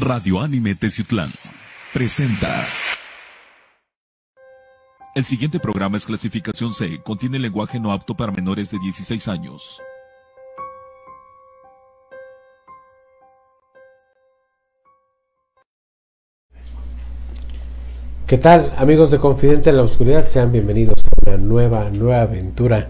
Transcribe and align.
Radio 0.00 0.38
Anime 0.38 0.76
Teciutlán 0.76 1.28
presenta. 1.92 2.64
El 5.16 5.24
siguiente 5.24 5.58
programa 5.58 5.96
es 5.96 6.06
clasificación 6.06 6.72
C, 6.72 7.00
contiene 7.02 7.40
lenguaje 7.40 7.80
no 7.80 7.90
apto 7.90 8.16
para 8.16 8.30
menores 8.30 8.70
de 8.70 8.78
16 8.78 9.26
años. 9.26 9.82
¿Qué 18.28 18.38
tal, 18.38 18.72
amigos 18.76 19.10
de 19.10 19.18
Confidente 19.18 19.70
en 19.70 19.78
la 19.78 19.82
Oscuridad? 19.82 20.28
Sean 20.28 20.52
bienvenidos 20.52 21.02
a 21.02 21.30
una 21.30 21.38
nueva, 21.38 21.90
nueva 21.90 22.20
aventura. 22.20 22.88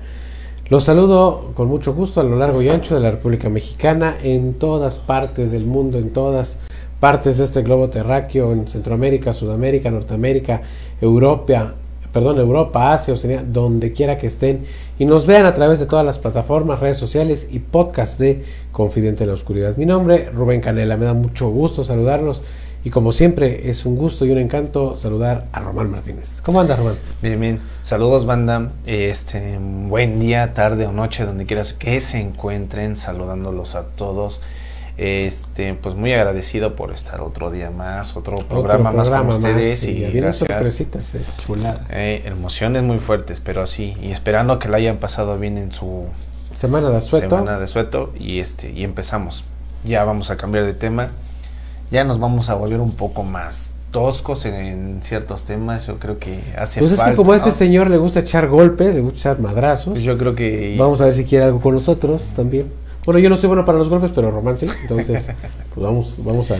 Los 0.68 0.84
saludo 0.84 1.52
con 1.54 1.68
mucho 1.68 1.95
gusto 1.95 2.20
a 2.20 2.24
lo 2.24 2.37
largo 2.37 2.60
y 2.60 2.68
ancho 2.68 2.95
de 2.95 3.01
la 3.01 3.10
República 3.10 3.48
Mexicana, 3.48 4.15
en 4.23 4.59
todas 4.59 4.98
partes 4.98 5.52
del 5.52 5.65
mundo, 5.65 5.96
en 5.96 6.12
todas 6.12 6.59
partes 7.01 7.38
de 7.38 7.45
este 7.45 7.62
globo 7.62 7.88
terráqueo, 7.88 8.52
en 8.52 8.66
Centroamérica, 8.69 9.33
Sudamérica, 9.33 9.91
Norteamérica, 9.91 10.62
Europa, 11.01 11.74
perdón, 12.12 12.38
Europa, 12.38 12.93
Asia, 12.93 13.15
Oceanía, 13.15 13.45
donde 13.45 13.93
quiera 13.93 14.19
que 14.19 14.27
estén 14.27 14.65
y 14.98 15.05
nos 15.05 15.27
vean 15.27 15.47
a 15.47 15.55
través 15.55 15.79
de 15.79 15.87
todas 15.87 16.05
las 16.05 16.19
plataformas, 16.19 16.80
redes 16.80 16.96
sociales 16.96 17.49
y 17.51 17.60
podcasts 17.60 18.18
de 18.18 18.45
Confidente 18.73 19.24
en 19.24 19.29
la 19.29 19.35
Oscuridad. 19.35 19.77
Mi 19.77 19.87
nombre, 19.87 20.30
Rubén 20.32 20.60
Canela, 20.60 20.96
me 20.96 21.05
da 21.05 21.15
mucho 21.15 21.49
gusto 21.51 21.85
saludarlos 21.85 22.43
y 22.85 22.90
como 22.90 23.10
siempre, 23.10 23.68
es 23.71 23.85
un 23.87 23.96
gusto 23.96 24.24
y 24.24 24.30
un 24.30 24.38
encanto 24.38 24.96
saludar 24.96 25.49
a 25.52 25.60
Román 25.60 25.90
Martínez. 25.90 26.40
¿Cómo 26.43 26.60
anda, 26.60 26.77
Román? 26.77 26.95
Bien, 27.21 27.40
bien. 27.40 27.60
Saludos, 27.83 28.24
banda. 28.24 28.71
Este, 28.87 29.59
buen 29.59 30.21
día, 30.21 30.55
tarde 30.55 30.87
o 30.87 30.93
noche, 30.93 31.24
donde 31.24 31.45
quieras 31.45 31.73
que 31.73 32.01
se 32.01 32.21
encuentren, 32.21 32.96
saludándolos 32.96 33.74
a 33.74 33.85
todos. 33.85 34.40
Este, 34.99 35.74
pues 35.74 35.95
muy 35.95 36.13
agradecido 36.13 36.74
por 36.74 36.93
estar 36.93 37.21
otro 37.21 37.51
día 37.51 37.71
más, 37.71 38.16
otro 38.16 38.37
programa, 38.38 38.91
más 38.91 39.09
con 39.10 39.29
ustedes. 39.29 39.85
y 39.85 40.01
gracias. 40.10 40.49
sorpresitas, 40.49 41.15
eh, 41.15 41.21
chulada. 41.38 41.87
Eh, 41.90 42.24
emociones 42.27 42.82
muy 42.82 42.99
fuertes, 42.99 43.40
pero 43.40 43.63
así, 43.63 43.96
y 44.02 44.10
esperando 44.10 44.59
que 44.59 44.68
la 44.68 44.79
hayan 44.79 44.96
pasado 44.96 45.38
bien 45.38 45.57
en 45.57 45.73
su 45.73 46.07
semana 46.51 46.90
de 46.90 47.01
sueto. 47.01 47.38
Semana 47.38 47.60
de 47.60 47.68
sueto, 47.68 48.13
y 48.18 48.40
este, 48.40 48.73
y 48.73 48.82
empezamos. 48.82 49.45
Ya 49.85 50.02
vamos 50.02 50.32
a 50.32 50.37
cambiar 50.37 50.66
de 50.66 50.74
tema 50.74 51.12
ya 51.90 52.05
nos 52.05 52.18
vamos 52.18 52.51
a 52.51 52.55
volver 52.55 52.80
un 52.80 52.93
poco 52.93 53.24
más 53.24 53.73
toscos 53.90 54.45
en, 54.45 54.99
ciertos 55.02 55.45
temas. 55.45 55.87
Yo 55.87 55.99
creo 55.99 56.18
que 56.18 56.38
hace 56.59 56.80
Pues 56.80 56.93
es 56.93 57.01
que 57.01 57.15
como 57.15 57.33
a 57.33 57.37
este 57.37 57.51
señor 57.51 57.88
le 57.88 57.96
gusta 57.96 58.21
echar 58.21 58.49
golpes, 58.49 58.95
le 58.95 59.01
gusta 59.01 59.18
echar 59.18 59.40
madrazos. 59.40 59.95
Pues 59.95 60.05
yo 60.05 60.18
creo 60.18 60.35
que. 60.35 60.77
Vamos 60.79 61.01
a 61.01 61.07
ver 61.07 61.15
si 61.15 61.24
quiere 61.24 61.46
algo 61.46 61.60
con 61.60 61.74
nosotros 61.74 62.33
también. 62.35 62.66
Bueno, 63.09 63.20
yo 63.20 63.30
no 63.30 63.38
soy 63.38 63.46
bueno 63.46 63.64
para 63.64 63.78
los 63.78 63.88
golpes, 63.88 64.10
pero 64.14 64.31
Román 64.31 64.59
sí. 64.59 64.66
Entonces, 64.82 65.28
pues 65.75 65.82
vamos, 65.82 66.20
vamos 66.22 66.50
a. 66.50 66.56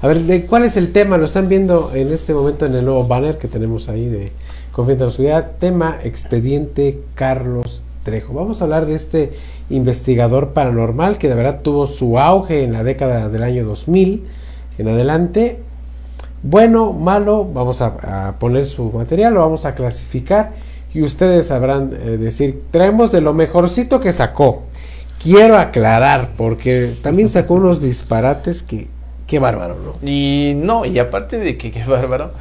A 0.00 0.06
ver, 0.06 0.20
¿de 0.20 0.46
cuál 0.46 0.64
es 0.64 0.78
el 0.78 0.92
tema? 0.92 1.18
Lo 1.18 1.26
están 1.26 1.46
viendo 1.46 1.92
en 1.94 2.10
este 2.10 2.32
momento 2.32 2.64
en 2.64 2.74
el 2.74 2.86
nuevo 2.86 3.06
banner 3.06 3.36
que 3.36 3.48
tenemos 3.48 3.90
ahí 3.90 4.06
de 4.06 4.32
Confianza 4.72 5.04
en 5.04 5.08
la 5.08 5.12
Seguridad. 5.12 5.50
Tema 5.58 5.98
Expediente 6.02 7.02
Carlos 7.14 7.84
Trejo. 8.02 8.32
Vamos 8.32 8.62
a 8.62 8.64
hablar 8.64 8.86
de 8.86 8.94
este 8.94 9.32
investigador 9.68 10.54
paranormal 10.54 11.18
que 11.18 11.28
de 11.28 11.34
verdad 11.34 11.60
tuvo 11.62 11.86
su 11.86 12.18
auge 12.18 12.64
en 12.64 12.72
la 12.72 12.82
década 12.82 13.28
del 13.28 13.42
año 13.42 13.66
2000 13.66 14.24
en 14.78 14.88
adelante. 14.88 15.58
Bueno, 16.42 16.94
malo, 16.94 17.44
vamos 17.44 17.82
a, 17.82 18.36
poner 18.40 18.64
su 18.64 18.90
material, 18.90 19.34
lo 19.34 19.40
vamos 19.40 19.66
a 19.66 19.74
clasificar 19.74 20.52
y 20.94 21.02
ustedes 21.02 21.48
sabrán 21.48 21.92
eh, 21.92 22.16
decir, 22.16 22.62
traemos 22.70 23.12
de 23.12 23.20
lo 23.20 23.34
mejorcito 23.34 24.00
que 24.00 24.14
sacó. 24.14 24.69
Quiero 25.22 25.58
aclarar, 25.58 26.30
porque 26.36 26.94
también 27.02 27.28
sacó 27.28 27.54
unos 27.54 27.82
disparates 27.82 28.62
que, 28.62 28.88
qué 29.26 29.38
bárbaro, 29.38 29.76
¿no? 29.76 30.08
Y 30.08 30.54
no, 30.56 30.84
y 30.86 30.98
aparte 30.98 31.38
de 31.38 31.58
que 31.58 31.70
qué 31.70 31.84
bárbaro, 31.84 32.32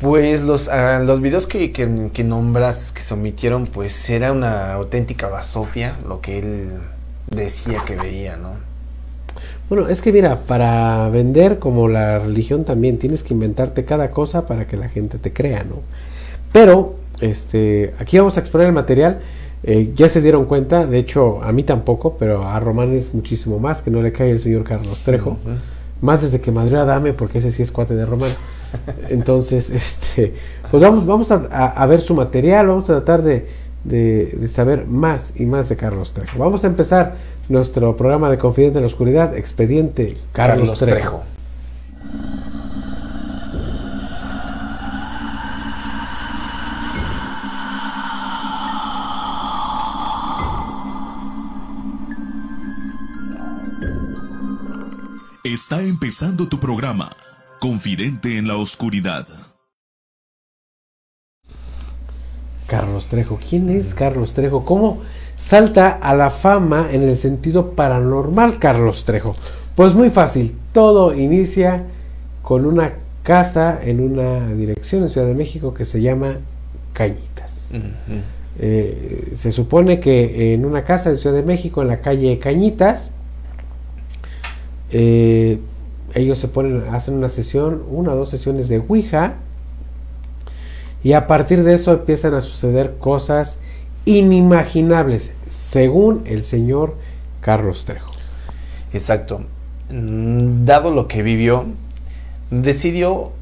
pues 0.00 0.42
los, 0.42 0.68
ah, 0.68 1.00
los 1.00 1.20
videos 1.20 1.46
que, 1.46 1.72
que, 1.72 2.10
que, 2.12 2.24
nombras, 2.24 2.92
que 2.92 3.00
se 3.00 3.14
omitieron, 3.14 3.66
pues 3.66 4.10
era 4.10 4.32
una 4.32 4.74
auténtica 4.74 5.28
basofia 5.28 5.96
lo 6.06 6.20
que 6.20 6.38
él 6.40 6.68
decía 7.30 7.80
que 7.86 7.96
veía, 7.96 8.36
¿no? 8.36 8.50
Bueno, 9.68 9.88
es 9.88 10.00
que 10.00 10.12
mira, 10.12 10.40
para 10.46 11.08
vender 11.08 11.58
como 11.58 11.88
la 11.88 12.18
religión 12.20 12.64
también 12.64 12.98
tienes 12.98 13.22
que 13.22 13.34
inventarte 13.34 13.84
cada 13.84 14.10
cosa 14.10 14.46
para 14.46 14.66
que 14.66 14.76
la 14.76 14.88
gente 14.88 15.18
te 15.18 15.32
crea, 15.32 15.64
¿no? 15.64 15.80
Pero, 16.52 16.94
este, 17.20 17.94
aquí 17.98 18.18
vamos 18.18 18.36
a 18.36 18.40
exponer 18.40 18.68
el 18.68 18.72
material. 18.72 19.20
Eh, 19.66 19.92
ya 19.94 20.08
se 20.08 20.20
dieron 20.22 20.44
cuenta, 20.44 20.86
de 20.86 20.98
hecho 20.98 21.42
a 21.42 21.50
mí 21.52 21.64
tampoco, 21.64 22.16
pero 22.18 22.46
a 22.46 22.58
Román 22.60 22.94
es 22.94 23.12
muchísimo 23.12 23.58
más 23.58 23.82
que 23.82 23.90
no 23.90 24.00
le 24.00 24.12
cae 24.12 24.30
el 24.30 24.38
señor 24.38 24.64
Carlos 24.64 25.02
Trejo. 25.02 25.36
Más 26.00 26.22
desde 26.22 26.40
que 26.40 26.52
Madrid 26.52 26.76
Adame, 26.76 27.12
porque 27.12 27.38
ese 27.38 27.50
sí 27.50 27.62
es 27.62 27.72
cuate 27.72 27.94
de 27.94 28.06
Román. 28.06 28.30
Entonces, 29.08 29.70
este, 29.70 30.34
pues 30.70 30.82
vamos, 30.82 31.04
vamos 31.04 31.30
a 31.30 31.86
ver 31.86 32.00
su 32.00 32.14
material, 32.14 32.68
vamos 32.68 32.84
a 32.84 32.94
tratar 32.94 33.22
de, 33.22 33.46
de, 33.86 34.48
saber 34.48 34.86
más 34.86 35.32
y 35.36 35.46
más 35.46 35.68
de 35.68 35.76
Carlos 35.76 36.12
Trejo. 36.12 36.38
Vamos 36.38 36.64
a 36.64 36.66
empezar 36.66 37.14
nuestro 37.48 37.96
programa 37.96 38.30
de 38.30 38.38
Confidente 38.38 38.78
en 38.78 38.82
la 38.82 38.86
Oscuridad, 38.86 39.36
Expediente 39.36 40.16
Carlos, 40.32 40.78
Trejo. 40.78 41.22
Está 55.56 55.80
empezando 55.80 56.50
tu 56.50 56.60
programa, 56.60 57.16
Confidente 57.60 58.36
en 58.36 58.46
la 58.46 58.58
Oscuridad. 58.58 59.26
Carlos 62.66 63.08
Trejo. 63.08 63.38
¿Quién 63.38 63.70
es 63.70 63.94
Carlos 63.94 64.34
Trejo? 64.34 64.66
¿Cómo 64.66 65.00
salta 65.34 65.92
a 65.92 66.14
la 66.14 66.28
fama 66.28 66.88
en 66.92 67.04
el 67.04 67.16
sentido 67.16 67.70
paranormal 67.70 68.58
Carlos 68.58 69.06
Trejo? 69.06 69.34
Pues 69.74 69.94
muy 69.94 70.10
fácil. 70.10 70.54
Todo 70.74 71.14
inicia 71.14 71.84
con 72.42 72.66
una 72.66 72.92
casa 73.22 73.80
en 73.82 74.00
una 74.00 74.52
dirección 74.52 75.04
en 75.04 75.08
Ciudad 75.08 75.26
de 75.26 75.34
México 75.34 75.72
que 75.72 75.86
se 75.86 76.02
llama 76.02 76.36
Cañitas. 76.92 77.70
Eh, 78.58 79.32
se 79.34 79.52
supone 79.52 80.00
que 80.00 80.52
en 80.52 80.66
una 80.66 80.84
casa 80.84 81.08
en 81.08 81.16
Ciudad 81.16 81.34
de 81.34 81.44
México, 81.44 81.80
en 81.80 81.88
la 81.88 82.02
calle 82.02 82.38
Cañitas, 82.38 83.10
eh, 84.90 85.60
ellos 86.14 86.38
se 86.38 86.48
ponen, 86.48 86.84
hacen 86.94 87.14
una 87.14 87.28
sesión, 87.28 87.82
una 87.90 88.12
o 88.12 88.16
dos 88.16 88.30
sesiones 88.30 88.68
de 88.68 88.78
Ouija 88.78 89.34
y 91.02 91.12
a 91.12 91.26
partir 91.26 91.62
de 91.62 91.74
eso 91.74 91.92
empiezan 91.92 92.34
a 92.34 92.40
suceder 92.40 92.96
cosas 92.98 93.58
inimaginables, 94.06 95.32
según 95.46 96.22
el 96.26 96.42
señor 96.42 96.96
Carlos 97.40 97.84
Trejo. 97.84 98.12
Exacto. 98.92 99.42
Dado 99.88 100.90
lo 100.90 101.06
que 101.06 101.22
vivió, 101.22 101.66
decidió 102.50 103.32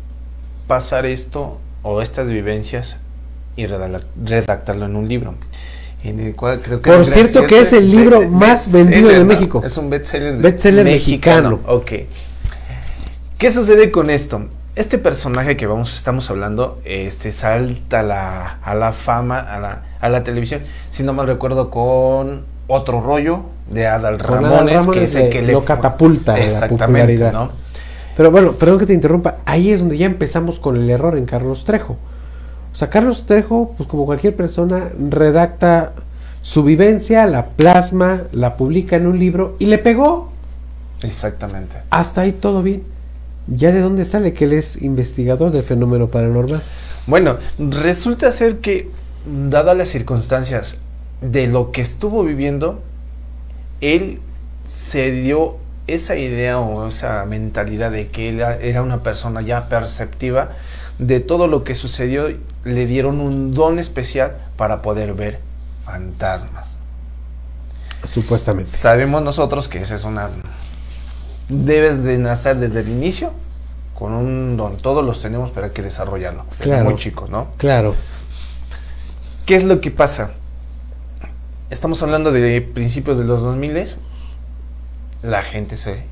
pasar 0.66 1.06
esto 1.06 1.58
o 1.82 2.02
estas 2.02 2.28
vivencias 2.28 2.98
y 3.56 3.66
redactarlo 3.66 4.86
en 4.86 4.96
un 4.96 5.08
libro. 5.08 5.36
En 6.04 6.20
el 6.20 6.36
cual 6.36 6.60
creo 6.60 6.80
que 6.80 6.90
Por 6.90 7.06
cierto 7.06 7.46
que 7.46 7.60
es 7.60 7.72
el 7.72 7.90
libro 7.90 8.28
más 8.28 8.72
vendido 8.72 9.08
de 9.08 9.24
México. 9.24 9.62
Es 9.64 9.76
un 9.78 9.88
bestseller, 9.90 10.36
bestseller 10.36 10.84
mexicano. 10.84 11.50
mexicano. 11.50 11.74
Ok. 11.74 11.92
¿Qué 13.38 13.50
sucede 13.50 13.90
con 13.90 14.10
esto? 14.10 14.46
este 14.76 14.98
personaje 14.98 15.56
que 15.56 15.66
vamos 15.66 15.96
estamos 15.96 16.28
hablando 16.30 16.80
este 16.84 17.30
salta 17.30 18.00
a 18.00 18.02
la, 18.02 18.58
a 18.62 18.74
la 18.74 18.92
fama 18.92 19.38
a 19.38 19.60
la, 19.60 19.82
a 20.00 20.08
la 20.08 20.24
televisión 20.24 20.62
si 20.90 21.04
no 21.04 21.12
mal 21.12 21.28
recuerdo 21.28 21.70
con 21.70 22.42
otro 22.66 23.00
rollo 23.00 23.42
de 23.70 23.86
Adal 23.86 24.18
Ramones, 24.18 24.86
que 24.88 25.04
es 25.04 25.14
el 25.14 25.30
que 25.30 25.42
lo 25.42 25.64
catapulta 25.64 26.38
exactamente 26.38 27.18
la 27.18 27.30
¿no? 27.30 27.52
pero 28.16 28.32
bueno 28.32 28.52
perdón 28.52 28.80
que 28.80 28.86
te 28.86 28.94
interrumpa 28.94 29.36
ahí 29.44 29.70
es 29.70 29.78
donde 29.78 29.96
ya 29.96 30.06
empezamos 30.06 30.58
con 30.58 30.76
el 30.76 30.90
error 30.90 31.16
en 31.16 31.26
Carlos 31.26 31.64
Trejo 31.64 31.96
o 32.74 32.76
sea 32.76 32.90
Carlos 32.90 33.24
Trejo 33.24 33.72
pues 33.76 33.88
como 33.88 34.04
cualquier 34.04 34.36
persona 34.36 34.90
redacta 34.98 35.92
su 36.42 36.62
vivencia 36.62 37.24
la 37.24 37.46
plasma 37.46 38.24
la 38.32 38.56
publica 38.56 38.96
en 38.96 39.06
un 39.06 39.18
libro 39.18 39.56
y 39.58 39.66
le 39.66 39.78
pegó. 39.78 40.30
Exactamente. 41.02 41.78
Hasta 41.88 42.20
ahí 42.20 42.32
todo 42.32 42.62
bien. 42.62 42.82
¿Ya 43.46 43.72
de 43.72 43.80
dónde 43.80 44.04
sale 44.04 44.34
que 44.34 44.44
él 44.44 44.52
es 44.52 44.82
investigador 44.82 45.52
de 45.52 45.62
fenómeno 45.62 46.08
paranormal? 46.08 46.62
Bueno, 47.06 47.38
resulta 47.58 48.32
ser 48.32 48.58
que, 48.58 48.90
dadas 49.26 49.76
las 49.76 49.88
circunstancias 49.88 50.78
de 51.20 51.46
lo 51.46 51.72
que 51.72 51.80
estuvo 51.80 52.24
viviendo, 52.24 52.82
él 53.80 54.20
se 54.64 55.12
dio 55.12 55.56
esa 55.86 56.16
idea 56.16 56.58
o 56.58 56.88
esa 56.88 57.24
mentalidad 57.26 57.90
de 57.90 58.08
que 58.08 58.30
él 58.30 58.40
era 58.40 58.82
una 58.82 59.02
persona 59.02 59.40
ya 59.40 59.68
perceptiva 59.68 60.50
de 60.98 61.20
todo 61.20 61.46
lo 61.46 61.64
que 61.64 61.74
sucedió, 61.74 62.28
le 62.64 62.86
dieron 62.86 63.20
un 63.20 63.54
don 63.54 63.78
especial 63.78 64.36
para 64.56 64.82
poder 64.82 65.14
ver 65.14 65.40
fantasmas. 65.84 66.78
Supuestamente. 68.04 68.70
Sabemos 68.70 69.22
nosotros 69.22 69.68
que 69.68 69.80
esa 69.80 69.94
es 69.94 70.04
una 70.04 70.30
debes 71.48 72.02
de 72.02 72.18
nacer 72.18 72.56
desde 72.56 72.80
el 72.80 72.88
inicio 72.88 73.32
con 73.94 74.12
un 74.12 74.56
don. 74.56 74.78
Todos 74.78 75.04
los 75.04 75.20
tenemos, 75.22 75.50
pero 75.52 75.66
hay 75.66 75.72
que 75.72 75.82
desarrollarlo. 75.82 76.44
Desde 76.50 76.64
Claro. 76.64 76.84
muy 76.84 76.96
chicos, 76.96 77.30
¿no? 77.30 77.48
Claro. 77.58 77.94
¿Qué 79.46 79.56
es 79.56 79.64
lo 79.64 79.80
que 79.80 79.90
pasa? 79.90 80.32
Estamos 81.70 82.02
hablando 82.02 82.32
de 82.32 82.60
principios 82.60 83.18
de 83.18 83.24
los 83.24 83.42
2000. 83.42 83.96
La 85.22 85.42
gente 85.42 85.76
se 85.76 86.04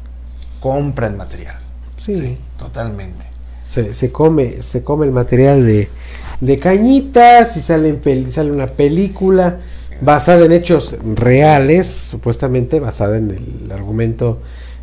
compra 0.61 1.07
el 1.07 1.17
material. 1.17 1.57
Sí. 1.97 2.39
totalmente. 2.59 3.27
Se, 3.63 3.95
se 3.95 4.11
come, 4.11 4.61
se 4.63 4.83
come 4.83 5.07
el 5.07 5.13
material 5.13 5.65
de, 5.65 5.89
de 6.43 6.59
cañitas 6.59 7.57
y 7.57 7.61
sale, 7.61 7.89
en 7.89 8.03
pel- 8.03 8.29
sale 8.31 8.51
una 8.51 8.67
película 8.67 9.61
basada 10.01 10.45
en 10.45 10.51
hechos 10.53 10.97
reales, 11.15 11.87
supuestamente 11.87 12.81
basada 12.81 13.17
en 13.17 13.31
el 13.31 13.71
argumento 13.73 14.39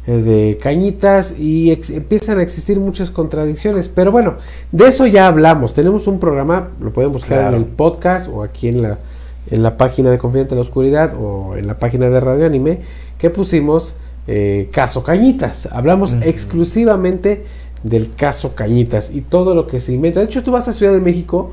eh, 0.07 0.13
de 0.13 0.57
cañitas 0.57 1.33
y 1.38 1.71
empiezan 1.71 2.39
a 2.39 2.44
existir 2.44 2.79
muchas 2.79 3.11
contradicciones. 3.11 3.89
Pero 3.89 4.11
bueno, 4.13 4.35
de 4.71 4.88
eso 4.88 5.06
ya 5.06 5.27
hablamos. 5.27 5.73
Tenemos 5.73 6.07
un 6.07 6.17
programa, 6.19 6.69
lo 6.79 6.94
pueden 6.94 7.11
buscar 7.11 7.39
Claro. 7.39 7.57
en 7.57 7.63
el 7.63 7.67
podcast 7.69 8.29
o 8.33 8.41
aquí 8.41 8.69
en 8.69 8.81
la, 8.81 8.97
en 9.51 9.61
la 9.61 9.75
página 9.75 10.09
de 10.11 10.17
Confidente 10.17 10.53
en 10.53 10.59
la 10.59 10.61
Oscuridad 10.61 11.13
o 11.19 11.57
en 11.57 11.67
la 11.67 11.77
página 11.77 12.09
de 12.09 12.19
Radio 12.21 12.45
Anime 12.45 12.79
que 13.17 13.29
pusimos 13.29 13.95
eh, 14.27 14.69
Caso 14.71 15.03
Cañitas. 15.03 15.67
Hablamos 15.69 16.13
exclusivamente 16.21 17.44
del 17.84 18.14
caso 18.14 18.56
Cañitas 18.56 19.12
y 19.12 19.22
todo 19.22 19.56
lo 19.56 19.68
que 19.68 19.80
se 19.80 19.94
inventa. 19.94 20.20
De 20.20 20.26
hecho, 20.26 20.44
tú 20.44 20.52
vas 20.52 20.68
a 20.68 20.74
Ciudad 20.74 20.94
de 20.94 21.00
México, 21.00 21.52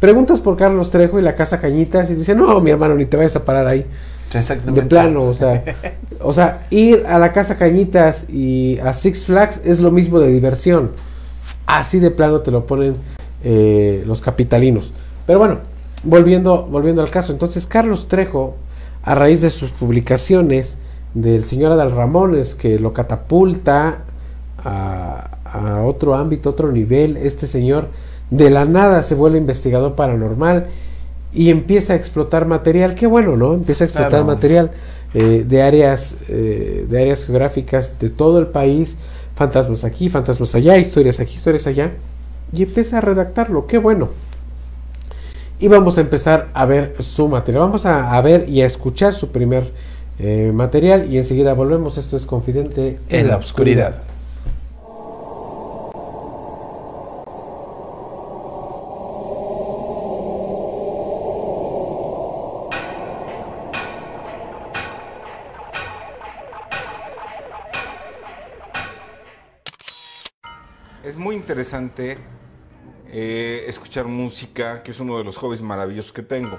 preguntas 0.00 0.40
por 0.40 0.56
Carlos 0.56 0.90
Trejo 0.90 1.18
y 1.18 1.22
la 1.22 1.34
casa 1.34 1.60
Cañitas 1.60 2.10
y 2.10 2.14
dicen, 2.14 2.38
no, 2.38 2.60
mi 2.60 2.70
hermano, 2.70 2.94
ni 2.94 3.06
te 3.06 3.16
vayas 3.16 3.36
a 3.36 3.44
parar 3.44 3.66
ahí. 3.66 3.86
Exactamente. 4.34 4.82
De 4.82 4.86
plano, 4.86 5.22
o 5.22 5.34
sea, 5.34 5.62
o 6.20 6.32
sea, 6.32 6.66
ir 6.70 7.04
a 7.06 7.18
la 7.18 7.32
casa 7.32 7.56
Cañitas 7.56 8.28
y 8.28 8.78
a 8.78 8.92
Six 8.92 9.24
Flags 9.24 9.60
es 9.64 9.80
lo 9.80 9.90
mismo 9.90 10.18
de 10.18 10.28
diversión. 10.28 10.90
Así 11.66 11.98
de 11.98 12.10
plano 12.10 12.40
te 12.40 12.50
lo 12.50 12.66
ponen 12.66 12.96
eh, 13.44 14.02
los 14.06 14.20
capitalinos. 14.20 14.92
Pero 15.26 15.38
bueno, 15.38 15.58
volviendo, 16.04 16.66
volviendo 16.66 17.02
al 17.02 17.10
caso, 17.10 17.32
entonces 17.32 17.66
Carlos 17.66 18.08
Trejo, 18.08 18.56
a 19.02 19.14
raíz 19.14 19.40
de 19.40 19.50
sus 19.50 19.70
publicaciones 19.70 20.78
del 21.14 21.44
señor 21.44 21.72
Adal 21.72 21.92
Ramones, 21.92 22.54
que 22.54 22.78
lo 22.78 22.92
catapulta 22.92 24.04
a, 24.58 25.30
a 25.58 25.82
otro 25.84 26.14
ámbito, 26.14 26.50
otro 26.50 26.72
nivel, 26.72 27.16
este 27.16 27.46
señor 27.46 27.88
de 28.30 28.50
la 28.50 28.64
nada 28.64 29.02
se 29.02 29.14
vuelve 29.14 29.38
investigador 29.38 29.94
paranormal 29.94 30.66
y 31.32 31.50
empieza 31.50 31.92
a 31.92 31.96
explotar 31.96 32.46
material, 32.46 32.94
qué 32.94 33.06
bueno, 33.06 33.36
¿no? 33.36 33.54
Empieza 33.54 33.84
a 33.84 33.86
explotar 33.86 34.10
Claro. 34.10 34.24
material 34.26 34.70
eh, 35.14 35.44
de 35.46 35.62
áreas 35.62 36.16
eh, 36.28 36.86
de 36.88 37.00
áreas 37.00 37.24
geográficas 37.24 37.98
de 38.00 38.10
todo 38.10 38.38
el 38.38 38.46
país, 38.46 38.96
fantasmas 39.34 39.84
aquí, 39.84 40.08
fantasmas 40.08 40.54
allá, 40.54 40.76
historias 40.78 41.20
aquí, 41.20 41.36
historias 41.36 41.66
allá, 41.66 41.92
y 42.52 42.62
empieza 42.62 42.98
a 42.98 43.00
redactarlo, 43.00 43.66
qué 43.66 43.78
bueno. 43.78 44.08
Y 45.58 45.68
vamos 45.68 45.96
a 45.96 46.02
empezar 46.02 46.48
a 46.52 46.66
ver 46.66 46.96
su 47.00 47.28
material, 47.28 47.62
vamos 47.62 47.86
a, 47.86 48.14
a 48.16 48.20
ver 48.20 48.48
y 48.48 48.60
a 48.62 48.66
escuchar 48.66 49.14
su 49.14 49.30
primer 49.30 49.72
eh, 50.18 50.50
material 50.54 51.10
y 51.12 51.18
enseguida 51.18 51.52
volvemos, 51.54 51.98
esto 51.98 52.16
es 52.16 52.24
Confidente 52.26 52.98
En 53.08 53.28
la 53.28 53.36
oscuridad. 53.36 53.96
Interesante 71.46 72.18
eh, 73.06 73.66
escuchar 73.68 74.06
música, 74.06 74.82
que 74.82 74.90
es 74.90 74.98
uno 74.98 75.16
de 75.16 75.22
los 75.22 75.36
hobbies 75.36 75.62
maravillosos 75.62 76.12
que 76.12 76.22
tengo. 76.22 76.58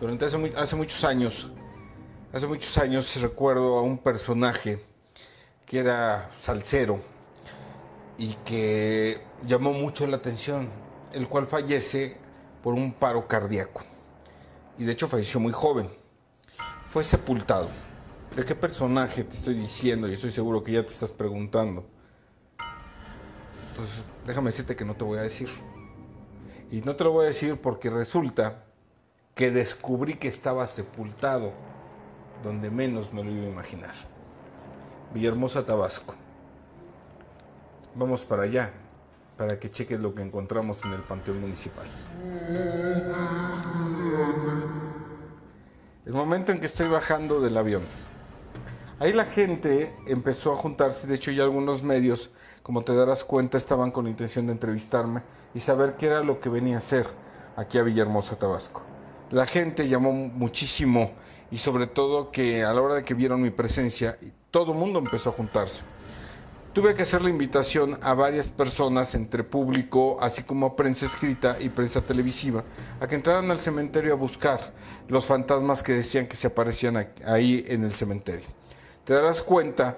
Durante 0.00 0.24
hace, 0.24 0.52
hace 0.56 0.74
muchos 0.74 1.04
años, 1.04 1.52
hace 2.32 2.48
muchos 2.48 2.76
años 2.76 3.14
recuerdo 3.22 3.78
a 3.78 3.82
un 3.82 3.98
personaje 3.98 4.84
que 5.64 5.78
era 5.78 6.28
salsero 6.36 7.00
y 8.18 8.34
que 8.44 9.22
llamó 9.46 9.72
mucho 9.72 10.08
la 10.08 10.16
atención, 10.16 10.68
el 11.12 11.28
cual 11.28 11.46
fallece 11.46 12.16
por 12.64 12.74
un 12.74 12.92
paro 12.92 13.28
cardíaco. 13.28 13.82
Y 14.76 14.82
de 14.82 14.90
hecho 14.90 15.06
falleció 15.06 15.38
muy 15.38 15.52
joven. 15.52 15.88
Fue 16.84 17.04
sepultado. 17.04 17.70
¿De 18.34 18.44
qué 18.44 18.56
personaje 18.56 19.22
te 19.22 19.36
estoy 19.36 19.54
diciendo? 19.54 20.08
Y 20.08 20.14
estoy 20.14 20.32
seguro 20.32 20.64
que 20.64 20.72
ya 20.72 20.82
te 20.84 20.92
estás 20.92 21.12
preguntando. 21.12 21.86
Pues 23.76 24.04
déjame 24.26 24.50
decirte 24.50 24.76
que 24.76 24.84
no 24.84 24.94
te 24.94 25.04
voy 25.04 25.18
a 25.18 25.22
decir. 25.22 25.48
Y 26.70 26.80
no 26.82 26.96
te 26.96 27.04
lo 27.04 27.12
voy 27.12 27.24
a 27.24 27.28
decir 27.28 27.60
porque 27.60 27.90
resulta 27.90 28.64
que 29.34 29.50
descubrí 29.50 30.14
que 30.14 30.28
estaba 30.28 30.66
sepultado 30.66 31.52
donde 32.42 32.70
menos 32.70 33.12
me 33.12 33.22
lo 33.22 33.30
iba 33.30 33.46
a 33.46 33.50
imaginar. 33.50 33.94
Villahermosa, 35.14 35.64
Tabasco. 35.64 36.14
Vamos 37.94 38.24
para 38.24 38.44
allá, 38.44 38.72
para 39.36 39.58
que 39.60 39.70
cheques 39.70 40.00
lo 40.00 40.14
que 40.14 40.22
encontramos 40.22 40.84
en 40.84 40.92
el 40.92 41.02
Panteón 41.02 41.40
Municipal. 41.40 41.86
El 46.04 46.12
momento 46.14 46.52
en 46.52 46.60
que 46.60 46.66
estoy 46.66 46.88
bajando 46.88 47.40
del 47.40 47.56
avión. 47.56 47.82
Ahí 49.02 49.12
la 49.12 49.24
gente 49.24 49.92
empezó 50.06 50.52
a 50.52 50.56
juntarse, 50.56 51.08
de 51.08 51.16
hecho 51.16 51.32
ya 51.32 51.42
algunos 51.42 51.82
medios, 51.82 52.30
como 52.62 52.84
te 52.84 52.94
darás 52.94 53.24
cuenta, 53.24 53.58
estaban 53.58 53.90
con 53.90 54.04
la 54.04 54.10
intención 54.10 54.46
de 54.46 54.52
entrevistarme 54.52 55.24
y 55.54 55.58
saber 55.58 55.96
qué 55.96 56.06
era 56.06 56.22
lo 56.22 56.40
que 56.40 56.48
venía 56.48 56.76
a 56.76 56.78
hacer 56.78 57.08
aquí 57.56 57.78
a 57.78 57.82
Villahermosa, 57.82 58.38
Tabasco. 58.38 58.80
La 59.32 59.44
gente 59.44 59.88
llamó 59.88 60.12
muchísimo 60.12 61.10
y 61.50 61.58
sobre 61.58 61.88
todo 61.88 62.30
que 62.30 62.62
a 62.62 62.72
la 62.72 62.80
hora 62.80 62.94
de 62.94 63.04
que 63.04 63.14
vieron 63.14 63.42
mi 63.42 63.50
presencia, 63.50 64.20
todo 64.52 64.70
el 64.70 64.78
mundo 64.78 65.00
empezó 65.00 65.30
a 65.30 65.32
juntarse. 65.32 65.82
Tuve 66.72 66.94
que 66.94 67.02
hacer 67.02 67.22
la 67.22 67.30
invitación 67.30 67.98
a 68.02 68.14
varias 68.14 68.50
personas, 68.50 69.16
entre 69.16 69.42
público, 69.42 70.18
así 70.20 70.44
como 70.44 70.76
prensa 70.76 71.06
escrita 71.06 71.56
y 71.58 71.70
prensa 71.70 72.02
televisiva, 72.02 72.62
a 73.00 73.08
que 73.08 73.16
entraran 73.16 73.50
al 73.50 73.58
cementerio 73.58 74.12
a 74.12 74.16
buscar 74.16 74.72
los 75.08 75.26
fantasmas 75.26 75.82
que 75.82 75.92
decían 75.92 76.28
que 76.28 76.36
se 76.36 76.46
aparecían 76.46 77.08
ahí 77.26 77.64
en 77.66 77.82
el 77.82 77.94
cementerio. 77.94 78.61
Te 79.04 79.14
darás 79.14 79.42
cuenta 79.42 79.96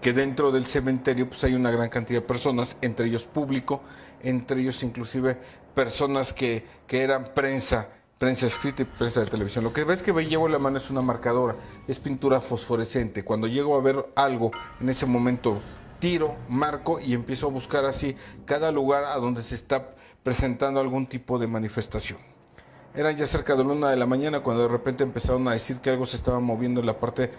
que 0.00 0.12
dentro 0.12 0.50
del 0.50 0.66
cementerio 0.66 1.28
pues 1.28 1.44
hay 1.44 1.54
una 1.54 1.70
gran 1.70 1.88
cantidad 1.88 2.20
de 2.20 2.26
personas, 2.26 2.76
entre 2.80 3.06
ellos 3.06 3.24
público, 3.24 3.82
entre 4.20 4.60
ellos 4.60 4.82
inclusive 4.82 5.38
personas 5.76 6.32
que, 6.32 6.66
que 6.88 7.02
eran 7.02 7.32
prensa, 7.34 7.88
prensa 8.18 8.46
escrita 8.46 8.82
y 8.82 8.84
prensa 8.86 9.20
de 9.20 9.26
televisión. 9.26 9.62
Lo 9.62 9.72
que 9.72 9.84
ves 9.84 10.02
que 10.02 10.12
llevo 10.24 10.46
en 10.46 10.52
la 10.52 10.58
mano 10.58 10.78
es 10.78 10.90
una 10.90 11.02
marcadora, 11.02 11.54
es 11.86 12.00
pintura 12.00 12.40
fosforescente. 12.40 13.24
Cuando 13.24 13.46
llego 13.46 13.76
a 13.76 13.82
ver 13.82 14.04
algo, 14.16 14.50
en 14.80 14.88
ese 14.88 15.06
momento 15.06 15.60
tiro, 16.00 16.34
marco 16.48 16.98
y 16.98 17.14
empiezo 17.14 17.46
a 17.46 17.50
buscar 17.50 17.84
así 17.84 18.16
cada 18.44 18.72
lugar 18.72 19.04
a 19.04 19.16
donde 19.16 19.42
se 19.44 19.54
está 19.54 19.94
presentando 20.24 20.80
algún 20.80 21.06
tipo 21.06 21.38
de 21.38 21.46
manifestación. 21.46 22.18
Eran 22.96 23.16
ya 23.16 23.26
cerca 23.26 23.54
de 23.54 23.62
la 23.62 23.72
una 23.72 23.90
de 23.90 23.96
la 23.96 24.06
mañana 24.06 24.40
cuando 24.40 24.64
de 24.64 24.68
repente 24.68 25.04
empezaron 25.04 25.46
a 25.46 25.52
decir 25.52 25.80
que 25.80 25.90
algo 25.90 26.06
se 26.06 26.16
estaba 26.16 26.40
moviendo 26.40 26.80
en 26.80 26.86
la 26.86 26.98
parte 26.98 27.30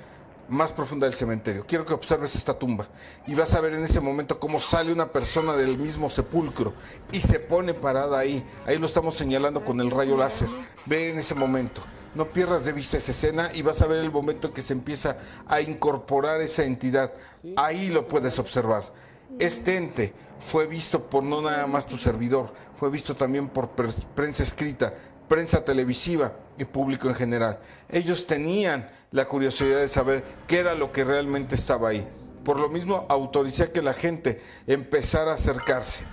más 0.50 0.72
profunda 0.72 1.06
del 1.06 1.14
cementerio. 1.14 1.66
Quiero 1.68 1.86
que 1.86 1.94
observes 1.94 2.36
esta 2.36 2.58
tumba 2.58 2.88
y 3.26 3.36
vas 3.36 3.54
a 3.54 3.62
ver 3.62 3.74
en 3.74 3.84
ese 3.84 4.00
momento 4.00 4.40
cómo 4.40 4.60
sale 4.60 4.94
una 4.94 5.12
persona 5.12 5.54
del 5.54 5.78
mismo 5.78 6.10
sepulcro 6.10 6.74
y 7.12 7.22
se 7.22 7.40
pone 7.40 7.74
parada 7.74 8.20
ahí. 8.20 8.46
Ahí 8.66 8.78
lo 8.78 8.86
estamos 8.86 9.16
señalando 9.16 9.64
con 9.64 9.80
el 9.82 9.92
rayo 9.92 10.18
láser. 10.18 10.48
Ve 10.86 11.10
en 11.10 11.20
ese 11.20 11.36
momento. 11.36 11.82
No 12.16 12.32
pierdas 12.32 12.66
de 12.66 12.74
vista 12.74 12.98
esa 12.98 13.12
escena 13.12 13.52
y 13.54 13.62
vas 13.62 13.82
a 13.82 13.88
ver 13.88 14.00
el 14.00 14.12
momento 14.12 14.48
en 14.48 14.54
que 14.54 14.62
se 14.62 14.74
empieza 14.74 15.18
a 15.48 15.62
incorporar 15.62 16.42
esa 16.42 16.64
entidad. 16.64 17.14
Ahí 17.56 17.90
lo 17.90 18.08
puedes 18.08 18.40
observar. 18.40 18.92
Este 19.40 19.78
ente 19.78 20.14
fue 20.40 20.66
visto 20.68 21.10
por 21.10 21.24
no 21.24 21.42
nada 21.42 21.68
más 21.68 21.86
tu 21.86 21.98
servidor, 21.98 22.54
fue 22.76 22.90
visto 22.90 23.16
también 23.16 23.50
por 23.50 23.70
prensa 23.70 24.44
escrita, 24.44 24.94
prensa 25.28 25.66
televisiva 25.66 26.34
y 26.58 26.66
público 26.66 27.10
en 27.10 27.16
general. 27.16 27.60
Ellos 27.90 28.28
tenían 28.28 28.90
la 29.12 29.26
curiosidad 29.26 29.80
de 29.80 29.88
saber 29.88 30.24
qué 30.48 30.60
era 30.60 30.76
lo 30.76 30.92
que 30.92 31.04
realmente 31.04 31.56
estaba 31.56 31.90
ahí. 31.90 32.08
Por 32.44 32.60
lo 32.60 32.70
mismo, 32.70 33.06
autoricé 33.10 33.64
a 33.64 33.72
que 33.74 33.82
la 33.82 33.94
gente 33.94 34.42
empezara 34.68 35.32
a 35.32 35.36
acercarse. 35.36 36.06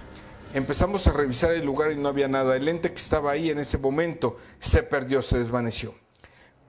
Empezamos 0.53 1.07
a 1.07 1.13
revisar 1.13 1.53
el 1.53 1.65
lugar 1.65 1.93
y 1.93 1.97
no 1.97 2.09
había 2.09 2.29
nada. 2.29 2.57
El 2.57 2.69
ente 2.69 2.91
que 2.91 2.97
estaba 2.97 3.33
ahí 3.33 3.51
en 3.51 3.59
ese 3.59 3.79
momento 3.79 4.37
se 4.61 4.83
perdió, 4.83 5.23
se 5.23 5.39
desvaneció. 5.39 5.95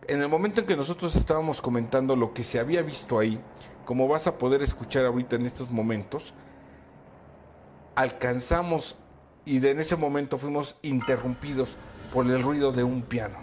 En 0.08 0.22
el 0.22 0.30
momento 0.30 0.62
en 0.62 0.68
que 0.68 0.76
nosotros 0.76 1.16
estábamos 1.16 1.62
comentando 1.62 2.16
lo 2.16 2.34
que 2.34 2.44
se 2.44 2.60
había 2.60 2.84
visto 2.84 3.18
ahí, 3.18 3.40
como 3.86 4.08
vas 4.08 4.28
a 4.28 4.38
poder 4.38 4.62
escuchar 4.62 5.06
ahorita 5.06 5.36
en 5.36 5.46
estos 5.46 5.72
momentos, 5.72 6.34
alcanzamos 7.96 8.98
y 9.46 9.60
de 9.60 9.72
en 9.72 9.80
ese 9.80 9.96
momento 9.96 10.38
fuimos 10.38 10.78
interrumpidos 10.82 11.78
por 12.12 12.26
el 12.28 12.42
ruido 12.42 12.72
de 12.72 12.84
un 12.84 13.02
piano. 13.02 13.36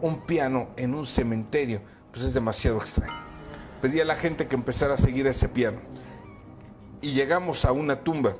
Un 0.00 0.20
piano 0.22 0.68
en 0.76 0.94
un 0.94 1.06
cementerio, 1.06 1.80
pues 2.10 2.24
es 2.24 2.34
demasiado 2.34 2.78
extraño. 2.78 3.12
Pedí 3.80 4.00
a 4.00 4.04
la 4.04 4.14
gente 4.14 4.46
que 4.46 4.56
empezara 4.56 4.94
a 4.94 4.98
seguir 4.98 5.26
ese 5.26 5.48
piano. 5.48 5.78
Y 7.00 7.12
llegamos 7.12 7.64
a 7.64 7.72
una 7.72 8.00
tumba 8.00 8.34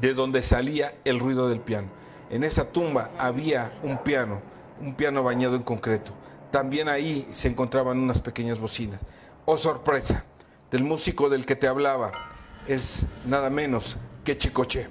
de 0.00 0.14
donde 0.14 0.42
salía 0.42 0.94
el 1.04 1.20
ruido 1.20 1.48
del 1.48 1.60
piano. 1.60 1.88
En 2.30 2.44
esa 2.44 2.70
tumba 2.70 3.10
había 3.18 3.72
un 3.82 3.98
piano, 3.98 4.40
un 4.80 4.94
piano 4.94 5.22
bañado 5.22 5.56
en 5.56 5.62
concreto. 5.62 6.12
También 6.50 6.88
ahí 6.88 7.28
se 7.32 7.48
encontraban 7.48 7.98
unas 7.98 8.20
pequeñas 8.20 8.58
bocinas. 8.58 9.00
Oh 9.44 9.58
sorpresa, 9.58 10.24
del 10.70 10.84
músico 10.84 11.28
del 11.28 11.46
que 11.46 11.56
te 11.56 11.68
hablaba 11.68 12.12
es 12.66 13.06
nada 13.26 13.50
menos 13.50 13.96
que 14.24 14.38
Chicoche 14.38 14.88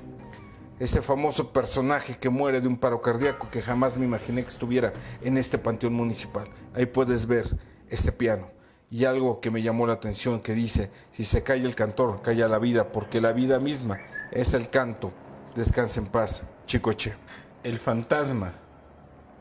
ese 0.80 1.02
famoso 1.02 1.54
personaje 1.54 2.18
que 2.18 2.30
muere 2.30 2.62
de 2.62 2.68
un 2.68 2.78
paro 2.78 3.02
cardíaco 3.02 3.50
que 3.50 3.62
jamás 3.62 3.98
me 3.98 4.06
imaginé 4.06 4.42
que 4.42 4.50
estuviera 4.50 4.94
en 5.22 5.38
este 5.38 5.58
panteón 5.58 5.94
municipal. 5.94 6.50
Ahí 6.74 6.86
puedes 6.86 7.28
ver 7.28 7.46
este 7.90 8.12
piano. 8.12 8.52
Y 8.90 9.06
algo 9.06 9.42
que 9.42 9.50
me 9.50 9.62
llamó 9.62 9.88
la 9.88 9.94
atención 9.94 10.40
que 10.40 10.54
dice, 10.54 10.92
si 11.12 11.24
se 11.24 11.42
calla 11.42 11.66
el 11.66 11.76
cantor, 11.76 12.22
calla 12.22 12.48
la 12.48 12.60
vida, 12.60 12.92
porque 12.92 13.22
la 13.22 13.34
vida 13.34 13.60
misma 13.60 14.00
es 14.32 14.54
el 14.54 14.70
canto. 14.70 15.12
Descansa 15.56 16.00
en 16.00 16.08
paz, 16.08 16.44
Chicoche. 16.68 17.16
El 17.64 17.80
fantasma 17.80 18.54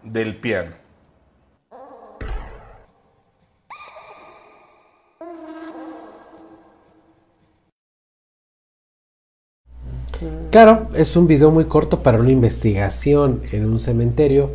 del 0.02 0.40
piano. 0.40 0.81
Claro, 10.50 10.88
es 10.94 11.16
un 11.16 11.26
video 11.26 11.50
muy 11.50 11.64
corto 11.64 12.00
para 12.02 12.18
una 12.18 12.30
investigación 12.30 13.40
en 13.52 13.64
un 13.64 13.80
cementerio. 13.80 14.50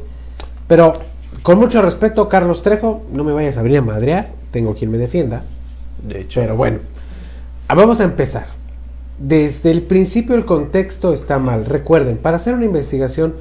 Pero 0.67 0.93
con 1.43 1.57
mucho 1.57 1.81
respeto, 1.81 2.29
Carlos 2.29 2.61
Trejo, 2.61 3.03
no 3.11 3.23
me 3.23 3.33
vayas 3.33 3.57
a 3.57 3.61
venir 3.61 3.79
a 3.79 3.81
madrear. 3.81 4.29
Tengo 4.51 4.73
quien 4.73 4.91
me 4.91 4.97
defienda. 4.97 5.43
De 6.03 6.21
hecho. 6.21 6.41
Pero 6.41 6.55
bueno, 6.55 6.79
ah, 7.67 7.75
vamos 7.75 7.99
a 7.99 8.03
empezar. 8.03 8.47
Desde 9.17 9.71
el 9.71 9.81
principio 9.81 10.35
el 10.35 10.45
contexto 10.45 11.13
está 11.13 11.39
mal. 11.39 11.65
Recuerden, 11.65 12.17
para 12.17 12.37
hacer 12.37 12.53
una 12.53 12.65
investigación 12.65 13.35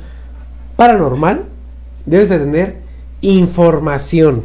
paranormal, 0.76 1.44
debes 2.06 2.28
de 2.28 2.38
tener 2.38 2.76
información. 3.20 4.42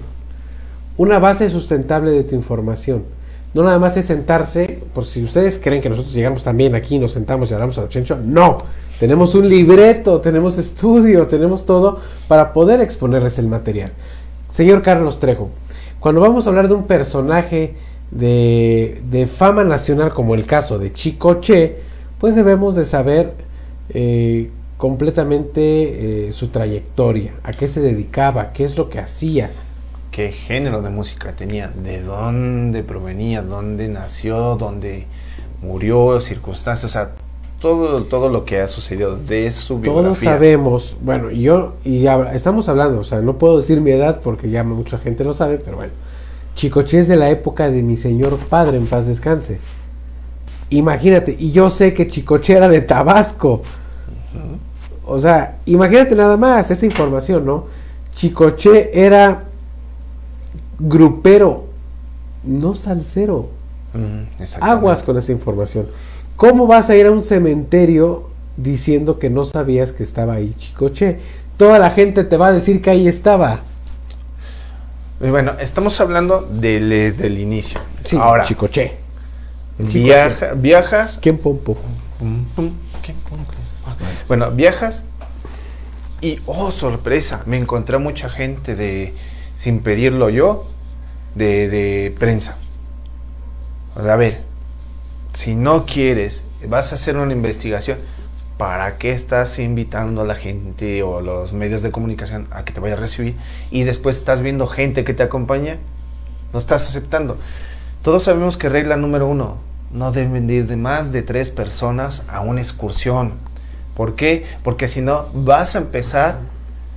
Una 0.98 1.20
base 1.20 1.50
sustentable 1.50 2.12
de 2.12 2.24
tu 2.24 2.36
información. 2.36 3.04
No 3.54 3.64
nada 3.64 3.80
más 3.80 3.96
es 3.98 4.06
sentarse, 4.06 4.81
por 4.94 5.06
si 5.06 5.24
ustedes 5.24 5.60
creen 5.62 5.82
que 5.82 5.90
nosotros 5.90 6.14
llegamos 6.14 6.44
también 6.44 6.76
aquí, 6.76 7.00
nos 7.00 7.14
sentamos 7.14 7.50
y 7.50 7.54
hablamos 7.54 7.78
a 7.78 7.88
chencho. 7.88 8.18
No, 8.18 8.60
tenemos 9.00 9.36
un 9.36 9.48
libreto, 9.48 10.22
tenemos 10.22 10.58
estudio, 10.58 11.28
tenemos 11.28 11.66
todo 11.66 12.00
para 12.28 12.54
poder 12.54 12.82
exponerles 12.82 13.40
el 13.40 13.48
material. 13.48 13.92
Señor 14.50 14.82
Carlos 14.82 15.20
Trejo, 15.20 15.50
cuando 16.00 16.22
vamos 16.22 16.46
a 16.46 16.50
hablar 16.50 16.68
de 16.68 16.74
un 16.74 16.88
personaje 16.88 17.76
de, 18.12 19.30
fama 19.34 19.64
nacional 19.64 20.14
como 20.14 20.36
el 20.36 20.46
caso 20.46 20.78
de 20.78 20.92
Chicoche, 20.92 21.78
pues 22.20 22.36
debemos 22.36 22.76
de 22.76 22.86
saber 22.86 23.34
eh, 23.90 24.50
completamente 24.78 26.28
eh, 26.28 26.32
su 26.32 26.50
trayectoria, 26.50 27.36
a 27.44 27.54
qué 27.54 27.68
se 27.68 27.82
dedicaba, 27.82 28.52
qué 28.52 28.66
es 28.66 28.78
lo 28.78 28.90
que 28.90 29.00
hacía 29.00 29.52
qué 30.12 30.32
género 30.32 30.82
de 30.82 30.90
música 30.90 31.32
tenía, 31.32 31.72
de 31.84 32.02
dónde 32.02 32.84
provenía, 32.84 33.42
dónde 33.42 33.88
nació, 33.88 34.56
dónde 34.58 35.08
murió, 35.62 36.20
circunstancias, 36.20 36.92
o 36.92 36.94
sea, 36.94 37.12
todo, 37.60 38.04
todo 38.04 38.30
lo 38.30 38.44
que 38.44 38.60
ha 38.60 38.68
sucedido 38.68 39.16
de 39.16 39.50
su 39.52 39.80
biografía. 39.80 40.04
Todos 40.04 40.20
sabemos, 40.20 40.98
bueno, 41.02 41.32
yo, 41.32 41.76
y 41.86 42.08
estamos 42.34 42.68
hablando, 42.68 43.00
o 43.00 43.04
sea, 43.04 43.22
no 43.22 43.38
puedo 43.38 43.58
decir 43.58 43.80
mi 43.80 43.92
edad 43.92 44.20
porque 44.22 44.50
ya 44.50 44.64
mucha 44.64 44.98
gente 44.98 45.24
lo 45.24 45.34
sabe, 45.34 45.58
pero 45.58 45.78
bueno, 45.78 45.94
Chicoche 46.56 47.00
es 47.00 47.08
de 47.08 47.16
la 47.16 47.30
época 47.30 47.70
de 47.70 47.82
mi 47.82 47.96
señor 47.96 48.38
padre, 48.38 48.78
en 48.78 48.88
paz 48.88 49.08
descanse. 49.08 49.60
Imagínate, 50.70 51.36
y 51.38 51.52
yo 51.52 51.70
sé 51.70 51.94
que 51.94 52.08
Chicoche 52.08 52.54
era 52.54 52.68
de 52.68 52.82
Tabasco. 52.82 53.62
O 55.06 55.20
sea, 55.20 55.58
imagínate 55.66 56.16
nada 56.16 56.38
más 56.38 56.72
esa 56.72 56.86
información, 56.86 57.46
¿no? 57.46 57.66
Chicoche 58.14 58.90
era 59.06 59.44
grupero, 60.82 61.66
no 62.44 62.76
salsero. 62.76 63.50
Aguas 64.60 65.04
con 65.04 65.18
esa 65.18 65.32
información. 65.32 65.88
¿Cómo 66.36 66.66
vas 66.66 66.90
a 66.90 66.96
ir 66.96 67.06
a 67.06 67.12
un 67.12 67.22
cementerio 67.22 68.30
diciendo 68.58 69.20
que 69.20 69.30
no 69.30 69.44
sabías 69.44 69.92
que 69.92 70.04
estaba 70.04 70.34
ahí 70.34 70.54
Chicoche? 70.58 71.20
Toda 71.58 71.78
la 71.78 71.92
gente 71.92 72.24
te 72.24 72.38
va 72.38 72.48
a 72.48 72.52
decir 72.52 72.82
que 72.82 72.90
ahí 72.90 73.08
estaba. 73.08 73.60
Bueno, 75.20 75.54
estamos 75.60 76.00
hablando 76.02 76.50
desde 76.52 77.28
el 77.28 77.38
inicio. 77.38 77.80
Sí, 78.04 78.18
Ahora, 78.20 78.44
Chicoche. 78.44 78.94
viajas. 79.78 81.20
¿Quién 81.22 81.38
pompo? 81.38 81.78
Bueno, 84.28 84.50
viajas 84.52 85.04
y, 86.22 86.40
oh, 86.46 86.72
sorpresa, 86.72 87.42
me 87.46 87.58
encontré 87.58 87.98
mucha 87.98 88.30
gente 88.30 88.76
de, 88.76 89.14
sin 89.62 89.82
pedirlo 89.82 90.32
yo, 90.32 90.66
de, 91.36 92.16
prensa. 92.18 92.58
A 93.96 94.16
ver, 94.16 94.42
si 95.34 95.54
no 95.54 95.86
quieres, 95.86 96.46
vas 96.68 96.92
a 96.92 96.96
hacer 96.96 97.16
una 97.16 97.32
investigación, 97.32 98.00
¿para 98.58 98.98
qué 98.98 99.12
estás 99.12 99.60
invitando 99.60 100.22
a 100.22 100.26
la 100.26 100.34
gente 100.34 101.04
o 101.04 101.22
los 101.22 101.54
medios 101.54 101.84
de 101.84 101.92
comunicación 101.92 102.48
a 102.50 102.66
que 102.66 102.74
te 102.74 102.80
vaya 102.80 102.96
a 102.96 102.98
recibir? 102.98 103.36
Y 103.70 103.84
después 103.84 104.18
estás 104.18 104.42
viendo 104.42 104.66
gente 104.66 105.04
que 105.04 105.14
te 105.14 105.22
acompaña, 105.22 105.78
no 106.54 106.58
estás 106.58 106.90
aceptando. 106.90 107.38
Todos 108.02 108.24
sabemos 108.24 108.58
que 108.58 108.68
regla 108.68 108.98
número 108.98 109.28
uno, 109.28 109.58
no 109.92 110.12
deben 110.12 110.50
ir 110.50 110.66
de 110.66 110.76
más 110.76 111.12
de 111.12 111.22
tres 111.22 111.52
personas 111.52 112.24
a 112.28 112.40
una 112.40 112.62
excursión. 112.62 113.34
¿Por 113.96 114.16
qué? 114.16 114.44
Porque 114.64 114.88
si 114.88 115.02
no, 115.02 115.28
vas 115.36 115.76
a 115.76 115.80
empezar 115.80 116.40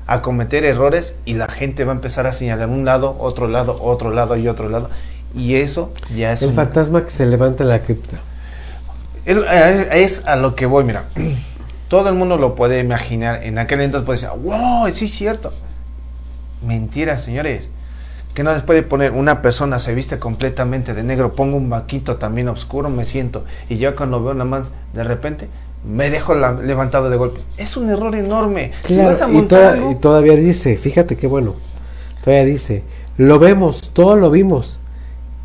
a 0.06 0.22
cometer 0.22 0.64
errores 0.64 1.18
y 1.24 1.34
la 1.34 1.48
gente 1.48 1.84
va 1.84 1.92
a 1.92 1.96
empezar 1.96 2.26
a 2.26 2.32
señalar 2.32 2.68
un 2.68 2.84
lado, 2.84 3.16
otro 3.18 3.48
lado, 3.48 3.82
otro 3.82 4.10
lado 4.10 4.36
y 4.36 4.48
otro 4.48 4.68
lado. 4.68 4.90
Y 5.34 5.56
eso 5.56 5.92
ya 6.14 6.32
es... 6.32 6.42
El 6.42 6.52
fantasma 6.52 7.04
que 7.04 7.10
se 7.10 7.26
levanta 7.26 7.62
en 7.62 7.70
la 7.70 7.80
cripta. 7.80 8.18
Eh, 9.26 9.88
es 9.92 10.26
a 10.26 10.36
lo 10.36 10.54
que 10.54 10.66
voy, 10.66 10.84
mira. 10.84 11.06
Todo 11.88 12.08
el 12.08 12.14
mundo 12.14 12.36
lo 12.36 12.54
puede 12.54 12.80
imaginar. 12.80 13.42
En 13.44 13.58
aquel 13.58 13.80
entonces 13.80 14.04
puede 14.04 14.20
decir, 14.20 14.30
wow, 14.42 14.88
sí 14.92 15.06
es 15.06 15.12
cierto. 15.12 15.52
Mentira, 16.62 17.18
señores. 17.18 17.70
Que 18.34 18.42
no 18.42 18.52
les 18.52 18.62
puede 18.62 18.82
poner 18.82 19.12
una 19.12 19.42
persona 19.42 19.78
se 19.78 19.94
viste 19.94 20.18
completamente 20.18 20.92
de 20.92 21.04
negro, 21.04 21.34
pongo 21.34 21.56
un 21.56 21.70
vaquito 21.70 22.16
también 22.16 22.48
oscuro, 22.48 22.90
me 22.90 23.04
siento. 23.04 23.44
Y 23.68 23.78
yo 23.78 23.94
cuando 23.94 24.22
veo 24.22 24.34
nada 24.34 24.44
más 24.44 24.72
de 24.92 25.04
repente, 25.04 25.48
me 25.84 26.10
dejo 26.10 26.34
levantado 26.34 27.10
de 27.10 27.16
golpe. 27.16 27.40
Es 27.56 27.76
un 27.76 27.90
error 27.90 28.14
enorme. 28.14 28.72
y, 28.88 29.94
todavía 29.96 30.34
dice, 30.34 30.76
fíjate 30.76 31.16
qué 31.16 31.26
bueno, 31.26 31.54
todavía 32.22 32.44
dice, 32.44 32.82
lo 33.16 33.38
vemos, 33.38 33.90
todo 33.92 34.16
lo 34.16 34.30
vimos. 34.30 34.80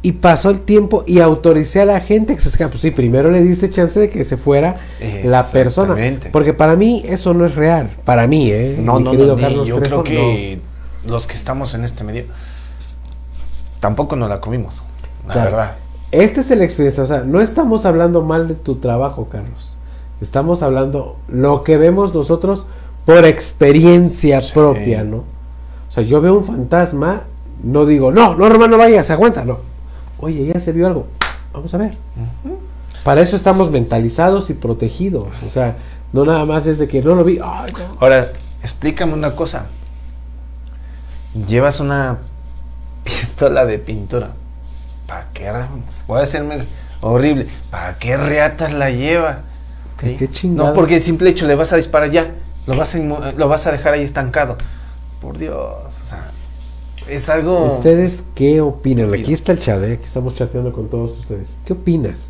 Y 0.01 0.13
pasó 0.13 0.49
el 0.49 0.61
tiempo 0.61 1.03
y 1.05 1.19
autoricé 1.19 1.81
a 1.81 1.85
la 1.85 1.99
gente 1.99 2.33
que 2.33 2.39
se 2.39 2.47
escapa. 2.47 2.71
Pues 2.71 2.81
sí, 2.81 2.91
primero 2.91 3.31
le 3.31 3.41
diste 3.41 3.69
chance 3.69 3.99
de 3.99 4.07
que 4.07 4.23
se 4.23 4.37
fuera 4.37 4.79
la 5.25 5.45
persona. 5.51 5.93
Porque 6.31 6.53
para 6.53 6.77
mí 6.77 7.03
eso 7.05 7.33
no 7.33 7.45
es 7.45 7.55
real. 7.55 7.97
Para 8.05 8.25
mí, 8.25 8.49
¿eh? 8.49 8.79
No, 8.81 9.01
no, 9.01 9.11
no, 9.11 9.65
yo 9.65 9.81
creo 9.81 10.03
que 10.03 10.61
los 11.05 11.27
que 11.27 11.33
estamos 11.33 11.73
en 11.73 11.83
este 11.83 12.05
medio 12.05 12.25
tampoco 13.81 14.15
nos 14.15 14.29
la 14.29 14.39
comimos. 14.39 14.83
La 15.27 15.35
verdad. 15.35 15.75
Este 16.11 16.41
es 16.41 16.51
el 16.51 16.61
experiencia. 16.61 17.03
O 17.03 17.07
sea, 17.07 17.21
no 17.21 17.41
estamos 17.41 17.85
hablando 17.85 18.23
mal 18.23 18.47
de 18.47 18.55
tu 18.55 18.75
trabajo, 18.75 19.27
Carlos. 19.29 19.75
Estamos 20.21 20.63
hablando 20.63 21.17
lo 21.27 21.63
que 21.63 21.77
vemos 21.77 22.13
nosotros 22.13 22.65
por 23.05 23.25
experiencia 23.25 24.41
propia, 24.53 25.03
¿no? 25.03 25.17
O 25.17 25.91
sea, 25.91 26.03
yo 26.03 26.21
veo 26.21 26.35
un 26.35 26.45
fantasma, 26.45 27.23
no 27.63 27.85
digo, 27.85 28.11
no, 28.11 28.35
no, 28.35 28.45
hermano, 28.45 28.77
vayas, 28.77 29.09
aguanta, 29.09 29.45
no. 29.45 29.57
Oye, 30.19 30.45
ya 30.45 30.59
se 30.59 30.71
vio 30.73 30.87
algo, 30.87 31.07
vamos 31.53 31.73
a 31.73 31.77
ver. 31.77 31.95
Para 33.03 33.21
eso 33.21 33.35
estamos 33.35 33.71
mentalizados 33.71 34.49
y 34.49 34.53
protegidos. 34.53 35.29
O 35.45 35.49
sea, 35.49 35.77
no 36.11 36.25
nada 36.25 36.45
más 36.45 36.67
es 36.67 36.77
de 36.79 36.87
que 36.87 37.01
no 37.01 37.15
lo 37.15 37.23
vi. 37.23 37.39
Ahora, 37.39 38.31
explícame 38.61 39.13
una 39.13 39.35
cosa. 39.35 39.67
Llevas 41.47 41.79
una 41.79 42.19
pistola 43.03 43.65
de 43.65 43.79
pintura. 43.79 44.31
¿Para 45.07 45.27
qué? 45.33 45.51
Voy 46.07 46.19
a 46.19 46.23
hacerme 46.23 46.67
horrible. 47.01 47.47
¿Para 47.71 47.97
qué 47.97 48.17
reatas 48.17 48.73
la 48.73 48.91
llevas? 48.91 49.39
No, 50.43 50.73
porque 50.73 50.97
el 50.97 51.01
simple 51.01 51.29
hecho 51.29 51.47
le 51.47 51.55
vas 51.55 51.73
a 51.73 51.77
disparar 51.77 52.11
ya, 52.11 52.35
lo 52.65 52.75
vas 52.75 52.95
a, 52.95 52.99
lo 52.99 53.47
vas 53.47 53.67
a 53.67 53.71
dejar 53.71 53.93
ahí 53.93 54.03
estancado. 54.03 54.57
Por 55.21 55.37
Dios, 55.37 55.55
o 55.57 56.05
sea, 56.05 56.31
es 57.09 57.27
algo... 57.29 57.65
¿Ustedes 57.65 58.23
qué 58.35 58.61
opinan? 58.61 59.13
Aquí 59.13 59.33
está 59.33 59.51
el 59.51 59.59
chat, 59.59 59.81
¿eh? 59.83 59.93
aquí 59.93 60.05
estamos 60.05 60.35
chateando 60.35 60.71
con 60.71 60.87
todos 60.87 61.19
ustedes. 61.19 61.57
¿Qué 61.65 61.73
opinas? 61.73 62.29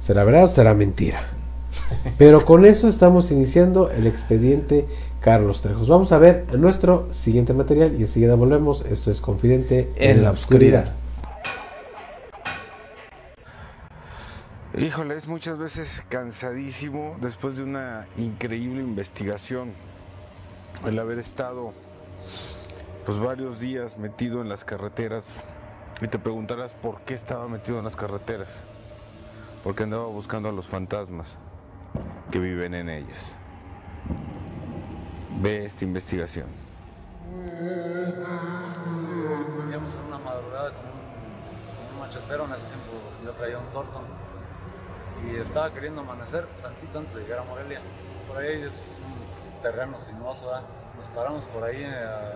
¿Será 0.00 0.24
verdad 0.24 0.44
o 0.44 0.48
será 0.48 0.74
mentira? 0.74 1.28
Pero 2.18 2.44
con 2.44 2.64
eso 2.64 2.88
estamos 2.88 3.30
iniciando 3.30 3.90
el 3.90 4.06
expediente 4.06 4.86
Carlos 5.20 5.62
Trejos. 5.62 5.88
Vamos 5.88 6.12
a 6.12 6.18
ver 6.18 6.46
nuestro 6.58 7.08
siguiente 7.10 7.52
material 7.52 7.94
y 7.98 8.02
enseguida 8.02 8.34
volvemos. 8.34 8.84
Esto 8.90 9.10
es 9.10 9.20
Confidente 9.20 9.90
en, 9.96 10.22
la 10.22 10.30
oscuridad. 10.30 10.92
Híjole, 14.76 15.14
es 15.16 15.28
muchas 15.28 15.56
veces 15.56 16.02
cansadísimo 16.08 17.16
después 17.20 17.56
de 17.56 17.62
una 17.62 18.08
increíble 18.16 18.82
investigación. 18.82 19.72
El 20.84 20.98
haber 20.98 21.20
estado 21.20 21.72
pues 23.06 23.20
varios 23.20 23.60
días 23.60 23.98
metido 23.98 24.40
en 24.40 24.48
las 24.48 24.64
carreteras 24.64 25.30
y 26.00 26.08
te 26.08 26.18
preguntarás 26.18 26.72
por 26.72 27.02
qué 27.02 27.14
estaba 27.14 27.46
metido 27.46 27.78
en 27.78 27.84
las 27.84 27.94
carreteras. 27.94 28.64
Porque 29.62 29.84
andaba 29.84 30.06
buscando 30.06 30.48
a 30.48 30.52
los 30.52 30.66
fantasmas 30.66 31.38
que 32.32 32.40
viven 32.40 32.74
en 32.74 32.88
ellas. 32.88 33.38
Ve 35.40 35.64
esta 35.64 35.84
investigación. 35.84 36.48
Veníamos 39.56 39.94
en 39.94 40.02
una 40.02 40.18
madrugada 40.18 40.72
con 40.72 40.84
un, 41.94 42.00
machetero 42.00 42.46
en 42.46 42.52
ese 42.54 42.64
tiempo, 42.64 42.90
yo 43.24 43.30
traía 43.34 43.58
un 43.58 43.66
tortón 43.66 44.23
y 45.26 45.36
estaba 45.36 45.72
queriendo 45.72 46.00
amanecer 46.02 46.46
tantito 46.62 46.98
antes 46.98 47.14
de 47.14 47.22
llegar 47.22 47.40
a 47.40 47.44
Morelia. 47.44 47.80
Por 48.28 48.38
ahí 48.38 48.62
es 48.62 48.82
un 49.04 49.62
terreno 49.62 49.98
sinuoso, 49.98 50.50
nos 50.96 51.08
paramos 51.08 51.44
por 51.44 51.64
ahí 51.64 51.84
a, 51.84 52.32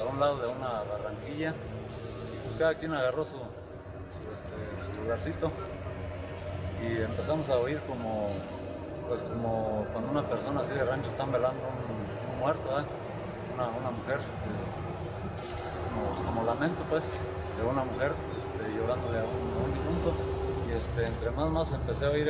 a- 0.00 0.04
un 0.10 0.18
lado 0.18 0.38
de 0.38 0.48
una 0.48 0.82
barranquilla 0.82 1.54
y 2.32 2.36
pues 2.42 2.56
cada 2.56 2.74
quien 2.74 2.92
agarró 2.94 3.22
este, 3.22 3.36
su 4.84 5.00
lugarcito 5.02 5.52
y 6.82 7.02
empezamos 7.02 7.48
a 7.50 7.58
oír 7.58 7.80
como 7.86 8.30
pues 9.06 9.22
como 9.24 9.84
cuando 9.92 10.10
una 10.10 10.28
persona 10.28 10.60
así 10.60 10.72
de 10.74 10.84
rancho 10.84 11.10
están 11.10 11.30
velando 11.30 11.60
un, 11.62 12.32
un 12.32 12.38
muerto, 12.40 12.70
una, 13.54 13.68
una 13.68 13.90
mujer, 13.90 14.18
eh, 14.18 15.66
así 15.66 15.78
como, 16.24 16.44
lamento 16.44 16.82
pues, 16.88 17.02
de 17.58 17.62
una 17.64 17.82
mujer 17.84 18.12
este, 18.36 18.72
llorándole 18.72 19.18
a 19.18 19.24
un 19.24 19.72
difunto. 19.74 20.14
Y 20.70 20.76
este, 20.76 21.06
entre 21.06 21.30
más 21.30 21.50
más 21.50 21.72
empecé 21.72 22.06
a 22.06 22.10
oír 22.10 22.28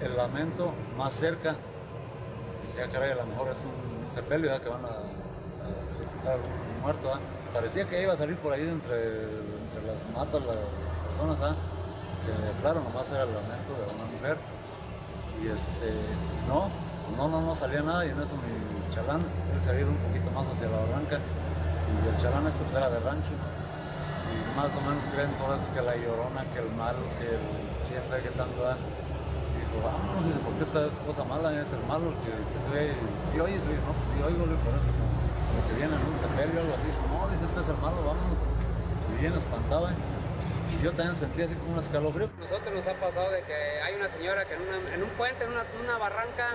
el, 0.00 0.16
lamento 0.16 0.72
más 0.96 1.14
cerca. 1.14 1.56
Y 2.64 2.66
dije, 2.68 2.84
ah, 2.84 2.92
caray, 2.92 3.12
a 3.12 3.16
lo 3.16 3.26
mejor 3.26 3.48
es 3.48 3.64
un 3.64 4.10
sepelio 4.10 4.60
que 4.60 4.68
van 4.68 4.84
a, 4.84 4.88
a 4.88 5.90
sepultar 5.90 6.38
un 6.38 6.82
muerto. 6.82 7.12
Parecía 7.52 7.86
que 7.86 8.02
iba 8.02 8.12
a 8.12 8.16
salir 8.16 8.36
por 8.38 8.52
ahí 8.52 8.62
entre, 8.62 9.22
entre 9.22 9.82
las 9.86 10.08
matas 10.14 10.42
las, 10.42 10.56
personas, 11.08 11.56
que 12.24 12.60
claro, 12.60 12.82
nomás 12.82 13.10
era 13.12 13.22
el 13.22 13.34
lamento 13.34 13.72
de 13.74 13.94
una 13.94 14.04
mujer. 14.04 14.36
Y 15.42 15.48
este, 15.48 15.94
no, 16.48 16.68
no, 17.16 17.28
no, 17.28 17.40
no 17.40 17.54
salía 17.54 17.82
nada 17.82 18.04
y 18.04 18.10
en 18.10 18.20
eso 18.20 18.36
mi 18.36 18.90
chalán, 18.90 19.20
él 19.54 19.60
se 19.60 19.84
un 19.84 19.96
poquito 19.96 20.30
más 20.32 20.48
hacia 20.48 20.68
la 20.68 20.78
barranca 20.78 21.18
y 21.18 22.08
el 22.08 22.16
chalán 22.16 22.46
este 22.46 22.62
pues 22.64 22.74
era 22.74 22.90
de 22.90 22.98
rancho 23.00 23.30
y 24.28 24.56
más 24.56 24.74
o 24.76 24.80
menos 24.82 25.04
creen 25.14 25.32
todo 25.36 25.54
eso 25.54 25.66
que 25.74 25.82
la 25.82 25.96
llorona, 25.96 26.44
que 26.52 26.60
el 26.60 26.70
mal, 26.76 26.96
que 27.18 27.26
el 27.34 27.42
quién 27.88 28.02
sabe 28.08 28.22
qué 28.22 28.30
tanto 28.36 28.62
da. 28.62 28.76
Y 28.76 29.56
dijo, 29.64 29.76
vámonos, 29.84 30.24
dice, 30.24 30.38
porque 30.44 30.62
esta 30.62 30.86
es 30.86 31.00
cosa 31.00 31.24
mala, 31.24 31.52
es 31.60 31.72
el 31.72 31.82
malo 31.88 32.12
que, 32.22 32.30
se 32.60 32.68
ve, 32.70 32.92
si 33.32 33.40
oyes, 33.40 33.64
le 33.64 33.74
digo, 33.74 33.84
no, 33.88 33.92
pues 33.96 34.08
sí 34.12 34.18
oigo, 34.22 34.44
digo, 34.46 34.60
por 34.62 34.74
eso 34.76 34.86
como, 34.92 35.08
como 35.48 35.60
que 35.68 35.74
viene 35.80 35.94
en 35.96 36.02
un 36.04 36.16
sepelio 36.16 36.56
o 36.58 36.62
algo 36.62 36.74
así, 36.76 36.88
no, 36.88 37.28
dice, 37.32 37.44
este 37.44 37.60
es 37.60 37.68
el 37.68 37.78
malo, 37.78 37.98
vámonos. 38.04 38.38
Y 38.44 39.20
bien 39.20 39.34
espantado, 39.34 39.88
¿eh? 39.88 39.96
Y 40.78 40.84
yo 40.84 40.92
también 40.92 41.16
sentía 41.16 41.46
así 41.46 41.54
como 41.56 41.72
un 41.74 41.78
escalofrío. 41.80 42.28
Nosotros 42.38 42.70
nos 42.74 42.86
ha 42.86 42.94
pasado 43.00 43.30
de 43.32 43.42
que 43.42 43.56
hay 43.82 43.94
una 43.96 44.08
señora 44.08 44.44
que 44.44 44.54
en, 44.54 44.62
una- 44.62 44.78
un 44.78 45.10
puente, 45.16 45.42
en 45.44 45.50
una 45.50 45.96
barranca, 45.98 46.54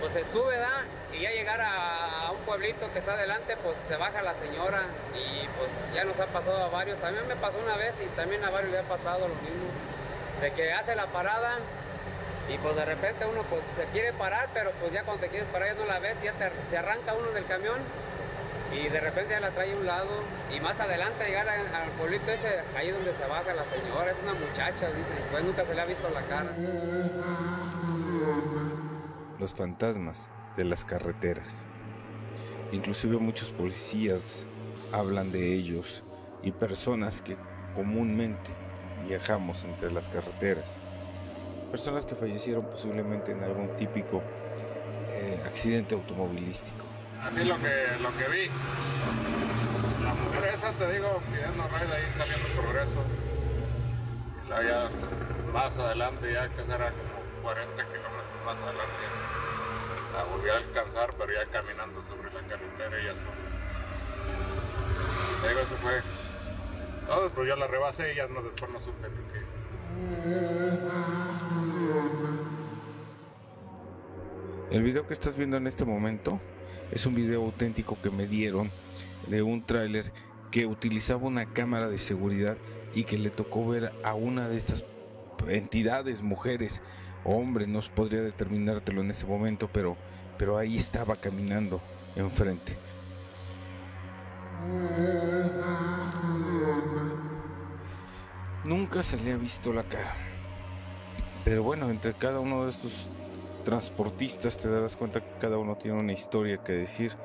pues 0.00 0.12
se 0.12 0.24
sube, 0.24 0.56
¿da? 0.56 0.84
Y 1.12 1.20
ya 1.20 1.30
llegar 1.30 1.60
a, 1.60 2.32
un 2.32 2.38
pueblito 2.46 2.90
que 2.92 2.98
está 2.98 3.12
adelante, 3.12 3.56
pues 3.62 3.76
se 3.76 3.96
baja 3.96 4.22
la 4.22 4.34
señora 4.34 4.82
y 5.14 5.46
pues 5.58 5.70
ya 5.94 6.04
nos 6.04 6.18
ha 6.18 6.26
pasado 6.26 6.64
a 6.64 6.68
varios. 6.68 6.98
También 7.00 7.28
me 7.28 7.36
pasó 7.36 7.58
una 7.58 7.76
vez 7.76 8.00
y 8.00 8.06
también 8.16 8.42
a 8.44 8.50
varios 8.50 8.72
le 8.72 8.78
ha 8.78 8.88
pasado 8.88 9.28
lo 9.28 9.34
mismo. 9.34 9.68
De 10.40 10.52
que 10.52 10.72
hace 10.72 10.96
la 10.96 11.06
parada 11.06 11.58
y 12.48 12.56
pues 12.58 12.74
de 12.74 12.84
repente 12.84 13.26
uno 13.26 13.42
pues 13.44 13.62
se 13.76 13.84
quiere 13.86 14.12
parar, 14.12 14.48
pero 14.54 14.72
pues 14.80 14.92
ya 14.92 15.04
cuando 15.04 15.22
te 15.22 15.28
quieres 15.28 15.46
parar 15.48 15.68
ya 15.68 15.74
no 15.74 15.84
la 15.84 15.98
ves 15.98 16.22
ya 16.22 16.32
se 16.64 16.78
arranca 16.78 17.12
uno 17.14 17.30
del 17.30 17.44
camión 17.44 17.78
y 18.72 18.88
de 18.88 19.00
repente 19.00 19.32
ya 19.32 19.40
la 19.40 19.50
trae 19.50 19.72
a 19.72 19.76
un 19.76 19.86
lado 19.86 20.08
y 20.54 20.60
más 20.60 20.78
adelante 20.80 21.26
llegar 21.26 21.48
al 21.48 21.90
pueblito 21.98 22.30
ese, 22.30 22.60
ahí 22.76 22.90
donde 22.90 23.12
se 23.12 23.24
baja 23.26 23.52
la 23.52 23.64
señora, 23.64 24.10
es 24.10 24.18
una 24.22 24.34
muchacha, 24.34 24.86
dicen, 24.86 25.16
pues 25.30 25.44
nunca 25.44 25.64
se 25.64 25.74
le 25.74 25.80
ha 25.82 25.84
visto 25.84 26.08
la 26.10 26.22
cara. 26.22 26.50
Los 29.40 29.54
fantasmas 29.54 30.28
de 30.54 30.64
las 30.64 30.84
carreteras. 30.84 31.64
Inclusive 32.72 33.16
muchos 33.16 33.48
policías 33.50 34.46
hablan 34.92 35.32
de 35.32 35.54
ellos 35.54 36.04
y 36.42 36.52
personas 36.52 37.22
que 37.22 37.38
comúnmente 37.74 38.50
viajamos 39.08 39.64
entre 39.64 39.90
las 39.92 40.10
carreteras. 40.10 40.78
Personas 41.70 42.04
que 42.04 42.14
fallecieron 42.14 42.66
posiblemente 42.66 43.32
en 43.32 43.42
algún 43.42 43.74
típico 43.76 44.22
eh, 45.12 45.42
accidente 45.46 45.94
automovilístico. 45.94 46.84
A 47.22 47.30
mí 47.30 47.42
lo 47.42 47.56
que, 47.56 47.96
lo 48.02 48.10
que 48.18 48.28
vi, 48.28 48.46
la 50.04 50.12
mujer 50.12 50.54
esa, 50.54 50.72
te 50.72 50.92
digo, 50.92 51.22
pidiendo 51.32 51.66
raid 51.66 51.90
ahí 51.90 52.12
saliendo 52.14 52.46
progreso. 52.60 53.02
Luego 54.48 54.68
ya 54.68 54.90
más 55.50 55.74
adelante, 55.78 56.30
ya 56.30 56.46
que 56.50 56.62
será 56.66 56.92
40 57.42 57.74
kilómetros 57.74 58.44
más 58.44 58.56
adelante, 58.56 59.04
la 60.14 60.24
volví 60.24 60.48
a 60.48 60.56
alcanzar, 60.56 61.10
pero 61.18 61.32
ya 61.32 61.46
caminando 61.50 62.02
sobre 62.02 62.32
la 62.32 62.40
carretera 62.40 63.02
y 63.02 63.06
eso. 63.06 63.26
Te 65.42 65.48
digo, 65.48 65.60
eso 65.60 65.76
fue. 65.76 66.02
No, 67.08 67.28
pues 67.34 67.48
yo 67.48 67.56
la 67.56 67.66
rebasé 67.66 68.12
y 68.12 68.16
ya 68.16 68.26
no, 68.28 68.42
después 68.42 68.70
no 68.70 68.80
supe 68.80 69.08
ni 69.08 69.16
qué. 69.32 69.40
El 74.70 74.82
video 74.82 75.06
que 75.06 75.14
estás 75.14 75.36
viendo 75.36 75.56
en 75.56 75.66
este 75.66 75.84
momento 75.84 76.40
es 76.92 77.06
un 77.06 77.14
video 77.14 77.42
auténtico 77.42 77.98
que 78.00 78.10
me 78.10 78.26
dieron 78.26 78.70
de 79.26 79.42
un 79.42 79.64
tráiler 79.64 80.12
que 80.50 80.66
utilizaba 80.66 81.26
una 81.26 81.46
cámara 81.46 81.88
de 81.88 81.98
seguridad 81.98 82.56
y 82.94 83.04
que 83.04 83.18
le 83.18 83.30
tocó 83.30 83.68
ver 83.68 83.92
a 84.04 84.14
una 84.14 84.48
de 84.48 84.56
estas 84.56 84.84
entidades, 85.48 86.22
mujeres, 86.22 86.82
hombre, 87.24 87.66
no 87.66 87.80
podría 87.94 88.20
determinártelo 88.22 89.00
en 89.00 89.10
ese 89.10 89.26
momento, 89.26 89.68
pero, 89.72 89.96
pero 90.38 90.56
ahí 90.58 90.76
estaba 90.76 91.16
caminando 91.16 91.80
enfrente. 92.16 92.76
Nunca 98.64 99.02
se 99.02 99.18
le 99.18 99.32
ha 99.32 99.36
visto 99.36 99.72
la 99.72 99.82
cara. 99.82 100.14
Pero 101.44 101.62
bueno, 101.62 101.90
entre 101.90 102.12
cada 102.14 102.40
uno 102.40 102.64
de 102.64 102.70
estos 102.70 103.08
transportistas 103.64 104.56
te 104.56 104.68
darás 104.68 104.96
cuenta 104.96 105.20
que 105.20 105.38
cada 105.40 105.58
uno 105.58 105.76
tiene 105.76 105.98
una 105.98 106.12
historia 106.12 106.58
que 106.58 106.72
decir 106.72 107.16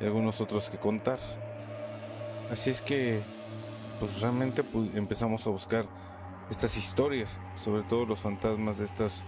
y 0.00 0.04
algunos 0.04 0.40
otros 0.40 0.68
que 0.68 0.78
contar. 0.78 1.18
Así 2.50 2.70
es 2.70 2.82
que, 2.82 3.22
pues 3.98 4.20
realmente 4.20 4.62
pu- 4.62 4.90
empezamos 4.94 5.46
a 5.46 5.50
buscar 5.50 5.86
estas 6.50 6.76
historias, 6.76 7.38
sobre 7.54 7.82
todo 7.82 8.04
los 8.04 8.20
fantasmas 8.20 8.76
de 8.78 8.84
estos 8.84 9.24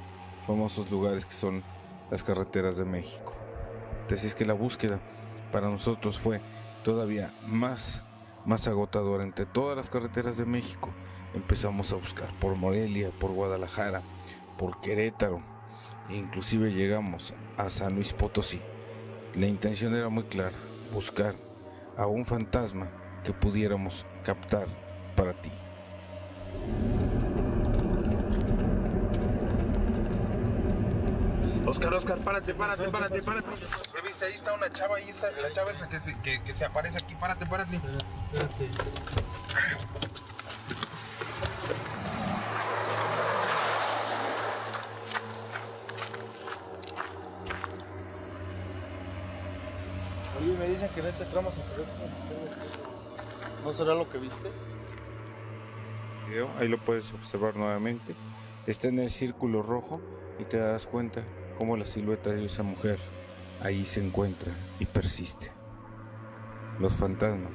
famosos 0.46 0.90
lugares 0.90 1.26
que 1.26 1.32
son 1.32 1.62
las 2.10 2.22
carreteras 2.22 2.76
de 2.76 2.84
México. 2.84 3.34
Así 4.12 4.26
es 4.26 4.34
que 4.34 4.44
la 4.44 4.52
búsqueda 4.52 5.00
para 5.50 5.68
nosotros 5.68 6.18
fue 6.18 6.40
todavía 6.82 7.34
más, 7.46 8.02
más 8.44 8.68
agotadora 8.68 9.24
entre 9.24 9.46
todas 9.46 9.76
las 9.76 9.90
carreteras 9.90 10.36
de 10.36 10.44
México. 10.44 10.90
Empezamos 11.34 11.92
a 11.92 11.96
buscar 11.96 12.32
por 12.38 12.56
Morelia, 12.56 13.10
por 13.18 13.32
Guadalajara, 13.32 14.02
por 14.58 14.80
Querétaro, 14.80 15.42
inclusive 16.10 16.72
llegamos 16.72 17.34
a 17.56 17.70
San 17.70 17.94
Luis 17.94 18.12
Potosí. 18.12 18.60
La 19.34 19.46
intención 19.46 19.94
era 19.94 20.08
muy 20.08 20.24
clara, 20.24 20.56
buscar 20.92 21.34
a 21.96 22.06
un 22.06 22.24
fantasma 22.24 22.88
que 23.24 23.32
pudiéramos 23.32 24.06
captar 24.22 24.68
para 25.16 25.32
ti. 25.40 25.50
Oscar, 31.66 31.94
Oscar, 31.94 32.18
párate, 32.18 32.54
párate, 32.54 32.88
párate, 32.88 33.22
párate. 33.22 33.48
Revisa, 33.94 34.26
ahí 34.26 34.34
está 34.34 34.54
una 34.54 34.70
chava, 34.72 34.96
ahí 34.96 35.08
está 35.08 35.30
la 35.32 35.50
chava 35.52 35.72
esa 35.72 35.88
que 35.88 35.98
se, 35.98 36.18
que, 36.20 36.42
que 36.42 36.54
se 36.54 36.64
aparece 36.64 36.98
aquí. 36.98 37.14
Párate, 37.14 37.46
párate. 37.46 37.80
Oye, 50.40 50.52
me 50.58 50.68
dicen 50.68 50.88
que 50.90 51.00
en 51.00 51.06
este 51.06 51.24
tramo 51.24 51.50
se 51.50 51.60
aparece 51.60 51.92
¿No 53.64 53.72
será 53.72 53.94
lo 53.94 54.08
que 54.10 54.18
viste? 54.18 54.50
video, 56.28 56.50
ahí 56.58 56.68
lo 56.68 56.78
puedes 56.78 57.12
observar 57.12 57.56
nuevamente. 57.56 58.14
Está 58.66 58.88
en 58.88 58.98
el 58.98 59.10
círculo 59.10 59.62
rojo 59.62 60.00
y 60.38 60.44
te 60.44 60.58
das 60.58 60.86
cuenta 60.86 61.22
cómo 61.54 61.76
la 61.76 61.84
silueta 61.84 62.30
de 62.30 62.44
esa 62.44 62.62
mujer 62.62 62.98
ahí 63.60 63.84
se 63.84 64.04
encuentra 64.04 64.52
y 64.78 64.86
persiste. 64.86 65.50
Los 66.78 66.94
fantasmas 66.94 67.52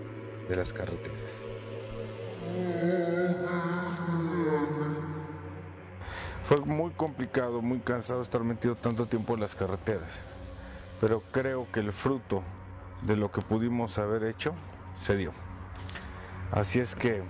de 0.48 0.56
las 0.56 0.74
carreteras. 0.74 1.46
Fue 6.44 6.58
muy 6.62 6.92
complicado, 6.92 7.62
muy 7.62 7.80
cansado 7.80 8.22
estar 8.22 8.44
metido 8.44 8.76
tanto 8.76 9.06
tiempo 9.06 9.36
en 9.36 9.42
las 9.42 9.56
carreteras, 9.56 10.22
pero 11.00 11.22
creo 11.32 11.72
que 11.72 11.80
el 11.80 11.92
fruto 11.92 12.44
de 13.04 13.16
lo 13.16 13.32
que 13.32 13.42
pudimos 13.42 14.00
haber 14.00 14.24
hecho 14.24 14.56
se 14.96 15.16
dio. 15.16 15.32
Así 16.52 16.80
es 16.80 16.96
que, 16.96 17.22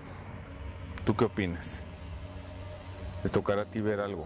¿tú 1.06 1.18
qué 1.18 1.26
opinas? 1.26 1.84
¿Te 3.22 3.28
tocará 3.28 3.64
a 3.64 3.66
ti 3.66 3.82
ver 3.82 4.00
algo 4.00 4.26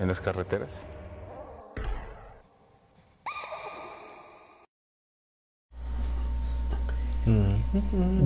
en 0.00 0.08
las 0.08 0.20
carreteras? 0.20 0.86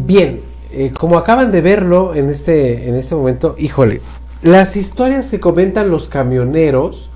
Bien, 0.07 0.41
eh, 0.73 0.93
como 0.97 1.19
acaban 1.19 1.51
de 1.53 1.61
verlo 1.61 2.15
en 2.15 2.31
este, 2.31 2.89
en 2.89 2.95
este 2.95 3.15
momento, 3.15 3.55
híjole, 3.59 4.01
las 4.43 4.77
historias 4.77 5.27
que 5.27 5.41
comentan 5.41 5.91
los 5.91 6.07
camioneros, 6.09 7.11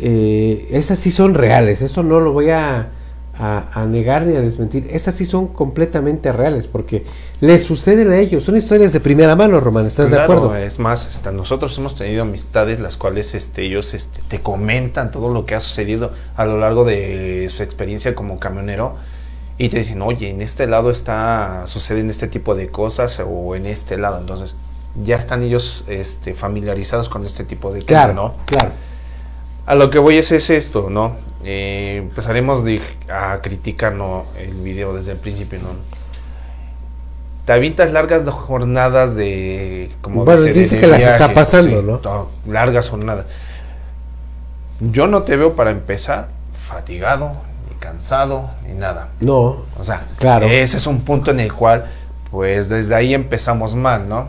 eh, 0.00 0.68
esas 0.72 0.98
sí 0.98 1.10
son 1.10 1.34
reales, 1.34 1.82
eso 1.82 2.02
no 2.02 2.20
lo 2.20 2.32
voy 2.32 2.50
a, 2.50 2.88
a- 3.38 3.68
a 3.72 3.86
negar 3.86 4.26
ni 4.26 4.36
a 4.36 4.40
desmentir, 4.40 4.86
esas 4.90 5.14
sí 5.14 5.24
son 5.24 5.48
completamente 5.48 6.30
reales, 6.32 6.66
porque 6.66 7.04
les 7.40 7.62
suceden 7.64 8.10
a 8.10 8.18
ellos, 8.18 8.44
son 8.44 8.56
historias 8.56 8.92
de 8.92 9.00
primera 9.00 9.34
mano, 9.36 9.60
Román, 9.60 9.86
¿estás 9.86 10.10
de 10.10 10.16
acuerdo? 10.24 10.56
Es 10.56 10.78
más, 10.78 11.06
hasta 11.08 11.32
nosotros 11.32 11.76
hemos 11.78 11.94
tenido 11.94 12.22
amistades 12.22 12.80
las 12.80 12.96
cuales 12.96 13.34
este, 13.34 13.62
ellos 13.62 13.94
este, 13.94 14.20
te 14.28 14.40
comentan 14.42 15.10
todo 15.10 15.32
lo 15.32 15.46
que 15.46 15.54
ha 15.54 15.60
sucedido 15.60 16.12
a 16.36 16.44
lo 16.44 16.58
largo 16.58 16.84
de 16.84 17.48
su 17.50 17.62
experiencia 17.62 18.14
como 18.14 18.38
camionero 18.38 18.96
y 19.58 19.68
te 19.68 19.78
dicen, 19.78 20.00
oye, 20.02 20.30
en 20.30 20.40
este 20.40 20.66
lado 20.66 20.90
está 20.90 21.62
suceden 21.66 22.08
este 22.10 22.28
tipo 22.28 22.54
de 22.54 22.68
cosas 22.68 23.20
o 23.26 23.56
en 23.56 23.66
este 23.66 23.98
lado. 23.98 24.18
Entonces, 24.20 24.56
ya 25.02 25.16
están 25.16 25.42
ellos 25.42 25.84
este, 25.88 26.34
familiarizados 26.34 27.08
con 27.08 27.24
este 27.26 27.44
tipo 27.44 27.72
de 27.72 27.82
Claro, 27.82 28.08
tema, 28.10 28.22
¿no? 28.22 28.34
claro. 28.46 28.70
A 29.66 29.74
lo 29.74 29.90
que 29.90 29.98
voy 29.98 30.16
es, 30.18 30.30
es 30.32 30.48
esto, 30.50 30.88
¿no? 30.90 31.16
Eh, 31.44 31.96
empezaremos 31.98 32.64
de- 32.64 32.80
a 33.12 33.40
criticar 33.42 33.92
¿no? 33.92 34.24
el 34.38 34.52
video 34.54 34.94
desde 34.94 35.12
el 35.12 35.18
principio, 35.18 35.58
¿no? 35.58 35.68
Te 37.44 37.52
avientas 37.52 37.92
largas 37.92 38.28
jornadas 38.28 39.14
de... 39.16 39.90
Como 40.02 40.24
Bueno, 40.24 40.40
dice 40.42 40.76
de 40.76 40.80
que 40.80 40.86
las 40.86 41.02
está 41.02 41.32
pasando, 41.34 41.80
sí, 41.80 41.86
¿no? 41.86 42.28
Largas 42.46 42.90
jornadas. 42.90 43.26
Yo 44.80 45.06
no 45.06 45.22
te 45.22 45.36
veo 45.36 45.54
para 45.56 45.70
empezar 45.70 46.28
fatigado, 46.66 47.32
cansado, 47.78 48.50
ni 48.66 48.74
nada. 48.74 49.08
No, 49.20 49.64
O 49.78 49.84
sea, 49.84 50.06
Claro. 50.18 50.46
ese 50.46 50.76
es 50.76 50.86
un 50.86 51.00
punto 51.00 51.30
en 51.30 51.40
el 51.40 51.52
cual, 51.52 51.86
pues 52.30 52.68
desde 52.68 52.94
ahí 52.94 53.14
empezamos 53.14 53.74
mal, 53.74 54.08
¿no? 54.08 54.28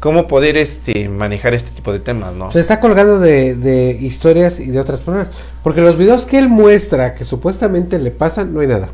¿Cómo 0.00 0.26
poder 0.26 0.56
este, 0.56 1.08
manejar 1.08 1.54
este 1.54 1.70
tipo 1.70 1.92
de 1.92 2.00
temas, 2.00 2.34
no? 2.34 2.50
Se 2.50 2.58
está 2.58 2.80
colgando 2.80 3.20
de, 3.20 3.54
de 3.54 3.92
historias 3.92 4.58
y 4.58 4.66
de 4.66 4.80
otras 4.80 5.00
personas. 5.00 5.28
Porque 5.62 5.80
los 5.80 5.96
videos 5.96 6.24
que 6.24 6.38
él 6.38 6.48
muestra 6.48 7.14
que 7.14 7.24
supuestamente 7.24 8.00
le 8.00 8.10
pasan, 8.10 8.52
no 8.52 8.60
hay 8.60 8.66
nada. 8.66 8.88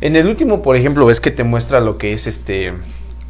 En 0.00 0.16
el 0.16 0.26
último, 0.26 0.60
por 0.62 0.74
ejemplo, 0.74 1.06
ves 1.06 1.20
que 1.20 1.30
te 1.30 1.44
muestra 1.44 1.78
lo 1.78 1.98
que 1.98 2.12
es 2.14 2.26
este 2.26 2.72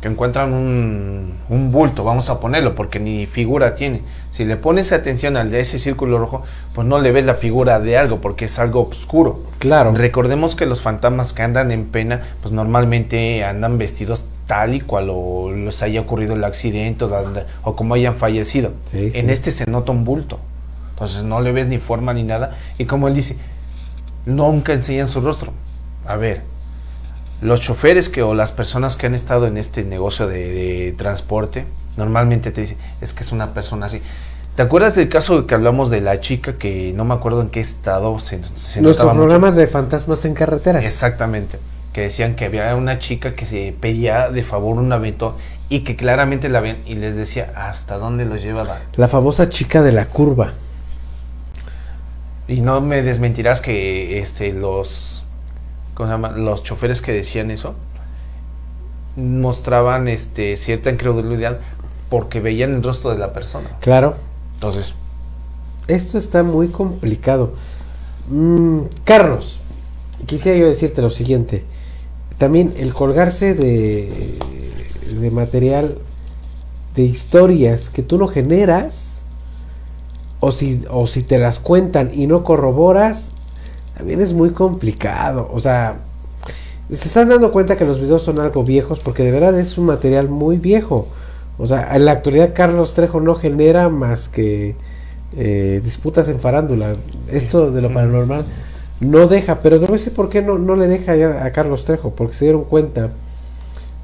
que 0.02 0.08
encuentran 0.08 0.52
un, 0.52 1.34
un 1.48 1.70
bulto, 1.70 2.02
vamos 2.02 2.28
a 2.28 2.40
ponerlo, 2.40 2.74
porque 2.74 2.98
ni 2.98 3.26
figura 3.26 3.76
tiene. 3.76 4.02
Si 4.30 4.44
le 4.44 4.56
pones 4.56 4.90
atención 4.90 5.36
al 5.36 5.52
de 5.52 5.60
ese 5.60 5.78
círculo 5.78 6.18
rojo, 6.18 6.42
pues 6.74 6.88
no 6.88 6.98
le 6.98 7.12
ves 7.12 7.24
la 7.24 7.36
figura 7.36 7.78
de 7.78 7.96
algo, 7.96 8.20
porque 8.20 8.46
es 8.46 8.58
algo 8.58 8.88
oscuro. 8.88 9.44
Claro. 9.60 9.94
Recordemos 9.94 10.56
que 10.56 10.66
los 10.66 10.82
fantasmas 10.82 11.32
que 11.32 11.42
andan 11.42 11.70
en 11.70 11.84
pena, 11.84 12.20
pues 12.42 12.52
normalmente 12.52 13.44
andan 13.44 13.78
vestidos 13.78 14.24
tal 14.48 14.74
y 14.74 14.80
cual 14.80 15.06
o 15.08 15.52
les 15.52 15.80
haya 15.84 16.00
ocurrido 16.00 16.34
el 16.34 16.42
accidente 16.42 17.04
o, 17.62 17.76
como 17.76 17.94
hayan 17.94 18.16
fallecido. 18.16 18.72
Sí, 18.90 19.12
En 19.14 19.30
este 19.30 19.52
se 19.52 19.70
nota 19.70 19.92
un 19.92 20.04
bulto. 20.04 20.40
Entonces 20.90 21.22
no 21.22 21.40
le 21.40 21.52
ves 21.52 21.68
ni 21.68 21.78
forma 21.78 22.12
ni 22.12 22.24
nada. 22.24 22.56
Y 22.76 22.86
como 22.86 23.06
él 23.06 23.14
dice, 23.14 23.36
nunca 24.26 24.72
enseñan 24.72 25.06
su 25.06 25.20
rostro. 25.20 25.52
A 26.06 26.16
ver, 26.16 26.42
los 27.42 27.60
choferes 27.60 28.08
que 28.08 28.22
o 28.22 28.34
las 28.34 28.52
personas 28.52 28.96
que 28.96 29.06
han 29.06 29.14
estado 29.14 29.46
en 29.46 29.56
este 29.56 29.84
negocio 29.84 30.26
de, 30.28 30.48
de 30.52 30.94
transporte, 30.96 31.66
normalmente 31.96 32.50
te 32.52 32.62
dicen, 32.62 32.78
es 33.00 33.12
que 33.12 33.22
es 33.24 33.32
una 33.32 33.52
persona 33.52 33.86
así. 33.86 34.00
¿Te 34.54 34.62
acuerdas 34.62 34.94
del 34.94 35.08
caso 35.08 35.46
que 35.46 35.54
hablamos 35.54 35.90
de 35.90 36.00
la 36.02 36.20
chica 36.20 36.54
que 36.58 36.92
no 36.94 37.04
me 37.04 37.14
acuerdo 37.14 37.40
en 37.40 37.48
qué 37.48 37.60
estado 37.60 38.18
se, 38.20 38.42
se 38.44 38.82
Nuestro 38.82 39.06
mucho? 39.06 39.16
programa 39.16 39.48
es 39.48 39.54
de 39.54 39.66
fantasmas 39.66 40.24
en 40.24 40.34
carreteras. 40.34 40.84
Exactamente. 40.84 41.58
Que 41.92 42.02
decían 42.02 42.36
que 42.36 42.44
había 42.44 42.74
una 42.76 42.98
chica 42.98 43.34
que 43.34 43.44
se 43.44 43.74
pedía 43.78 44.30
de 44.30 44.42
favor 44.42 44.76
un 44.76 44.92
aventón 44.92 45.34
y 45.68 45.80
que 45.80 45.96
claramente 45.96 46.48
la 46.48 46.60
ven 46.60 46.82
y 46.86 46.94
les 46.94 47.16
decía 47.16 47.52
hasta 47.56 47.96
dónde 47.98 48.24
los 48.24 48.42
llevaba. 48.42 48.78
La 48.96 49.08
famosa 49.08 49.48
chica 49.48 49.82
de 49.82 49.92
la 49.92 50.06
curva. 50.06 50.52
Y 52.48 52.60
no 52.60 52.80
me 52.80 53.02
desmentirás 53.02 53.60
que 53.60 54.20
este 54.20 54.52
los 54.52 55.11
¿cómo 56.02 56.06
se 56.06 56.12
llama? 56.14 56.30
los 56.30 56.62
choferes 56.62 57.00
que 57.00 57.12
decían 57.12 57.50
eso 57.50 57.74
mostraban 59.16 60.08
este 60.08 60.56
cierta 60.56 60.90
incredulidad 60.90 61.60
porque 62.08 62.40
veían 62.40 62.74
el 62.74 62.82
rostro 62.82 63.10
de 63.10 63.18
la 63.18 63.32
persona. 63.32 63.68
Claro. 63.80 64.16
Entonces, 64.54 64.94
Esto 65.88 66.18
está 66.18 66.42
muy 66.42 66.68
complicado. 66.68 67.54
Mm, 68.28 68.82
Carlos, 69.04 69.60
quisiera 70.26 70.58
yo 70.58 70.66
decirte 70.66 71.02
lo 71.02 71.10
siguiente. 71.10 71.64
También 72.38 72.74
el 72.76 72.94
colgarse 72.94 73.54
de, 73.54 74.38
de 75.20 75.30
material, 75.30 75.98
de 76.94 77.02
historias 77.02 77.90
que 77.90 78.02
tú 78.02 78.18
no 78.18 78.28
generas, 78.28 79.24
o 80.40 80.52
si, 80.52 80.84
o 80.90 81.06
si 81.06 81.22
te 81.22 81.38
las 81.38 81.58
cuentan 81.58 82.10
y 82.14 82.26
no 82.26 82.44
corroboras, 82.44 83.32
también 84.02 84.20
es 84.20 84.32
muy 84.32 84.50
complicado. 84.50 85.48
O 85.52 85.60
sea, 85.60 85.98
se 86.92 87.06
están 87.06 87.28
dando 87.28 87.52
cuenta 87.52 87.76
que 87.76 87.84
los 87.84 88.00
videos 88.00 88.24
son 88.24 88.40
algo 88.40 88.64
viejos 88.64 88.98
porque 88.98 89.22
de 89.22 89.30
verdad 89.30 89.56
es 89.60 89.78
un 89.78 89.86
material 89.86 90.28
muy 90.28 90.58
viejo. 90.58 91.06
O 91.56 91.68
sea, 91.68 91.94
en 91.94 92.04
la 92.04 92.10
actualidad 92.10 92.50
Carlos 92.52 92.94
Trejo 92.94 93.20
no 93.20 93.36
genera 93.36 93.88
más 93.90 94.28
que 94.28 94.74
eh, 95.36 95.80
disputas 95.84 96.26
en 96.26 96.40
farándula. 96.40 96.96
Esto 97.30 97.70
de 97.70 97.80
lo 97.80 97.92
paranormal 97.92 98.44
no 98.98 99.28
deja, 99.28 99.62
pero 99.62 99.76
a 99.76 99.78
decir 99.78 100.12
por 100.12 100.28
qué 100.28 100.42
no, 100.42 100.58
no 100.58 100.74
le 100.74 100.88
deja 100.88 101.14
ya 101.14 101.44
a 101.44 101.52
Carlos 101.52 101.84
Trejo, 101.84 102.10
porque 102.16 102.34
se 102.34 102.46
dieron 102.46 102.64
cuenta 102.64 103.10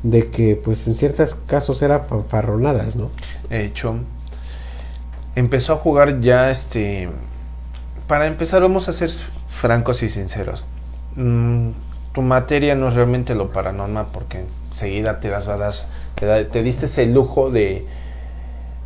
de 0.05 0.29
que 0.29 0.55
pues 0.55 0.87
en 0.87 0.95
ciertos 0.95 1.35
casos 1.35 1.83
eran 1.83 2.03
fanfarronadas, 2.07 2.95
¿no? 2.95 3.11
de 3.51 3.65
hecho, 3.65 3.97
empezó 5.35 5.73
a 5.73 5.77
jugar 5.77 6.21
ya 6.21 6.51
este... 6.51 7.09
Para 8.07 8.29
empezar, 8.29 8.63
vamos 8.63 8.89
a 8.89 8.93
ser 8.93 9.11
francos 9.61 10.03
y 10.03 10.11
sinceros. 10.11 10.64
Mm, 11.16 11.71
tu 12.12 12.23
materia 12.23 12.75
no 12.75 12.88
es 12.88 12.94
realmente 12.94 13.35
lo 13.35 13.51
paranormal 13.53 14.07
porque 14.12 14.40
enseguida 14.71 15.21
te 15.21 15.29
das, 15.29 15.47
das 15.47 15.88
te, 16.14 16.27
da- 16.27 16.49
te 16.49 16.62
diste 16.62 16.87
ese 16.87 17.07
lujo 17.07 17.51
de, 17.51 17.87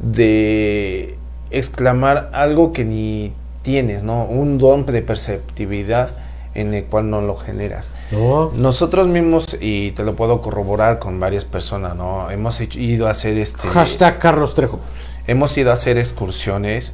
de 0.01 1.17
exclamar 1.51 2.31
algo 2.33 2.73
que 2.73 2.85
ni 2.85 3.33
tienes, 3.63 4.03
¿no? 4.03 4.25
Un 4.25 4.59
don 4.59 4.85
de 4.87 5.03
perceptividad 5.03 6.11
en 6.55 6.75
el 6.75 6.85
cual 6.85 7.09
no 7.09 7.21
lo 7.23 7.37
generas. 7.37 7.91
No, 8.11 8.51
Nosotros 8.55 9.07
mismos, 9.09 9.57
y 9.61 9.93
te 9.93 10.03
lo 10.03 10.17
puedo 10.17 10.43
corroborar 10.43 10.99
con 10.99 11.19
varias 11.21 11.45
personas, 11.45 11.97
¿no? 11.97 12.31
Hemos 12.31 12.61
hecho- 12.61 12.79
ido 12.79 13.07
a 13.07 13.11
hacer 13.13 13.39
este... 13.39 13.69
hashtag 13.69 14.19
Carlos 14.19 14.55
Trejo. 14.55 14.81
Hemos 15.27 15.57
ido 15.57 15.71
a 15.71 15.75
hacer 15.75 15.97
excursiones 15.99 16.93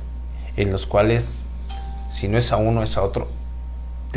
en 0.56 0.70
los 0.70 0.86
cuales, 0.86 1.46
si 2.10 2.28
no 2.28 2.38
es 2.38 2.52
a 2.52 2.56
uno, 2.58 2.82
es 2.82 2.96
a 2.96 3.02
otro. 3.02 3.26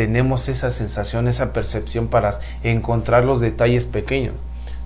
Tenemos 0.01 0.49
esa 0.49 0.71
sensación, 0.71 1.27
esa 1.27 1.53
percepción 1.53 2.07
para 2.07 2.31
encontrar 2.63 3.23
los 3.23 3.39
detalles 3.39 3.85
pequeños. 3.85 4.33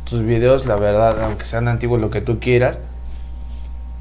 Tus 0.04 0.22
videos, 0.26 0.66
la 0.66 0.76
verdad, 0.76 1.24
aunque 1.24 1.46
sean 1.46 1.70
antiguos, 1.70 2.02
lo 2.02 2.10
que 2.10 2.20
tú 2.20 2.42
quieras, 2.42 2.80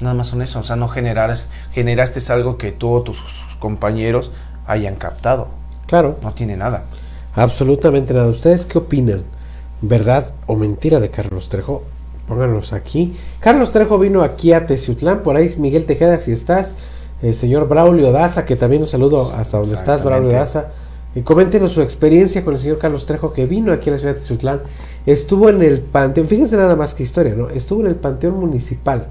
nada 0.01 0.13
más 0.13 0.27
son 0.27 0.41
eso. 0.41 0.59
O 0.59 0.63
sea, 0.63 0.75
no 0.75 0.89
generaras, 0.89 1.47
generaste 1.71 2.19
algo 2.33 2.57
que 2.57 2.73
tú 2.73 2.91
o 2.91 3.01
tus 3.01 3.17
compañeros 3.61 4.33
hayan 4.67 4.95
captado. 4.95 5.47
Claro, 5.87 6.17
No 6.21 6.33
tiene 6.33 6.57
nada. 6.57 6.83
absolutamente 7.33 8.13
nada. 8.13 8.27
¿Ustedes 8.27 8.65
qué 8.65 8.77
opinan? 8.77 9.23
¿Verdad 9.79 10.33
o 10.47 10.57
mentira 10.57 10.99
de 10.99 11.11
Carlos 11.11 11.47
Trejo? 11.47 11.83
Pónganos 12.27 12.73
aquí. 12.73 13.15
Carlos 13.39 13.71
Trejo 13.71 13.97
vino 13.99 14.21
aquí 14.21 14.51
a 14.51 14.67
Teciutlán, 14.67 15.23
por 15.23 15.37
ahí 15.37 15.55
Miguel 15.57 15.85
Tejeda, 15.85 16.19
si 16.19 16.33
estás, 16.33 16.73
el 17.21 17.35
señor 17.35 17.69
Braulio 17.69 18.11
Daza, 18.11 18.43
que 18.43 18.57
también 18.57 18.81
un 18.81 18.89
saludo 18.89 19.33
hasta 19.33 19.59
donde 19.59 19.75
estás, 19.75 20.03
Braulio. 20.03 20.33
Daza. 20.33 20.71
Y 21.15 21.21
coméntenos 21.21 21.71
su 21.71 21.81
experiencia 21.81 22.43
con 22.43 22.53
el 22.55 22.59
señor 22.59 22.77
Carlos 22.77 23.05
Trejo, 23.05 23.31
que 23.31 23.45
vino 23.45 23.71
aquí 23.71 23.89
a 23.89 23.93
la 23.93 23.99
ciudad 23.99 24.13
de 24.13 24.19
Teciutlán. 24.19 24.61
Estuvo 25.05 25.49
en 25.49 25.61
el 25.63 25.79
panteón, 25.79 26.27
fíjense 26.27 26.57
nada 26.57 26.75
más 26.75 26.93
que 26.93 27.03
historia, 27.03 27.33
¿no? 27.35 27.49
Estuvo 27.49 27.81
en 27.81 27.87
el 27.87 27.95
panteón 27.95 28.37
municipal 28.37 29.07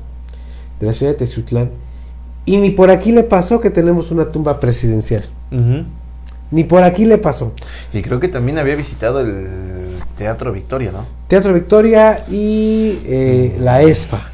de 0.80 0.86
la 0.86 0.92
ciudad 0.92 1.12
de 1.12 1.18
Teciutlán. 1.18 1.70
Y 2.44 2.58
ni 2.58 2.70
por 2.70 2.90
aquí 2.90 3.10
le 3.10 3.22
pasó 3.22 3.58
que 3.60 3.70
tenemos 3.70 4.10
una 4.10 4.30
tumba 4.30 4.60
presidencial. 4.60 5.24
Ni 6.50 6.64
por 6.64 6.82
aquí 6.82 7.06
le 7.06 7.16
pasó. 7.16 7.52
Y 7.92 8.02
creo 8.02 8.20
que 8.20 8.28
también 8.28 8.58
había 8.58 8.76
visitado 8.76 9.20
el 9.20 9.46
Teatro 10.16 10.52
Victoria, 10.52 10.92
¿no? 10.92 11.06
Teatro 11.26 11.54
Victoria 11.54 12.26
y 12.28 13.00
eh, 13.06 13.56
la 13.58 13.82
ESFA. 13.82 14.28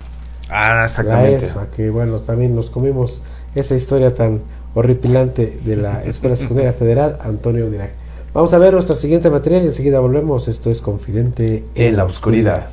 Ah, 0.48 0.74
La 0.74 0.84
exactamente. 0.86 1.46
ESFA, 1.46 1.68
que 1.76 1.88
bueno, 1.90 2.18
también 2.18 2.56
nos 2.56 2.68
comimos 2.68 3.22
esa 3.54 3.76
historia 3.76 4.12
tan 4.12 4.40
horripilante 4.74 5.60
de 5.64 5.76
la 5.76 6.04
Escuela 6.04 6.36
Secundaria 6.36 6.72
Federal 6.72 7.18
Antonio 7.20 7.70
Dirac. 7.70 7.92
Vamos 8.32 8.52
a 8.52 8.58
ver 8.58 8.74
nuestro 8.74 8.94
siguiente 8.94 9.28
material 9.28 9.62
y 9.62 9.66
enseguida 9.66 9.98
volvemos. 9.98 10.46
Esto 10.46 10.70
es 10.70 10.80
Confidente 10.80 11.64
En 11.74 11.96
la 11.96 12.04
oscuridad. 12.04 12.70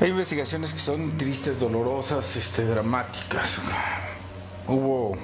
Hay 0.00 0.10
investigaciones 0.10 0.72
que 0.72 0.78
son 0.78 1.16
tristes, 1.16 1.58
dolorosas, 1.58 2.36
este, 2.36 2.64
dramáticas. 2.64 3.60
Hubo 4.68 5.16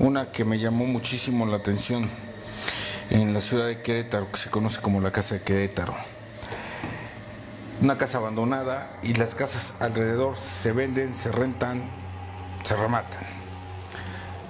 una 0.00 0.32
que 0.32 0.46
me 0.46 0.58
llamó 0.58 0.86
muchísimo 0.86 1.44
la 1.44 1.58
atención 1.58 2.08
en 3.10 3.34
la 3.34 3.42
ciudad 3.42 3.66
de 3.66 3.82
Querétaro, 3.82 4.32
que 4.32 4.38
se 4.38 4.48
conoce 4.50 4.80
como 4.80 5.02
la 5.02 5.12
Casa 5.12 5.34
de 5.34 5.42
Querétaro. 5.42 5.94
Una 7.82 7.98
casa 7.98 8.18
abandonada 8.18 8.98
y 9.02 9.14
las 9.14 9.34
casas 9.34 9.76
alrededor 9.80 10.36
se 10.36 10.72
venden, 10.72 11.14
se 11.14 11.30
rentan, 11.30 11.90
se 12.62 12.76
rematan. 12.76 13.20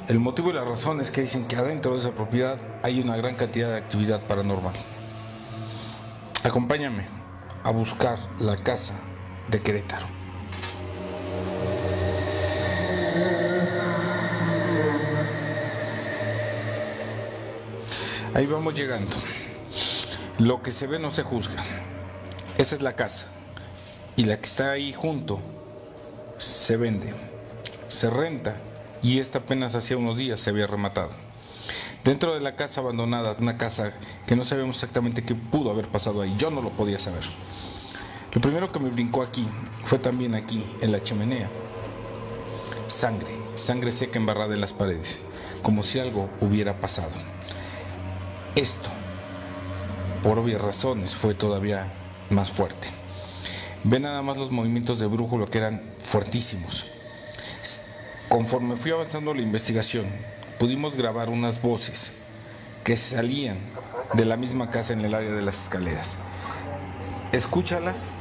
El 0.06 0.20
motivo 0.20 0.50
y 0.50 0.52
la 0.52 0.64
razón 0.64 1.00
es 1.00 1.10
que 1.10 1.22
dicen 1.22 1.46
que 1.46 1.56
adentro 1.56 1.94
de 1.94 1.98
esa 1.98 2.12
propiedad 2.12 2.58
hay 2.84 3.00
una 3.00 3.16
gran 3.16 3.34
cantidad 3.34 3.70
de 3.70 3.76
actividad 3.76 4.22
paranormal. 4.22 4.74
Acompáñame 6.44 7.06
a 7.64 7.70
buscar 7.70 8.18
la 8.38 8.56
casa 8.56 8.94
de 9.48 9.60
Querétaro. 9.60 10.19
Ahí 18.32 18.46
vamos 18.46 18.74
llegando. 18.74 19.10
Lo 20.38 20.62
que 20.62 20.70
se 20.70 20.86
ve 20.86 21.00
no 21.00 21.10
se 21.10 21.24
juzga. 21.24 21.62
Esa 22.58 22.76
es 22.76 22.82
la 22.82 22.94
casa. 22.94 23.28
Y 24.16 24.24
la 24.24 24.38
que 24.38 24.46
está 24.46 24.70
ahí 24.70 24.92
junto 24.92 25.40
se 26.38 26.76
vende, 26.76 27.12
se 27.88 28.08
renta 28.08 28.56
y 29.02 29.18
esta 29.18 29.38
apenas 29.38 29.74
hacía 29.74 29.96
unos 29.96 30.16
días 30.16 30.40
se 30.40 30.50
había 30.50 30.66
rematado. 30.66 31.10
Dentro 32.04 32.34
de 32.34 32.40
la 32.40 32.54
casa 32.54 32.80
abandonada, 32.80 33.36
una 33.40 33.58
casa 33.58 33.92
que 34.26 34.36
no 34.36 34.44
sabemos 34.44 34.76
exactamente 34.76 35.24
qué 35.24 35.34
pudo 35.34 35.70
haber 35.70 35.88
pasado 35.88 36.22
ahí, 36.22 36.34
yo 36.38 36.50
no 36.50 36.62
lo 36.62 36.70
podía 36.70 36.98
saber. 36.98 37.24
Lo 38.32 38.40
primero 38.40 38.70
que 38.70 38.78
me 38.78 38.90
brincó 38.90 39.22
aquí 39.22 39.46
fue 39.86 39.98
también 39.98 40.34
aquí, 40.34 40.64
en 40.80 40.92
la 40.92 41.02
chimenea. 41.02 41.50
Sangre, 42.86 43.36
sangre 43.54 43.90
seca 43.90 44.18
embarrada 44.18 44.54
en 44.54 44.60
las 44.60 44.72
paredes, 44.72 45.20
como 45.62 45.82
si 45.82 45.98
algo 45.98 46.30
hubiera 46.40 46.76
pasado. 46.76 47.12
Esto, 48.56 48.90
por 50.22 50.38
obvias 50.38 50.60
razones, 50.60 51.14
fue 51.14 51.34
todavía 51.34 51.92
más 52.30 52.50
fuerte. 52.50 52.88
Ve 53.84 54.00
nada 54.00 54.22
más 54.22 54.36
los 54.36 54.50
movimientos 54.50 54.98
de 54.98 55.06
brújula 55.06 55.46
que 55.46 55.58
eran 55.58 55.82
fuertísimos. 55.98 56.84
Conforme 58.28 58.76
fui 58.76 58.90
avanzando 58.90 59.32
la 59.32 59.40
investigación, 59.40 60.06
pudimos 60.58 60.96
grabar 60.96 61.30
unas 61.30 61.62
voces 61.62 62.12
que 62.84 62.96
salían 62.96 63.58
de 64.14 64.24
la 64.24 64.36
misma 64.36 64.68
casa 64.70 64.92
en 64.92 65.04
el 65.04 65.14
área 65.14 65.32
de 65.32 65.42
las 65.42 65.62
escaleras. 65.62 66.18
Escúchalas. 67.32 68.16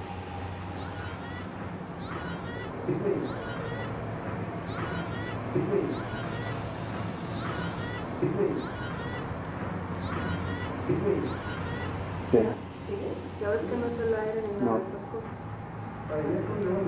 Ya 12.32 13.50
ves 13.50 13.62
que 13.62 13.78
no 13.78 13.86
es 13.86 13.94
el 14.08 14.14
aire 14.16 14.44
ni 14.48 14.66
nada 14.66 14.80
de 14.80 14.84
esas 14.84 15.06
cosas. 15.12 15.32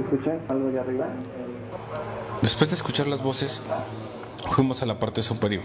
¿Escuchan 0.03 0.39
algo 0.49 0.69
allá 0.69 0.81
arriba? 0.81 1.07
Después 2.41 2.69
de 2.71 2.75
escuchar 2.75 3.07
las 3.07 3.21
voces, 3.21 3.61
fuimos 4.51 4.81
a 4.81 4.85
la 4.85 4.99
parte 4.99 5.21
superior. 5.21 5.63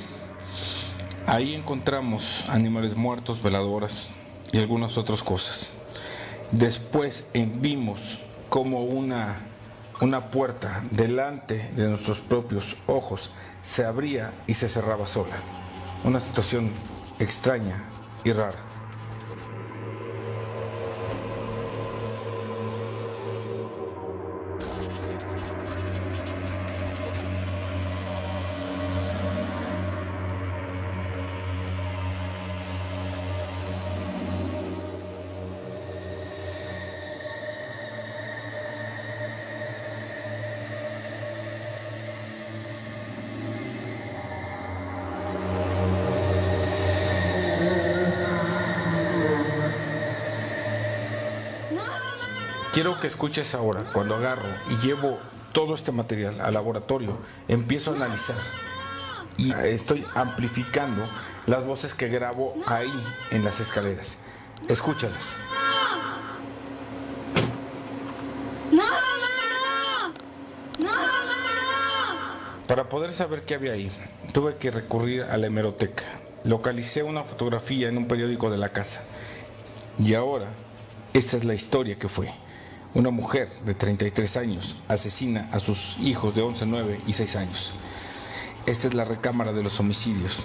Ahí 1.26 1.54
encontramos 1.54 2.48
animales 2.48 2.94
muertos, 2.94 3.42
veladoras 3.42 4.10
y 4.52 4.58
algunas 4.58 4.98
otras 4.98 5.22
cosas. 5.22 5.84
Después 6.52 7.30
vimos 7.34 8.20
como 8.48 8.84
una, 8.84 9.34
una 10.00 10.20
puerta 10.20 10.82
delante 10.90 11.56
de 11.74 11.88
nuestros 11.88 12.20
propios 12.20 12.76
ojos 12.86 13.32
se 13.62 13.84
abría 13.84 14.32
y 14.46 14.54
se 14.54 14.68
cerraba 14.68 15.06
sola. 15.06 15.34
Una 16.04 16.20
situación 16.20 16.70
extraña 17.18 17.82
y 18.26 18.32
rara. 18.32 18.65
Quiero 52.76 53.00
que 53.00 53.06
escuches 53.06 53.54
ahora, 53.54 53.84
cuando 53.90 54.16
agarro 54.16 54.50
y 54.68 54.76
llevo 54.86 55.18
todo 55.52 55.74
este 55.74 55.92
material 55.92 56.42
al 56.42 56.52
laboratorio, 56.52 57.16
empiezo 57.48 57.92
a 57.92 57.94
analizar 57.96 58.36
y 59.38 59.50
estoy 59.50 60.04
amplificando 60.14 61.08
las 61.46 61.64
voces 61.64 61.94
que 61.94 62.08
grabo 62.08 62.54
ahí 62.66 62.92
en 63.30 63.44
las 63.44 63.60
escaleras. 63.60 64.24
Escúchalas. 64.68 65.36
Para 72.68 72.90
poder 72.90 73.10
saber 73.10 73.40
qué 73.46 73.54
había 73.54 73.72
ahí, 73.72 73.90
tuve 74.34 74.58
que 74.58 74.70
recurrir 74.70 75.22
a 75.22 75.38
la 75.38 75.46
hemeroteca. 75.46 76.04
Localicé 76.44 77.02
una 77.02 77.22
fotografía 77.22 77.88
en 77.88 77.96
un 77.96 78.06
periódico 78.06 78.50
de 78.50 78.58
la 78.58 78.68
casa. 78.68 79.02
Y 79.98 80.12
ahora, 80.12 80.44
esta 81.14 81.38
es 81.38 81.44
la 81.44 81.54
historia 81.54 81.98
que 81.98 82.10
fue. 82.10 82.30
Una 82.96 83.10
mujer 83.10 83.50
de 83.66 83.74
33 83.74 84.38
años 84.38 84.74
asesina 84.88 85.50
a 85.52 85.60
sus 85.60 85.98
hijos 86.00 86.34
de 86.34 86.40
11, 86.40 86.64
9 86.64 87.00
y 87.06 87.12
6 87.12 87.36
años. 87.36 87.72
Esta 88.64 88.88
es 88.88 88.94
la 88.94 89.04
recámara 89.04 89.52
de 89.52 89.62
los 89.62 89.78
homicidios. 89.80 90.42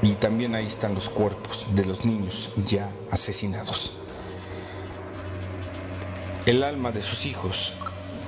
Y 0.00 0.12
también 0.14 0.54
ahí 0.54 0.66
están 0.66 0.94
los 0.94 1.10
cuerpos 1.10 1.66
de 1.74 1.84
los 1.86 2.04
niños 2.04 2.50
ya 2.64 2.88
asesinados. 3.10 3.96
El 6.46 6.62
alma 6.62 6.92
de 6.92 7.02
sus 7.02 7.26
hijos, 7.26 7.72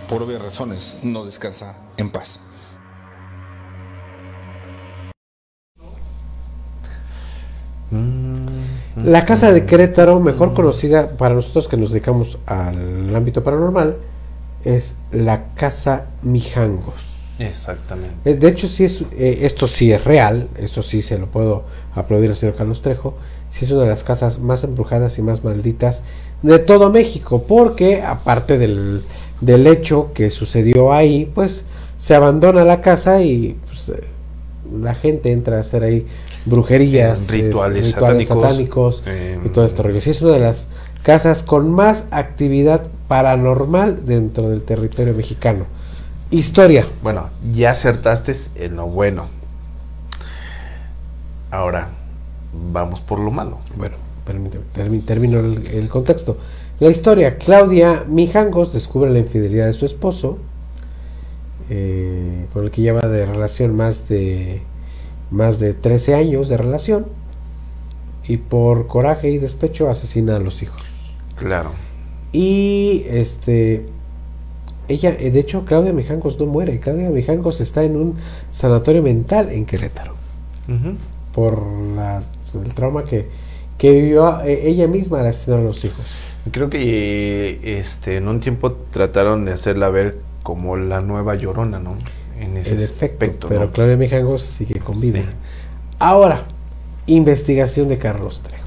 por 0.08 0.24
obvias 0.24 0.42
razones, 0.42 0.98
no 1.04 1.24
descansa 1.24 1.76
en 1.98 2.10
paz. 2.10 2.40
La 9.04 9.24
Casa 9.24 9.52
de 9.52 9.64
Querétaro, 9.64 10.20
mejor 10.20 10.54
conocida 10.54 11.16
para 11.16 11.34
nosotros 11.34 11.66
que 11.68 11.76
nos 11.76 11.90
dedicamos 11.90 12.38
al 12.46 13.14
ámbito 13.14 13.42
paranormal, 13.42 13.96
es 14.64 14.94
la 15.10 15.54
Casa 15.54 16.06
Mijangos. 16.22 17.34
Exactamente. 17.38 18.14
Eh, 18.24 18.34
De 18.34 18.48
hecho, 18.48 18.68
sí 18.68 18.84
es, 18.84 19.02
eh, 19.12 19.40
esto 19.42 19.66
sí 19.66 19.90
es 19.92 20.04
real, 20.04 20.48
eso 20.56 20.82
sí 20.82 21.02
se 21.02 21.18
lo 21.18 21.26
puedo 21.26 21.64
aplaudir 21.94 22.30
al 22.30 22.36
señor 22.36 22.54
Carlos 22.54 22.82
Trejo, 22.82 23.14
sí 23.50 23.64
es 23.64 23.72
una 23.72 23.82
de 23.82 23.88
las 23.88 24.04
casas 24.04 24.38
más 24.38 24.62
embrujadas 24.64 25.18
y 25.18 25.22
más 25.22 25.42
malditas 25.42 26.02
de 26.42 26.58
todo 26.58 26.90
México, 26.90 27.44
porque 27.46 28.02
aparte 28.02 28.58
del, 28.58 29.02
del 29.40 29.66
hecho 29.66 30.12
que 30.14 30.30
sucedió 30.30 30.92
ahí, 30.92 31.30
pues 31.34 31.64
se 31.98 32.14
abandona 32.14 32.64
la 32.64 32.80
casa 32.80 33.22
y 33.22 33.56
pues, 33.66 33.88
eh, 33.88 34.04
la 34.80 34.94
gente 34.94 35.32
entra 35.32 35.56
a 35.56 35.60
hacer 35.60 35.82
ahí 35.82 36.06
brujerías, 36.46 37.30
rituales 37.30 37.86
es- 37.88 37.92
satánicos, 37.92 38.26
satánicos 38.42 39.02
eh, 39.06 39.38
y 39.44 39.48
todo 39.50 39.64
este 39.64 39.82
rollo. 39.82 40.00
Sí, 40.00 40.10
es 40.10 40.22
una 40.22 40.32
de 40.32 40.40
las 40.40 40.66
casas 41.02 41.42
con 41.42 41.70
más 41.72 42.04
actividad 42.10 42.86
paranormal 43.08 44.04
dentro 44.04 44.48
del 44.50 44.62
territorio 44.62 45.14
mexicano. 45.14 45.64
Historia. 46.30 46.86
Bueno, 47.02 47.28
ya 47.54 47.70
acertaste 47.72 48.32
en 48.54 48.76
lo 48.76 48.86
bueno. 48.86 49.26
Ahora, 51.50 51.88
vamos 52.72 53.00
por 53.00 53.18
lo 53.18 53.30
malo. 53.30 53.58
Bueno. 53.76 53.96
permíteme, 54.24 54.64
termi- 54.74 55.04
termino 55.04 55.40
el, 55.40 55.66
el 55.66 55.88
contexto. 55.88 56.38
La 56.80 56.88
historia, 56.88 57.36
Claudia 57.36 58.04
Mijangos 58.08 58.72
descubre 58.72 59.10
la 59.10 59.18
infidelidad 59.18 59.66
de 59.66 59.72
su 59.72 59.84
esposo, 59.84 60.38
eh, 61.68 62.46
con 62.52 62.64
el 62.64 62.70
que 62.70 62.82
lleva 62.82 63.02
de 63.08 63.26
relación 63.26 63.76
más 63.76 64.08
de, 64.08 64.62
más 65.32 65.58
de 65.58 65.74
13 65.74 66.14
años 66.14 66.48
de 66.48 66.56
relación, 66.56 67.06
y 68.28 68.36
por 68.36 68.86
coraje 68.86 69.30
y 69.30 69.38
despecho 69.38 69.90
asesina 69.90 70.36
a 70.36 70.38
los 70.38 70.62
hijos. 70.62 71.16
Claro. 71.36 71.70
Y 72.32 73.04
este 73.08 73.86
ella, 74.88 75.16
eh, 75.18 75.30
de 75.30 75.40
hecho, 75.40 75.64
Claudia 75.64 75.92
Mijangos 75.92 76.38
no 76.38 76.46
muere. 76.46 76.78
Claudia 76.78 77.08
Mijangos 77.10 77.60
está 77.60 77.82
en 77.84 77.96
un 77.96 78.14
sanatorio 78.50 79.02
mental 79.02 79.50
en 79.50 79.64
Querétaro 79.64 80.14
por 81.32 81.66
la- 81.96 82.22
el 82.62 82.74
trauma 82.74 83.04
que, 83.04 83.28
que 83.78 83.90
vivió 83.92 84.40
eh, 84.42 84.68
ella 84.68 84.86
misma 84.86 85.20
al 85.20 85.26
asesinar 85.28 85.60
a 85.60 85.62
los 85.64 85.84
hijos. 85.84 86.06
Creo 86.50 86.68
que 86.70 87.58
este, 87.78 88.16
en 88.16 88.28
un 88.28 88.40
tiempo 88.40 88.72
trataron 88.92 89.44
de 89.44 89.52
hacerla 89.52 89.88
ver 89.90 90.18
como 90.42 90.76
la 90.76 91.00
nueva 91.00 91.34
llorona, 91.36 91.78
¿no? 91.78 91.94
En 92.38 92.56
ese 92.56 92.74
En 92.74 92.80
efecto, 92.80 93.04
aspecto, 93.04 93.48
pero 93.48 93.66
¿no? 93.66 93.72
Claudia 93.72 93.96
Mijangos 93.96 94.42
sigue 94.42 94.80
con 94.80 95.00
vida. 95.00 95.20
Sí. 95.20 95.26
Ahora, 95.98 96.42
investigación 97.06 97.88
de 97.88 97.98
Carlos 97.98 98.42
Trejo. 98.42 98.62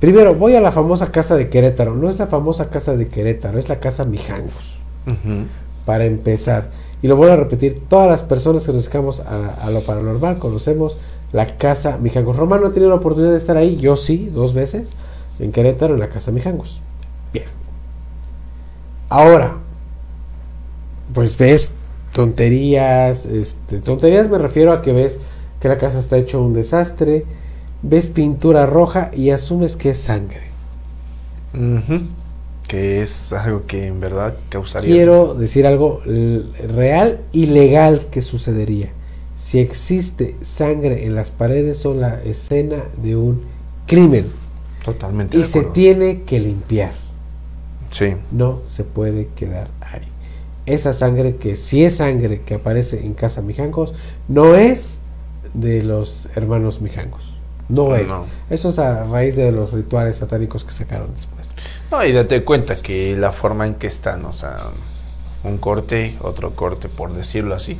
Primero, 0.00 0.34
voy 0.34 0.54
a 0.54 0.60
la 0.60 0.70
famosa 0.70 1.10
casa 1.10 1.34
de 1.36 1.48
Querétaro. 1.48 1.94
No 1.94 2.08
es 2.08 2.18
la 2.18 2.28
famosa 2.28 2.70
casa 2.70 2.96
de 2.96 3.08
Querétaro, 3.08 3.58
es 3.58 3.68
la 3.68 3.80
casa 3.80 4.04
Mijangos. 4.04 4.82
Para 5.84 6.04
empezar. 6.04 6.70
Y 7.02 7.08
lo 7.08 7.16
vuelvo 7.16 7.34
a 7.34 7.36
repetir, 7.36 7.82
todas 7.88 8.08
las 8.08 8.22
personas 8.22 8.64
que 8.64 8.72
nos 8.72 8.84
dedicamos 8.84 9.20
a, 9.20 9.54
a 9.54 9.70
lo 9.70 9.82
paranormal 9.82 10.38
conocemos 10.38 10.98
la 11.32 11.46
casa 11.46 11.98
Mijangos. 11.98 12.36
Romano 12.36 12.66
ha 12.66 12.72
tenido 12.72 12.90
la 12.90 12.96
oportunidad 12.96 13.32
de 13.32 13.38
estar 13.38 13.56
ahí, 13.56 13.76
yo 13.76 13.96
sí, 13.96 14.30
dos 14.32 14.54
veces, 14.54 14.90
en 15.38 15.52
Querétaro, 15.52 15.94
en 15.94 16.00
la 16.00 16.08
casa 16.08 16.30
Mijangos. 16.30 16.82
Bien. 17.32 17.46
Ahora, 19.08 19.56
pues 21.14 21.36
ves 21.36 21.72
tonterías, 22.18 23.26
este, 23.26 23.78
tonterías 23.78 24.28
me 24.28 24.38
refiero 24.38 24.72
a 24.72 24.82
que 24.82 24.92
ves 24.92 25.20
que 25.60 25.68
la 25.68 25.78
casa 25.78 26.00
está 26.00 26.16
hecho 26.16 26.42
un 26.42 26.52
desastre, 26.52 27.24
ves 27.82 28.08
pintura 28.08 28.66
roja 28.66 29.12
y 29.14 29.30
asumes 29.30 29.76
que 29.76 29.90
es 29.90 30.00
sangre. 30.00 30.42
Que 32.66 33.02
es 33.02 33.32
algo 33.32 33.66
que 33.66 33.86
en 33.86 34.00
verdad 34.00 34.34
causaría. 34.48 34.92
Quiero 34.92 35.34
decir 35.34 35.64
algo 35.64 36.02
real 36.74 37.20
y 37.30 37.46
legal 37.46 38.08
que 38.10 38.20
sucedería. 38.20 38.88
Si 39.36 39.60
existe 39.60 40.34
sangre 40.42 41.06
en 41.06 41.14
las 41.14 41.30
paredes, 41.30 41.78
son 41.78 42.00
la 42.00 42.20
escena 42.24 42.82
de 43.00 43.14
un 43.14 43.42
crimen 43.86 44.26
Totalmente. 44.84 45.36
y 45.36 45.42
de 45.42 45.46
se 45.46 45.62
tiene 45.62 46.22
que 46.22 46.40
limpiar. 46.40 46.90
Sí. 47.92 48.16
No 48.32 48.62
se 48.66 48.82
puede 48.82 49.28
quedar 49.36 49.68
ahí. 49.80 50.07
Esa 50.68 50.92
sangre 50.92 51.36
que 51.36 51.56
si 51.56 51.84
es 51.84 51.96
sangre 51.96 52.42
que 52.42 52.54
aparece 52.54 53.04
en 53.04 53.14
casa 53.14 53.42
Mijangos, 53.42 53.94
no 54.28 54.54
es 54.54 55.00
de 55.54 55.82
los 55.82 56.28
hermanos 56.34 56.80
Mijangos. 56.80 57.34
No 57.68 57.88
No, 57.88 57.96
es. 57.96 58.06
no. 58.06 58.24
Eso 58.50 58.70
es 58.70 58.78
a 58.78 59.04
raíz 59.04 59.36
de 59.36 59.52
los 59.52 59.72
rituales 59.72 60.16
satánicos 60.16 60.64
que 60.64 60.72
sacaron 60.72 61.12
después. 61.14 61.54
No, 61.90 62.04
y 62.04 62.12
date 62.12 62.44
cuenta 62.44 62.76
que 62.76 63.16
la 63.16 63.32
forma 63.32 63.66
en 63.66 63.74
que 63.74 63.86
están, 63.86 64.24
o 64.24 64.32
sea, 64.32 64.58
un 65.44 65.58
corte, 65.58 66.16
otro 66.20 66.54
corte, 66.54 66.88
por 66.88 67.12
decirlo 67.12 67.54
así. 67.54 67.76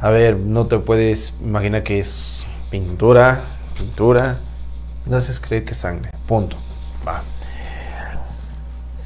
A 0.00 0.10
ver, 0.10 0.36
no 0.36 0.66
te 0.66 0.78
puedes 0.78 1.34
imaginar 1.42 1.82
que 1.82 1.98
es 1.98 2.46
pintura, 2.70 3.42
pintura. 3.76 4.38
No 5.06 5.16
haces 5.16 5.40
creer 5.40 5.64
que 5.64 5.72
es 5.72 5.78
sangre. 5.78 6.10
Punto. 6.26 6.56
Va. 7.06 7.22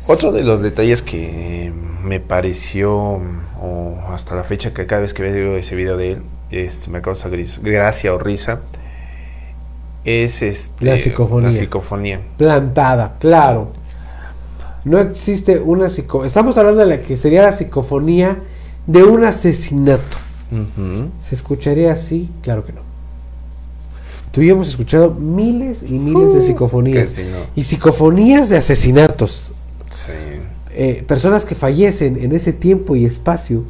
Otro 0.08 0.32
de 0.32 0.42
los 0.42 0.60
detalles 0.62 1.02
que 1.02 1.72
me 2.02 2.20
pareció, 2.20 2.92
o 3.60 3.98
hasta 4.12 4.34
la 4.34 4.44
fecha 4.44 4.72
que 4.74 4.86
cada 4.86 5.02
vez 5.02 5.14
que 5.14 5.22
veo 5.22 5.56
ese 5.56 5.74
video 5.76 5.96
de 5.96 6.12
él, 6.12 6.22
este, 6.50 6.90
me 6.90 7.00
causa 7.00 7.28
gris- 7.28 7.60
gracia 7.62 8.12
o 8.12 8.18
risa, 8.18 8.60
es 10.04 10.42
este, 10.42 10.84
La 10.84 10.96
psicofonía. 10.96 11.50
la 11.50 11.56
psicofonía. 11.56 12.20
plantada, 12.36 13.14
claro. 13.20 13.72
No 14.84 14.98
existe 14.98 15.60
una 15.60 15.88
psico... 15.88 16.24
Estamos 16.24 16.58
hablando 16.58 16.80
de 16.80 16.86
la 16.86 17.00
que 17.00 17.16
sería 17.16 17.42
la 17.42 17.52
psicofonía 17.52 18.38
de 18.88 19.04
un 19.04 19.24
asesinato. 19.24 20.18
¿Se 21.20 21.34
escucharía 21.36 21.92
así? 21.92 22.28
Claro 22.42 22.66
que 22.66 22.72
no. 22.72 22.80
Tú 24.32 24.42
y 24.42 24.48
yo 24.48 24.54
hemos 24.54 24.68
escuchado 24.68 25.10
miles 25.12 25.82
y 25.84 25.92
miles 25.98 26.32
de 26.32 26.40
Uh, 26.40 26.42
psicofonías. 26.42 27.10
que 27.14 27.22
sí, 27.22 27.28
no. 27.30 27.38
Y 27.54 27.62
psicofonías 27.64 28.48
de 28.48 28.56
asesinatos. 28.56 29.52
Sí. 29.92 30.12
Eh, 30.70 31.04
personas 31.06 31.44
que 31.44 31.54
fallecen 31.54 32.16
en 32.22 32.32
ese 32.32 32.52
tiempo 32.52 32.96
y 32.96 33.04
espacio 33.04 33.64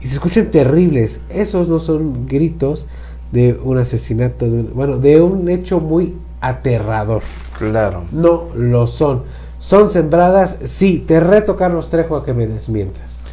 y 0.00 0.06
se 0.06 0.14
escuchan 0.14 0.50
terribles. 0.50 1.20
Esos 1.30 1.68
no 1.68 1.78
son 1.78 2.26
gritos 2.26 2.86
de 3.32 3.54
un 3.62 3.78
asesinato, 3.78 4.44
de 4.44 4.50
un- 4.60 4.74
bueno, 4.74 4.98
de 4.98 5.20
un 5.22 5.48
hecho 5.48 5.80
muy 5.80 6.14
aterrador. 6.40 7.22
Claro. 7.56 8.04
No 8.12 8.48
lo 8.54 8.86
son. 8.86 9.22
¿Son 9.58 9.90
sembradas? 9.90 10.56
Sí. 10.64 11.02
Te 11.06 11.20
reto, 11.20 11.56
Carlos 11.56 11.88
Trejo, 11.88 12.16
a 12.16 12.24
que 12.24 12.34
me 12.34 12.46
desmientas. 12.46 13.24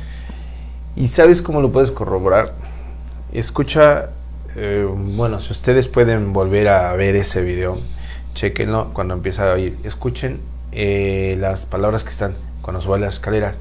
¿Y 0.95 1.07
sabes 1.07 1.41
cómo 1.41 1.59
lo 1.61 1.71
puedes 1.71 1.91
corroborar? 1.91 2.53
Escucha, 3.33 4.09
eh, 4.55 4.87
bueno, 5.15 5.39
si 5.41 5.51
ustedes 5.51 5.87
pueden 5.87 6.31
volver 6.33 6.67
a 6.69 6.93
ver 6.93 7.15
ese 7.15 7.41
video, 7.41 7.77
chequenlo 8.33 8.91
cuando 8.93 9.13
empieza 9.13 9.49
a 9.51 9.53
oír. 9.55 9.77
Escuchen 9.83 10.39
eh, 10.71 11.37
las 11.39 11.65
palabras 11.65 12.03
que 12.03 12.09
están 12.09 12.35
cuando 12.61 12.81
sube 12.81 12.99
las 12.99 13.15
escaleras. 13.15 13.55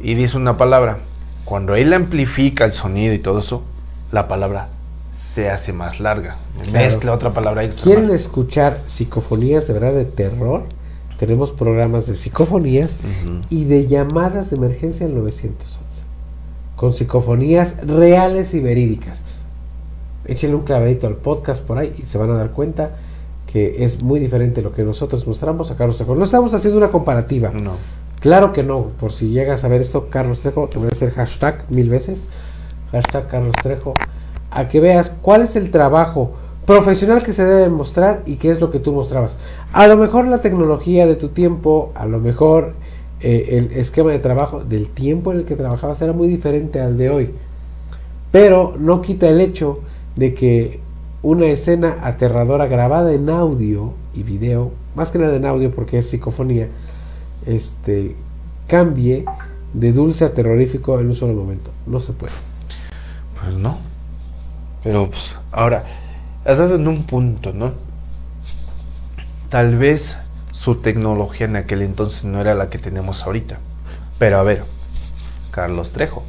Y 0.00 0.14
dice 0.14 0.36
una 0.36 0.56
palabra. 0.56 0.98
Cuando 1.44 1.74
él 1.74 1.92
amplifica 1.92 2.64
el 2.64 2.72
sonido 2.72 3.12
y 3.14 3.18
todo 3.18 3.40
eso, 3.40 3.62
la 4.10 4.28
palabra 4.28 4.68
se 5.12 5.50
hace 5.50 5.72
más 5.72 6.00
larga. 6.00 6.36
Claro. 6.54 6.72
Mezcla 6.72 7.12
otra 7.12 7.32
palabra 7.32 7.64
extra. 7.64 7.84
¿Quieren 7.84 8.10
escuchar 8.10 8.82
psicofonías 8.86 9.66
de 9.66 9.74
verdad 9.74 9.92
de 9.92 10.04
terror? 10.04 10.64
Tenemos 11.18 11.52
programas 11.52 12.06
de 12.06 12.14
psicofonías 12.14 13.00
y 13.48 13.64
de 13.64 13.86
llamadas 13.86 14.50
de 14.50 14.56
emergencia 14.56 15.06
al 15.06 15.14
911. 15.14 15.78
Con 16.74 16.92
psicofonías 16.92 17.76
reales 17.86 18.54
y 18.54 18.60
verídicas. 18.60 19.22
Échenle 20.24 20.56
un 20.56 20.62
clavadito 20.62 21.06
al 21.06 21.16
podcast 21.16 21.62
por 21.64 21.78
ahí 21.78 21.94
y 21.96 22.06
se 22.06 22.18
van 22.18 22.30
a 22.30 22.34
dar 22.34 22.50
cuenta 22.50 22.96
que 23.52 23.84
es 23.84 24.02
muy 24.02 24.18
diferente 24.18 24.62
lo 24.62 24.72
que 24.72 24.82
nosotros 24.82 25.26
mostramos 25.26 25.70
a 25.70 25.76
Carlos 25.76 25.96
Trejo. 25.96 26.14
No 26.14 26.24
estamos 26.24 26.54
haciendo 26.54 26.78
una 26.78 26.90
comparativa. 26.90 27.50
No. 27.50 27.72
Claro 28.20 28.52
que 28.52 28.62
no. 28.62 28.86
Por 28.98 29.12
si 29.12 29.28
llegas 29.28 29.62
a 29.64 29.68
ver 29.68 29.82
esto, 29.82 30.08
Carlos 30.08 30.40
Trejo, 30.40 30.68
te 30.68 30.78
voy 30.78 30.88
a 30.88 30.92
hacer 30.92 31.10
hashtag 31.10 31.66
mil 31.68 31.90
veces. 31.90 32.26
Hashtag 32.92 33.28
Carlos 33.28 33.54
Trejo. 33.62 33.94
A 34.50 34.68
que 34.68 34.80
veas 34.80 35.12
cuál 35.20 35.42
es 35.42 35.56
el 35.56 35.70
trabajo 35.70 36.32
profesional 36.64 37.22
que 37.22 37.34
se 37.34 37.44
debe 37.44 37.68
mostrar 37.68 38.22
y 38.24 38.36
qué 38.36 38.50
es 38.50 38.60
lo 38.60 38.70
que 38.70 38.78
tú 38.78 38.92
mostrabas. 38.92 39.36
A 39.72 39.86
lo 39.86 39.96
mejor 39.96 40.26
la 40.28 40.40
tecnología 40.40 41.06
de 41.06 41.16
tu 41.16 41.28
tiempo, 41.28 41.92
a 41.94 42.06
lo 42.06 42.20
mejor 42.20 42.74
eh, 43.20 43.48
el 43.50 43.78
esquema 43.78 44.12
de 44.12 44.18
trabajo 44.18 44.64
del 44.64 44.88
tiempo 44.88 45.32
en 45.32 45.38
el 45.38 45.44
que 45.44 45.56
trabajabas 45.56 46.00
era 46.00 46.14
muy 46.14 46.28
diferente 46.28 46.80
al 46.80 46.96
de 46.96 47.10
hoy. 47.10 47.34
Pero 48.30 48.74
no 48.78 49.02
quita 49.02 49.28
el 49.28 49.40
hecho 49.42 49.80
de 50.16 50.32
que 50.32 50.80
una 51.22 51.46
escena 51.46 51.98
aterradora 52.02 52.66
grabada 52.66 53.12
en 53.12 53.30
audio 53.30 53.94
y 54.14 54.24
video, 54.24 54.72
más 54.94 55.10
que 55.10 55.18
nada 55.18 55.36
en 55.36 55.46
audio 55.46 55.70
porque 55.70 55.98
es 55.98 56.10
psicofonía, 56.10 56.68
este 57.46 58.16
cambie 58.66 59.24
de 59.72 59.92
dulce 59.92 60.24
a 60.24 60.34
terrorífico 60.34 60.98
en 60.98 61.06
un 61.06 61.14
solo 61.14 61.34
momento. 61.34 61.70
No 61.86 62.00
se 62.00 62.12
puede. 62.12 62.32
Pues 63.40 63.56
no. 63.56 63.78
Pero 64.82 65.10
pues, 65.10 65.38
ahora, 65.52 65.84
has 66.44 66.58
dado 66.58 66.74
en 66.74 66.88
un 66.88 67.04
punto, 67.04 67.52
¿no? 67.52 67.72
Tal 69.48 69.76
vez 69.76 70.18
su 70.50 70.76
tecnología 70.76 71.46
en 71.46 71.56
aquel 71.56 71.82
entonces 71.82 72.24
no 72.24 72.40
era 72.40 72.54
la 72.54 72.68
que 72.68 72.78
tenemos 72.78 73.24
ahorita. 73.24 73.58
Pero 74.18 74.38
a 74.38 74.42
ver, 74.42 74.64
Carlos 75.50 75.92
Trejo, 75.92 76.24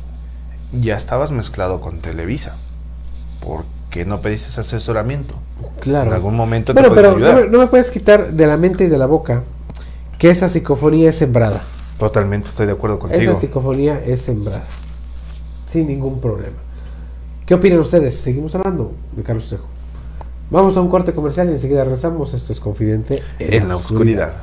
ya 0.72 0.96
estabas 0.96 1.32
mezclado 1.32 1.82
con 1.82 2.00
Televisa. 2.00 2.58
¿Por 3.42 3.64
qué 3.64 3.83
no 4.06 4.22
pediste 4.22 4.48
ese 4.50 4.62
asesoramiento? 4.62 5.36
Claro. 5.80 6.10
En 6.10 6.14
algún 6.16 6.36
momento 6.36 6.74
Bueno, 6.74 6.90
te 6.90 6.96
pero 6.96 7.12
no 7.12 7.26
ayudar. 7.26 7.44
me, 7.46 7.50
no 7.50 7.60
me 7.60 7.68
puedes 7.68 7.92
quitar 7.92 8.34
de 8.34 8.48
la 8.48 8.58
mente 8.58 8.86
y 8.86 8.88
de 8.88 8.98
la 8.98 9.06
boca 9.06 9.44
que 10.18 10.30
esa 10.30 10.50
psicofonía 10.50 11.10
es 11.10 11.18
sembrada. 11.18 11.62
Totalmente 12.00 12.50
estoy 12.50 12.66
de 12.66 12.72
acuerdo 12.74 13.00
contigo. 13.00 13.22
Esa 13.32 13.40
psicofonía 13.40 14.02
es 14.06 14.22
sembrada. 14.22 14.64
Sin 15.68 15.88
ningún 15.88 16.20
problema. 16.20 16.58
¿Qué 17.46 17.54
opinan 17.54 17.80
ustedes? 17.80 18.16
Seguimos 18.16 18.56
hablando 18.56 18.94
de 19.16 19.24
Carlos 19.24 19.48
Trejo. 19.48 19.66
Vamos 20.50 20.78
a 20.78 20.82
un 20.82 20.90
corte 20.90 21.14
comercial 21.14 21.50
y 21.50 21.54
enseguida 21.54 21.84
regresamos. 21.84 22.34
Esto 22.34 22.54
es 22.54 22.60
Confidente 22.60 23.22
En 23.40 23.68
la 23.68 23.76
oscuridad. 23.76 24.34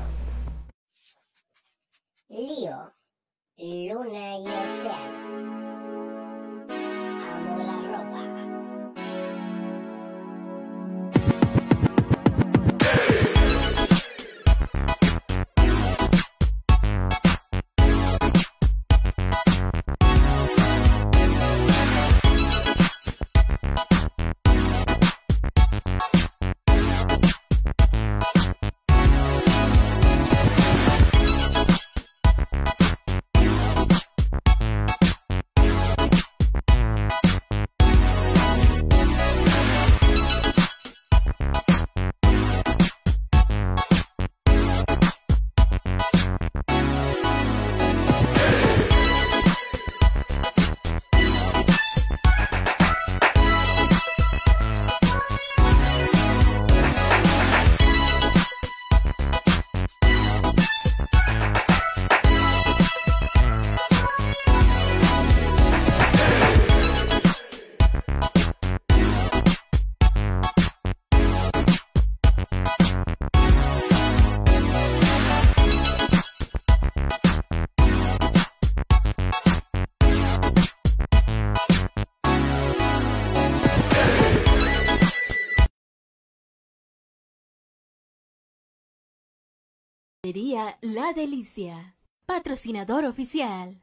La 90.81 91.13
Delicia, 91.13 91.97
patrocinador 92.25 93.05
oficial. 93.05 93.83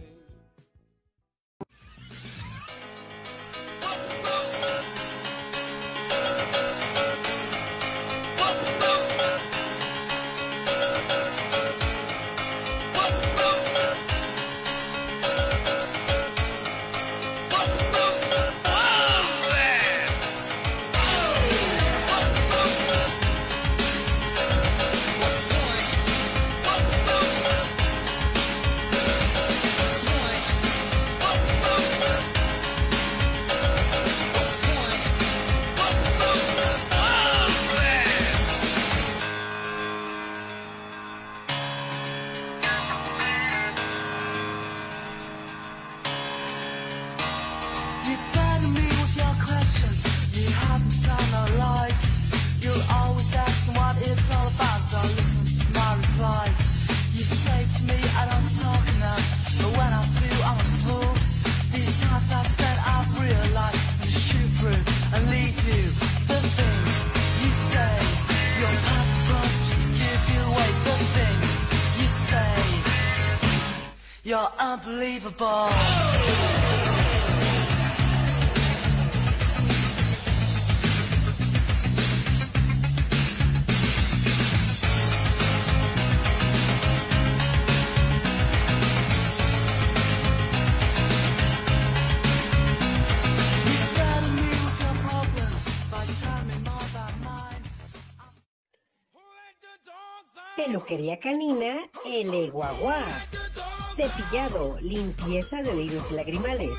Limpieza 105.41 105.63
de 105.63 105.85
y 106.11 106.13
lagrimales, 106.13 106.69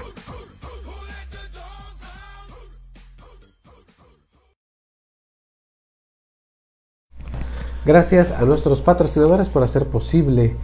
Gracias 7.86 8.32
a 8.32 8.42
nuestros 8.44 8.82
patrocinadores 8.82 9.50
por 9.50 9.64
hacer 9.64 9.86
posible 9.86 10.56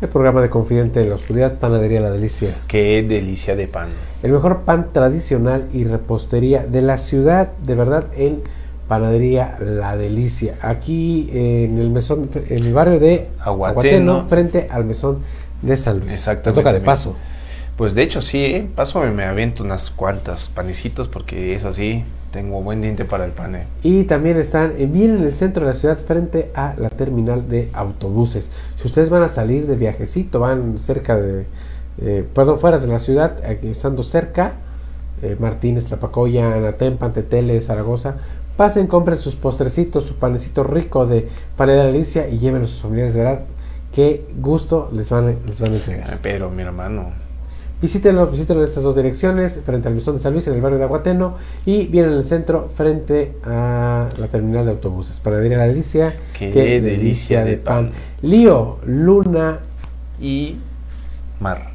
el 0.00 0.08
programa 0.08 0.40
de 0.42 0.50
Confidente 0.50 1.00
de 1.00 1.08
la 1.08 1.16
Oscuridad, 1.16 1.58
Panadería 1.58 2.00
La 2.00 2.10
Delicia. 2.10 2.56
Qué 2.68 3.02
delicia 3.02 3.56
de 3.56 3.66
pan. 3.66 3.88
El 4.22 4.30
mejor 4.32 4.62
pan 4.62 4.92
tradicional 4.92 5.68
y 5.72 5.82
repostería 5.84 6.64
de 6.66 6.82
la 6.82 6.98
ciudad, 6.98 7.52
de 7.58 7.74
verdad, 7.74 8.06
en 8.16 8.44
Panadería 8.88 9.58
La 9.60 9.96
Delicia. 9.96 10.56
Aquí 10.60 11.28
en 11.32 11.78
el 11.78 11.90
mesón, 11.90 12.28
en 12.34 12.64
el 12.64 12.72
barrio 12.72 13.00
de 13.00 13.28
Aguateno. 13.40 14.24
frente 14.24 14.68
al 14.70 14.84
mesón 14.84 15.18
de 15.62 15.76
San 15.76 16.00
Luis. 16.00 16.12
Exactamente. 16.12 16.50
Te 16.50 16.54
toca 16.54 16.72
de 16.72 16.80
paso. 16.80 17.14
Pues 17.76 17.94
de 17.94 18.02
hecho 18.02 18.22
sí, 18.22 18.44
¿eh? 18.44 18.68
paso 18.74 19.00
me 19.00 19.24
aviento 19.24 19.64
unas 19.64 19.90
cuantas 19.90 20.48
panecitos 20.48 21.08
porque 21.08 21.56
eso 21.56 21.72
sí, 21.72 22.04
tengo 22.34 22.60
buen 22.62 22.80
diente 22.80 23.04
para 23.04 23.24
el 23.24 23.32
pan. 23.32 23.56
¿eh? 23.56 23.66
Y 23.82 24.04
también 24.04 24.36
están 24.36 24.74
eh, 24.78 24.86
bien 24.86 25.16
en 25.16 25.24
el 25.24 25.32
centro 25.32 25.66
de 25.66 25.72
la 25.72 25.78
ciudad, 25.78 25.96
frente 25.96 26.50
a 26.54 26.74
la 26.78 26.90
terminal 26.90 27.48
de 27.48 27.70
autobuses. 27.72 28.48
Si 28.76 28.86
ustedes 28.86 29.08
van 29.08 29.22
a 29.22 29.28
salir 29.28 29.66
de 29.66 29.74
viajecito, 29.74 30.38
van 30.38 30.78
cerca 30.78 31.16
de, 31.16 31.46
eh, 32.00 32.24
perdón, 32.34 32.60
fuera 32.60 32.78
de 32.78 32.86
la 32.86 33.00
ciudad, 33.00 33.38
aquí 33.44 33.68
estando 33.68 34.02
cerca, 34.02 34.56
Martínez, 35.38 35.86
Tlapacoya, 35.86 36.52
Anatempa, 36.54 37.10
Tetele, 37.10 37.58
Zaragoza, 37.62 38.16
pasen, 38.56 38.86
compren 38.86 39.18
sus 39.18 39.34
postrecitos, 39.36 40.04
su 40.04 40.14
panecito 40.16 40.62
rico 40.62 41.06
de 41.06 41.28
panera 41.56 41.82
Alicia 41.84 42.28
y 42.28 42.38
llévenlos 42.38 42.70
a 42.70 42.72
sus 42.72 42.82
familiares, 42.82 43.14
verdad, 43.16 43.40
qué 43.94 44.24
gusto 44.40 44.90
les 44.92 45.10
van, 45.10 45.28
a- 45.28 45.46
les 45.48 45.60
van 45.60 45.72
a 45.72 45.76
entregar. 45.76 46.18
Pero 46.22 46.50
mi 46.50 46.62
hermano, 46.62 47.12
Visítenlo, 47.82 48.26
visítenlo 48.28 48.62
en 48.62 48.68
estas 48.68 48.82
dos 48.82 48.96
direcciones, 48.96 49.60
frente 49.66 49.88
al 49.88 49.94
Mesón 49.94 50.16
de 50.16 50.22
San 50.22 50.32
Luis, 50.32 50.46
en 50.46 50.54
el 50.54 50.62
barrio 50.62 50.78
de 50.78 50.84
Aguateno, 50.84 51.34
y 51.66 51.84
bien 51.86 52.06
en 52.06 52.12
el 52.12 52.24
centro, 52.24 52.70
frente 52.74 53.36
a 53.44 54.08
la 54.16 54.26
terminal 54.28 54.64
de 54.64 54.70
autobuses. 54.70 55.20
Panadería 55.20 55.58
La 55.58 55.66
Delicia, 55.66 56.14
Qué 56.38 56.80
delicia 56.80 57.44
de 57.44 57.58
pan. 57.58 57.90
Lío, 58.22 58.78
Luna 58.86 59.58
y 60.18 60.56
Mar. 61.40 61.74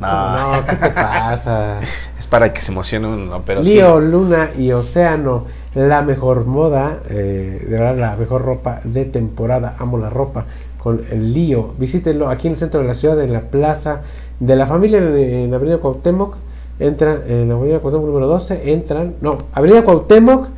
No, 0.00 0.64
¿qué 0.68 0.74
te 0.74 0.90
pasa? 0.94 1.78
Es 2.18 2.26
para 2.26 2.52
que 2.52 2.60
se 2.60 2.72
emocione 2.72 3.06
uno, 3.06 3.42
pero 3.46 3.62
Lío, 3.62 4.00
sí. 4.00 4.06
Luna 4.08 4.50
y 4.58 4.72
Océano, 4.72 5.44
la 5.74 6.02
mejor 6.02 6.44
moda, 6.44 7.00
eh, 7.10 7.66
de 7.68 7.78
verdad 7.78 7.96
la 7.96 8.16
mejor 8.16 8.42
ropa 8.42 8.80
de 8.84 9.04
temporada, 9.04 9.76
amo 9.78 9.98
la 9.98 10.10
ropa 10.10 10.46
con 10.78 11.02
el 11.10 11.32
Lío. 11.32 11.74
Visítenlo 11.78 12.28
aquí 12.28 12.46
en 12.46 12.52
el 12.52 12.58
centro 12.58 12.80
de 12.80 12.86
la 12.86 12.94
ciudad, 12.94 13.20
en 13.22 13.32
la 13.32 13.42
plaza 13.42 14.02
de 14.38 14.56
la 14.56 14.66
familia, 14.66 14.98
en, 14.98 15.16
en 15.16 15.54
Avenida 15.54 15.78
Cuauhtémoc, 15.78 16.36
entran 16.78 17.22
en 17.28 17.48
la 17.48 17.54
Avenida 17.54 17.80
Cuauhtémoc 17.80 18.06
número 18.06 18.28
12, 18.28 18.72
entran, 18.72 19.14
no, 19.20 19.38
Avenida 19.52 19.82
Cuauhtémoc, 19.82 20.48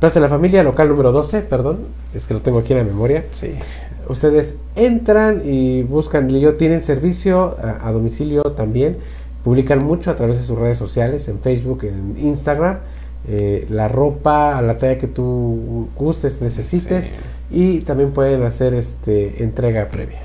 Plaza 0.00 0.18
de 0.18 0.26
la 0.26 0.28
Familia, 0.28 0.64
local 0.64 0.88
número 0.88 1.12
12, 1.12 1.42
perdón, 1.42 1.78
es 2.14 2.26
que 2.26 2.34
lo 2.34 2.40
tengo 2.40 2.58
aquí 2.58 2.72
en 2.72 2.80
la 2.80 2.84
memoria. 2.84 3.24
Sí. 3.30 3.54
Ustedes 4.08 4.56
entran 4.74 5.42
y 5.44 5.82
buscan 5.84 6.32
Lío, 6.32 6.54
tienen 6.54 6.82
servicio 6.82 7.56
a, 7.62 7.86
a 7.86 7.92
domicilio 7.92 8.42
también, 8.42 8.96
publican 9.44 9.84
mucho 9.84 10.10
a 10.10 10.16
través 10.16 10.38
de 10.38 10.44
sus 10.44 10.58
redes 10.58 10.78
sociales, 10.78 11.28
en 11.28 11.38
Facebook, 11.38 11.84
en 11.84 12.16
Instagram, 12.18 12.78
eh, 13.28 13.66
la 13.70 13.88
ropa 13.88 14.58
a 14.58 14.62
la 14.62 14.76
talla 14.76 14.98
que 14.98 15.06
tú 15.06 15.88
gustes, 15.96 16.40
necesites, 16.40 17.10
y 17.50 17.80
también 17.80 18.12
pueden 18.12 18.42
hacer 18.42 18.74
este 18.74 19.42
entrega 19.42 19.88
previa. 19.88 20.20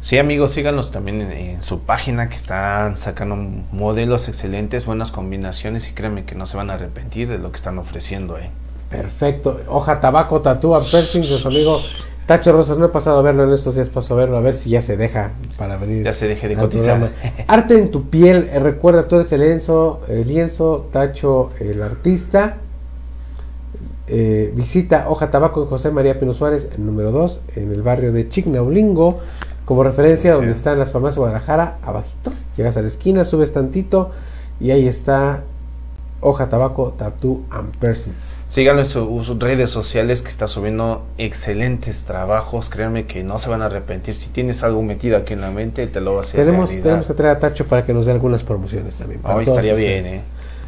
Sí, 0.00 0.16
amigos, 0.16 0.52
síganos 0.52 0.92
también 0.92 1.20
en, 1.20 1.30
en 1.30 1.62
su 1.62 1.80
página 1.80 2.30
que 2.30 2.36
están 2.36 2.96
sacando 2.96 3.36
modelos 3.70 4.28
excelentes, 4.28 4.86
buenas 4.86 5.12
combinaciones 5.12 5.88
y 5.88 5.92
créanme 5.92 6.24
que 6.24 6.34
no 6.34 6.46
se 6.46 6.56
van 6.56 6.70
a 6.70 6.74
arrepentir 6.74 7.28
de 7.28 7.38
lo 7.38 7.50
que 7.50 7.56
están 7.56 7.78
ofreciendo. 7.78 8.38
¿eh? 8.38 8.48
Perfecto. 8.88 9.60
Hoja, 9.68 10.00
tabaco, 10.00 10.40
tatúa, 10.40 10.84
piercing, 10.84 11.20
nuestro 11.20 11.50
amigo 11.50 11.80
Tacho 12.30 12.52
Rosas, 12.52 12.78
no 12.78 12.84
he 12.84 12.90
pasado 12.90 13.18
a 13.18 13.22
verlo 13.22 13.42
en 13.42 13.52
estos 13.52 13.74
días, 13.74 13.88
paso 13.88 14.14
a 14.14 14.18
verlo, 14.18 14.36
a 14.36 14.40
ver 14.40 14.54
si 14.54 14.70
ya 14.70 14.80
se 14.82 14.96
deja 14.96 15.32
para 15.58 15.76
venir. 15.76 16.04
Ya 16.04 16.12
se 16.12 16.28
deje 16.28 16.46
de 16.46 16.54
cotizar. 16.54 17.00
programa. 17.00 17.44
Arte 17.48 17.76
en 17.76 17.90
tu 17.90 18.08
piel, 18.08 18.48
eh, 18.52 18.60
recuerda, 18.60 19.08
tú 19.08 19.16
eres 19.16 19.32
el 19.32 19.40
lienzo, 19.40 20.02
el 20.06 20.28
lienzo, 20.28 20.86
Tacho 20.92 21.50
el 21.58 21.82
artista. 21.82 22.58
Eh, 24.06 24.52
visita 24.54 25.06
Hoja 25.08 25.32
Tabaco 25.32 25.60
en 25.60 25.68
José 25.68 25.90
María 25.90 26.20
Pino 26.20 26.32
Suárez, 26.32 26.68
número 26.78 27.10
2, 27.10 27.40
en 27.56 27.72
el 27.72 27.82
barrio 27.82 28.12
de 28.12 28.28
Chignaulingo, 28.28 29.18
como 29.64 29.82
referencia 29.82 30.32
donde 30.32 30.52
están 30.52 30.78
las 30.78 30.92
farmacias 30.92 31.18
Guadalajara, 31.18 31.78
abajito. 31.82 32.30
Llegas 32.56 32.76
a 32.76 32.82
la 32.82 32.86
esquina, 32.86 33.24
subes 33.24 33.52
tantito 33.52 34.12
y 34.60 34.70
ahí 34.70 34.86
está 34.86 35.42
Hoja 36.22 36.48
Tabaco 36.48 36.92
Tattoo 36.98 37.42
and 37.50 37.76
Piercings. 37.78 38.36
Síganlo 38.48 38.82
en 38.82 38.88
su- 38.88 39.24
sus 39.24 39.38
redes 39.38 39.70
sociales 39.70 40.20
que 40.22 40.28
está 40.28 40.48
subiendo 40.48 41.02
excelentes 41.16 42.02
trabajos. 42.04 42.68
Créanme 42.68 43.06
que 43.06 43.24
no 43.24 43.38
se 43.38 43.48
van 43.48 43.62
a 43.62 43.66
arrepentir. 43.66 44.14
Si 44.14 44.28
tienes 44.28 44.62
algo 44.62 44.82
metido 44.82 45.16
aquí 45.16 45.32
en 45.32 45.40
la 45.40 45.50
mente, 45.50 45.86
te 45.86 46.00
lo 46.00 46.12
va 46.12 46.18
a 46.18 46.20
hacer 46.22 46.44
Tenemos, 46.44 46.68
realidad. 46.68 46.84
tenemos 46.84 47.06
que 47.06 47.14
traer 47.14 47.36
a 47.36 47.38
Tacho 47.40 47.66
para 47.66 47.84
que 47.84 47.94
nos 47.94 48.06
dé 48.06 48.12
algunas 48.12 48.42
promociones 48.42 48.96
también. 48.98 49.20
Hoy 49.24 49.44
estaría 49.44 49.74
bien, 49.74 50.06
¿eh? 50.06 50.22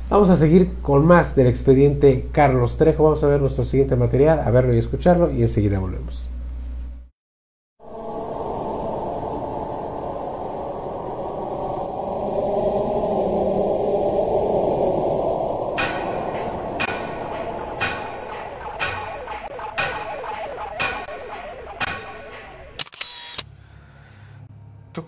Vamos 0.09 0.29
a 0.31 0.37
seguir 0.37 0.69
con 0.83 1.07
más 1.07 1.35
del 1.37 1.47
expediente 1.47 2.27
Carlos 2.33 2.77
Trejo. 2.77 3.05
Vamos 3.05 3.23
a 3.25 3.27
ver 3.29 3.41
nuestro 3.41 3.65
siguiente 3.65 3.97
material, 3.97 4.41
a 4.45 4.51
verlo 4.51 4.75
y 4.75 4.79
escucharlo 4.79 5.31
y 5.31 5.43
enseguida 5.43 5.79
volvemos. 5.79 6.29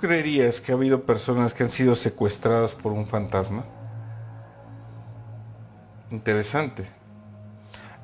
Creerías 0.06 0.60
que 0.60 0.70
ha 0.70 0.74
habido 0.74 1.04
personas 1.04 1.54
que 1.54 1.62
han 1.62 1.70
sido 1.70 1.94
secuestradas 1.94 2.74
por 2.74 2.92
un 2.92 3.06
fantasma? 3.06 3.64
Interesante. 6.10 6.84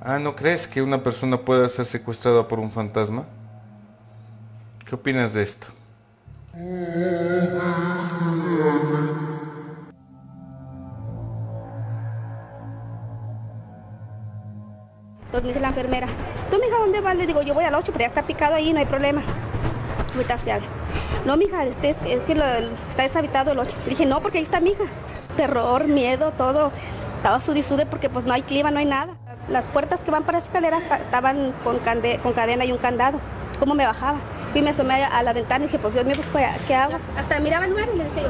Ah, 0.00 0.18
¿no 0.18 0.34
crees 0.34 0.66
que 0.66 0.80
una 0.80 1.02
persona 1.02 1.36
pueda 1.42 1.68
ser 1.68 1.84
secuestrada 1.84 2.48
por 2.48 2.58
un 2.58 2.70
fantasma? 2.70 3.26
¿Qué 4.86 4.94
opinas 4.94 5.34
de 5.34 5.42
esto? 5.42 5.66
Entonces 15.26 15.42
me 15.42 15.48
dice 15.48 15.60
la 15.60 15.68
enfermera, 15.68 16.06
¿tú, 16.50 16.56
mija, 16.64 16.78
dónde 16.78 17.02
vas? 17.02 17.14
Le 17.14 17.26
digo, 17.26 17.42
yo 17.42 17.52
voy 17.52 17.64
al 17.64 17.74
8, 17.74 17.92
pero 17.92 18.00
ya 18.00 18.06
está 18.06 18.26
picado 18.26 18.54
ahí, 18.54 18.72
no 18.72 18.78
hay 18.78 18.86
problema. 18.86 19.22
No, 21.24 21.36
mija, 21.36 21.64
este, 21.64 21.90
es, 21.90 21.96
que 22.26 22.34
lo- 22.34 22.44
está 22.88 23.02
deshabitado 23.02 23.52
el 23.52 23.58
8. 23.58 23.76
Le 23.84 23.90
dije, 23.90 24.06
no, 24.06 24.20
porque 24.20 24.38
ahí 24.38 24.44
está 24.44 24.60
mi 24.60 24.70
hija. 24.70 24.84
Terror, 25.36 25.84
miedo, 25.86 26.32
todo. 26.32 26.72
Estaba 27.16 27.40
sudi 27.40 27.62
sude 27.62 27.86
porque 27.86 28.08
pues 28.08 28.24
no 28.24 28.32
hay 28.32 28.42
clima, 28.42 28.70
no 28.70 28.78
hay 28.78 28.86
nada. 28.86 29.14
Las 29.48 29.64
puertas 29.66 30.00
que 30.00 30.10
van 30.10 30.24
para 30.24 30.38
escaleras 30.38 30.88
ta- 30.88 30.96
estaban 30.98 31.52
con, 31.64 31.78
cande- 31.80 32.18
con 32.22 32.32
cadena 32.32 32.64
y 32.64 32.72
un 32.72 32.78
candado. 32.78 33.18
¿Cómo 33.58 33.74
me 33.74 33.84
bajaba? 33.86 34.18
Fui 34.52 34.62
me 34.62 34.70
asomé 34.70 35.04
a, 35.04 35.22
la 35.22 35.32
ventana 35.32 35.64
y 35.64 35.68
dije, 35.68 35.78
pues 35.78 35.92
Dios 35.94 36.04
mío, 36.06 36.16
pues 36.16 36.26
¿qué- 36.32 36.66
¿qué 36.66 36.74
hago? 36.74 36.94
Hasta 37.16 37.38
miraba 37.40 37.66
el 37.66 37.74
mar 37.74 37.86
y 37.94 37.98
le 37.98 38.04
decía, 38.04 38.22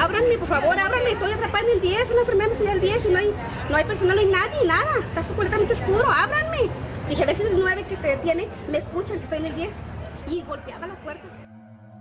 ábranme, 0.00 0.38
por 0.38 0.48
favor, 0.48 0.78
ábranme, 0.78 1.12
estoy 1.12 1.32
atrapada 1.32 1.64
en 1.66 1.70
el 1.76 1.80
10, 1.82 2.10
una 2.10 2.20
enfermera 2.20 2.48
me 2.48 2.52
enseñó 2.54 2.72
el 2.72 2.80
10 2.80 3.04
y 3.04 3.08
no 3.10 3.18
hay, 3.18 3.34
no 3.68 3.76
hay 3.76 3.84
personal, 3.84 4.16
no 4.16 4.20
hay 4.22 4.28
nadie, 4.28 4.66
nada, 4.66 4.90
está 5.14 5.22
completamente 5.22 5.74
oscuro, 5.74 6.04
ábranme. 6.10 6.70
Dije, 7.08 7.22
a 7.22 7.26
veces 7.26 7.46
el 7.50 7.58
9 7.58 7.84
que 7.88 7.96
se 7.96 8.02
detiene, 8.02 8.48
me 8.70 8.78
escuchan 8.78 9.18
que 9.18 9.24
estoy 9.24 9.38
en 9.38 9.46
el 9.46 9.54
10 9.56 9.70
y 10.30 10.42
golpeaba 10.42 10.86
las 10.86 10.96
puertas. 10.98 11.30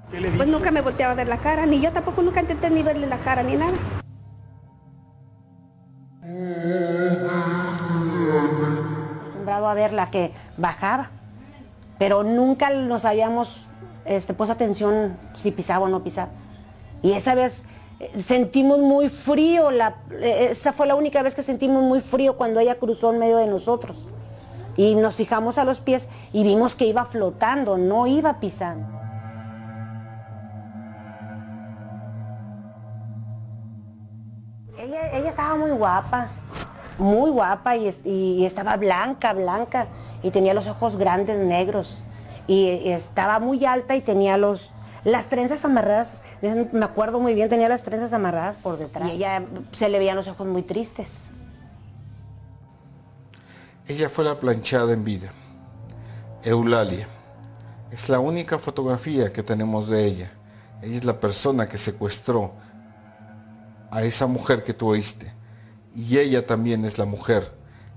Pues 0.09 0.47
nunca 0.47 0.71
me 0.71 0.82
volteaba 0.82 1.13
a 1.13 1.15
ver 1.15 1.27
la 1.27 1.38
cara, 1.38 1.65
ni 1.65 1.82
yo 1.82 1.91
tampoco 1.91 2.21
nunca 2.21 2.41
intenté 2.41 2.69
ni 2.69 2.82
verle 2.84 3.07
la 3.07 3.19
cara 3.19 3.43
ni 3.43 3.55
nada. 3.55 3.73
acostumbrado 9.19 9.67
a 9.67 9.73
verla 9.73 10.11
que 10.11 10.32
bajaba, 10.57 11.09
pero 11.97 12.23
nunca 12.23 12.69
nos 12.69 13.05
habíamos 13.05 13.67
este, 14.05 14.34
puesto 14.34 14.53
atención 14.53 15.17
si 15.36 15.51
pisaba 15.51 15.86
o 15.86 15.89
no 15.89 16.03
pisaba. 16.03 16.30
Y 17.01 17.13
esa 17.13 17.36
vez 17.36 17.63
eh, 17.99 18.21
sentimos 18.21 18.80
muy 18.80 19.09
frío, 19.09 19.71
la, 19.71 19.97
eh, 20.11 20.49
esa 20.51 20.73
fue 20.73 20.88
la 20.88 20.95
única 20.95 21.21
vez 21.23 21.36
que 21.36 21.43
sentimos 21.43 21.84
muy 21.84 22.01
frío 22.01 22.38
cuando 22.38 22.59
ella 22.59 22.75
cruzó 22.75 23.13
en 23.13 23.19
medio 23.19 23.38
de 23.38 23.47
nosotros. 23.47 24.05
Y 24.80 24.95
nos 24.95 25.15
fijamos 25.17 25.57
a 25.57 25.65
los 25.65 25.82
pies 25.82 26.07
y 26.32 26.43
vimos 26.43 26.73
que 26.73 26.86
iba 26.86 27.03
flotando, 27.03 27.77
no 27.77 28.07
iba 28.07 28.39
pisando. 28.39 28.88
Ella, 34.77 35.30
estaba 35.30 35.55
muy 35.55 35.71
guapa, 35.71 36.27
muy 36.97 37.30
guapa 37.32 37.75
y, 37.75 37.88
es- 37.88 37.99
y 38.05 38.45
estaba 38.45 38.77
blanca, 38.77 39.34
blanca 39.34 39.88
y 40.23 40.32
tenía 40.32 40.53
los 40.53 40.67
ojos 40.67 40.95
grandes, 40.95 41.38
negros 41.38 42.01
y, 42.47 42.69
y 42.69 42.91
estaba 42.91 43.39
muy 43.39 43.65
alta 43.65 43.95
y 43.95 44.01
tenía 44.01 44.38
los 44.38 44.71
las 45.05 45.27
trenzas 45.27 45.63
amarradas. 45.63 46.09
Me 46.41 46.84
acuerdo 46.86 47.19
muy 47.19 47.34
bien, 47.34 47.47
tenía 47.49 47.69
las 47.69 47.84
trenzas 47.84 48.11
amarradas 48.13 48.57
por 48.57 48.77
detrás. 48.77 49.07
Y 49.09 49.11
ella 49.13 49.43
se 49.71 49.88
le 49.89 49.97
veían 49.97 50.15
los 50.17 50.27
ojos 50.27 50.45
muy 50.45 50.61
tristes. 50.61 51.28
Ella 53.89 54.07
fue 54.07 54.23
la 54.23 54.39
planchada 54.39 54.93
en 54.93 55.03
vida. 55.03 55.33
Eulalia. 56.43 57.07
Es 57.89 58.07
la 58.07 58.19
única 58.19 58.59
fotografía 58.59 59.33
que 59.33 59.41
tenemos 59.41 59.89
de 59.89 60.05
ella. 60.05 60.31
Ella 60.83 60.97
es 60.97 61.05
la 61.05 61.19
persona 61.19 61.67
que 61.67 61.79
secuestró 61.79 62.53
a 63.89 64.03
esa 64.03 64.27
mujer 64.27 64.61
que 64.61 64.75
tú 64.75 64.89
oíste. 64.89 65.33
Y 65.95 66.19
ella 66.19 66.45
también 66.45 66.85
es 66.85 66.99
la 66.99 67.05
mujer 67.05 67.51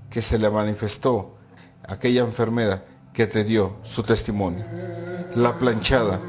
que 0.09 0.23
se 0.23 0.39
le 0.39 0.49
manifestó 0.49 1.37
aquella 1.83 2.21
enfermera 2.21 2.83
que 3.13 3.27
te 3.27 3.43
dio 3.43 3.77
su 3.83 4.01
testimonio. 4.01 4.65
La 5.35 5.59
planchada. 5.59 6.19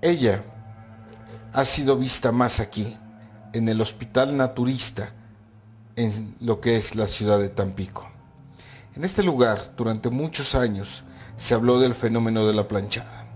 Ella 0.00 0.42
ha 1.52 1.64
sido 1.66 1.98
vista 1.98 2.32
más 2.32 2.58
aquí, 2.58 2.96
en 3.52 3.68
el 3.68 3.82
Hospital 3.82 4.34
Naturista, 4.34 5.12
en 5.96 6.36
lo 6.40 6.60
que 6.60 6.76
es 6.76 6.94
la 6.94 7.06
ciudad 7.06 7.38
de 7.38 7.48
Tampico. 7.48 8.10
En 8.96 9.04
este 9.04 9.22
lugar, 9.22 9.74
durante 9.76 10.10
muchos 10.10 10.54
años, 10.54 11.04
se 11.36 11.54
habló 11.54 11.80
del 11.80 11.94
fenómeno 11.94 12.46
de 12.46 12.54
la 12.54 12.68
planchada. 12.68 13.26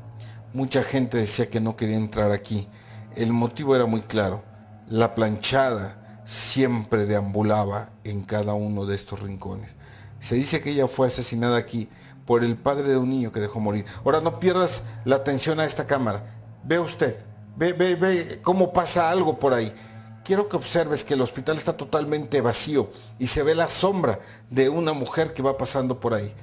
Mucha 0.55 0.83
gente 0.83 1.19
decía 1.19 1.51
que 1.51 1.61
no 1.61 1.77
quería 1.77 1.97
entrar 1.97 2.33
aquí. 2.33 2.69
El 3.17 3.33
motivo 3.33 3.75
era 3.75 3.87
muy 3.87 4.01
claro. 4.03 4.43
La 4.89 5.15
planchada 5.15 6.23
siempre 6.25 7.07
deambulaba 7.07 7.91
en 8.05 8.23
cada 8.23 8.55
uno 8.55 8.87
de 8.87 8.95
estos 8.95 9.21
rincones. 9.21 9.75
Se 10.21 10.35
dice 10.35 10.61
que 10.61 10.71
ella 10.71 10.89
fue 10.89 11.09
asesinada 11.09 11.57
aquí 11.57 11.89
por 12.27 12.45
el 12.45 12.57
padre 12.57 12.89
de 12.89 12.97
un 12.97 13.11
niño 13.11 13.33
que 13.33 13.41
dejó 13.41 13.61
morir. 13.61 13.85
Ahora 14.05 14.21
no 14.21 14.39
pierdas 14.39 14.83
la 15.05 15.17
atención 15.17 15.61
a 15.61 15.65
esta 15.65 15.87
cámara. 15.87 16.35
Ve 16.65 16.79
usted, 16.79 17.19
ve, 17.57 17.73
ve, 17.73 17.95
ve 17.95 18.41
cómo 18.43 18.73
pasa 18.73 19.11
algo 19.11 19.39
por 19.39 19.55
ahí. 19.55 19.73
Quiero 20.29 20.47
que 20.47 20.59
observes 20.59 21.05
que 21.05 21.15
el 21.15 21.23
hospital 21.23 21.57
está 21.57 21.75
totalmente 21.75 22.43
vacío 22.43 22.91
y 23.19 23.29
se 23.29 23.43
ve 23.43 23.55
la 23.55 23.71
sombra 23.71 24.21
de 24.51 24.69
una 24.69 24.93
mujer 24.93 25.33
que 25.33 25.43
va 25.43 25.57
pasando 25.57 25.99
por 26.01 26.13
ahí. 26.13 26.35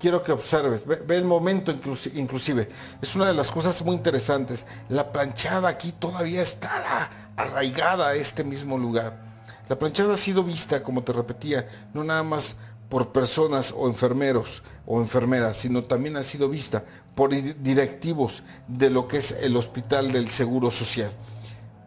Quiero 0.00 0.22
que 0.22 0.32
observes, 0.32 0.86
ve, 0.86 1.04
el 1.14 1.26
momento 1.26 1.70
inclusi- 1.70 2.12
inclusive. 2.14 2.70
Es 3.02 3.14
una 3.14 3.26
de 3.26 3.34
las 3.34 3.50
cosas 3.50 3.82
muy 3.82 3.96
interesantes. 3.96 4.64
La 4.88 5.12
planchada 5.12 5.68
aquí 5.68 5.92
todavía 5.92 6.40
está 6.40 7.10
arraigada 7.36 8.08
a 8.08 8.14
este 8.14 8.44
mismo 8.44 8.78
lugar. 8.78 9.22
La 9.68 9.78
planchada 9.78 10.14
ha 10.14 10.16
sido 10.16 10.42
vista, 10.42 10.82
como 10.82 11.04
te 11.04 11.12
repetía, 11.12 11.68
no 11.92 12.02
nada 12.02 12.22
más 12.22 12.56
por 12.88 13.12
personas 13.12 13.74
o 13.76 13.88
enfermeros 13.88 14.62
o 14.86 15.02
enfermeras, 15.02 15.58
sino 15.58 15.84
también 15.84 16.16
ha 16.16 16.22
sido 16.22 16.48
vista 16.48 16.82
por 17.14 17.28
di- 17.28 17.52
directivos 17.60 18.42
de 18.68 18.88
lo 18.88 19.06
que 19.06 19.18
es 19.18 19.32
el 19.32 19.54
Hospital 19.58 20.12
del 20.12 20.30
Seguro 20.30 20.70
Social. 20.70 21.12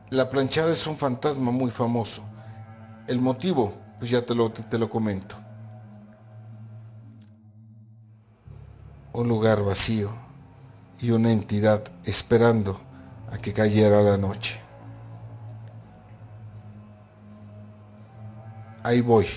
La 0.10 0.30
planchada 0.30 0.72
es 0.72 0.88
un 0.88 0.96
fantasma 0.96 1.52
muy 1.52 1.70
famoso. 1.70 2.24
El 3.08 3.20
motivo, 3.20 3.74
pues 4.00 4.10
ya 4.10 4.26
te 4.26 4.34
lo, 4.34 4.50
te 4.50 4.78
lo 4.78 4.90
comento. 4.90 5.36
Un 9.12 9.28
lugar 9.28 9.62
vacío 9.64 10.10
y 11.00 11.12
una 11.12 11.32
entidad 11.32 11.84
esperando 12.06 12.80
a 13.34 13.38
que 13.38 13.52
cayera 13.52 14.02
la 14.02 14.18
noche. 14.18 14.62
Ahí 18.84 19.02
voy, 19.02 19.28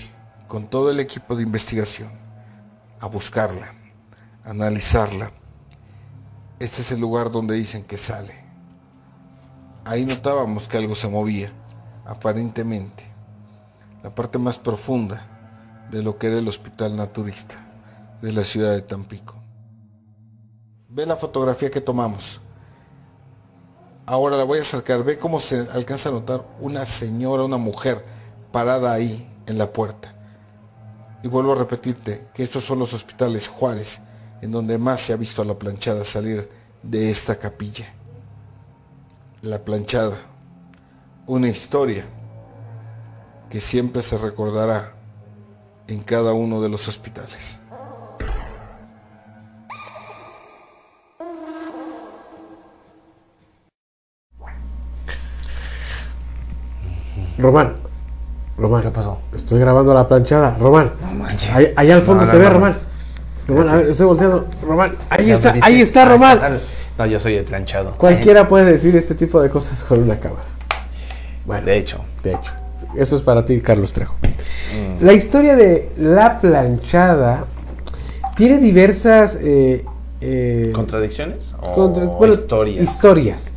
con 0.47 0.69
todo 0.69 0.89
el 0.89 1.01
equipo 1.01 1.35
de 1.35 1.43
investigación, 1.43 2.11
a 3.01 3.07
buscarla, 3.07 3.75
a 4.45 4.51
analizarla. 4.51 5.31
Este 6.59 6.79
es 6.81 6.93
el 6.93 7.01
lugar 7.01 7.29
donde 7.29 7.55
dicen 7.55 7.83
que 7.83 7.97
sale. 7.97 8.50
Ahí 9.83 10.05
notábamos 10.05 10.67
que 10.67 10.77
algo 10.77 10.95
se 10.95 11.07
movía, 11.07 11.51
aparentemente. 12.05 13.03
La 14.03 14.13
parte 14.13 14.37
más 14.37 14.57
profunda 14.59 15.87
de 15.91 16.03
lo 16.03 16.17
que 16.17 16.27
era 16.27 16.37
el 16.37 16.47
hospital 16.47 16.95
naturista. 16.95 17.67
de 18.21 18.31
la 18.31 18.45
ciudad 18.45 18.73
de 18.73 18.83
Tampico. 18.83 19.35
Ve 20.87 21.07
la 21.07 21.15
fotografía 21.15 21.71
que 21.71 21.81
tomamos. 21.81 22.39
Ahora 24.05 24.37
la 24.37 24.43
voy 24.43 24.59
a 24.59 24.61
acercar. 24.61 25.03
Ve 25.03 25.17
cómo 25.17 25.39
se 25.39 25.67
alcanza 25.71 26.09
a 26.09 26.11
notar 26.11 26.45
una 26.59 26.85
señora, 26.85 27.43
una 27.43 27.57
mujer 27.57 28.05
parada 28.51 28.93
ahí 28.93 29.27
en 29.47 29.57
la 29.57 29.73
puerta. 29.73 30.13
Y 31.23 31.27
vuelvo 31.29 31.53
a 31.53 31.55
repetirte 31.55 32.27
que 32.33 32.43
estos 32.43 32.63
son 32.63 32.77
los 32.77 32.93
hospitales 32.93 33.47
Juárez, 33.47 34.01
en 34.41 34.51
donde 34.51 34.77
más 34.77 35.01
se 35.01 35.13
ha 35.13 35.17
visto 35.17 35.41
a 35.41 35.45
la 35.45 35.57
planchada 35.57 36.05
salir 36.05 36.47
de 36.83 37.09
esta 37.09 37.37
capilla. 37.37 37.91
La 39.41 39.57
planchada, 39.65 40.17
una 41.25 41.47
historia 41.49 42.05
que 43.49 43.59
siempre 43.59 44.03
se 44.03 44.17
recordará 44.17 44.93
en 45.87 46.01
cada 46.03 46.33
uno 46.33 46.61
de 46.61 46.69
los 46.69 46.87
hospitales. 46.87 47.57
Román. 57.37 57.73
Román. 58.57 58.81
¿Qué 58.83 58.89
pasó? 58.89 59.17
Estoy 59.35 59.59
grabando 59.59 59.93
la 59.93 60.07
planchada. 60.07 60.55
Román. 60.59 60.91
No 61.01 61.13
manches. 61.15 61.49
Ahí, 61.51 61.73
allá 61.75 61.95
al 61.95 62.01
fondo 62.03 62.23
No, 62.23 62.29
se 62.31 62.37
no, 62.37 62.39
ve, 62.39 62.45
no. 62.45 62.53
Román. 62.53 62.75
Román, 63.47 63.69
a 63.69 63.75
ver, 63.75 63.89
estoy 63.89 64.05
volteando. 64.05 64.47
Román, 64.63 64.95
ahí 65.09 65.25
¿Ya 65.25 65.33
está, 65.33 65.55
ahí 65.61 65.81
está, 65.81 66.03
Ah, 66.03 66.09
Román. 66.09 66.59
No, 67.01 67.07
yo 67.07 67.19
soy 67.19 67.33
el 67.33 67.45
planchado. 67.45 67.95
Cualquiera 67.97 68.47
puede 68.47 68.65
decir 68.73 68.95
este 68.95 69.15
tipo 69.15 69.41
de 69.41 69.49
cosas 69.49 69.81
con 69.83 70.03
una 70.03 70.19
cámara. 70.19 70.43
Bueno, 71.47 71.65
De 71.65 71.77
hecho. 71.77 71.97
de 72.23 72.33
hecho. 72.33 72.51
Eso 72.95 73.15
es 73.15 73.23
para 73.23 73.43
ti, 73.43 73.59
Carlos 73.59 73.91
Trejo. 73.93 74.13
Mm. 74.21 75.03
La 75.03 75.13
historia 75.13 75.55
de 75.55 75.89
la 75.97 76.39
planchada 76.39 77.45
tiene 78.35 78.59
diversas 78.59 79.35
eh, 79.41 79.83
eh, 80.19 80.71
¿Contradicciones? 80.75 81.37
¿O 81.59 81.71
contra- 81.73 82.05
bueno, 82.05 82.33
historias? 82.35 82.83
historias. 82.83 83.51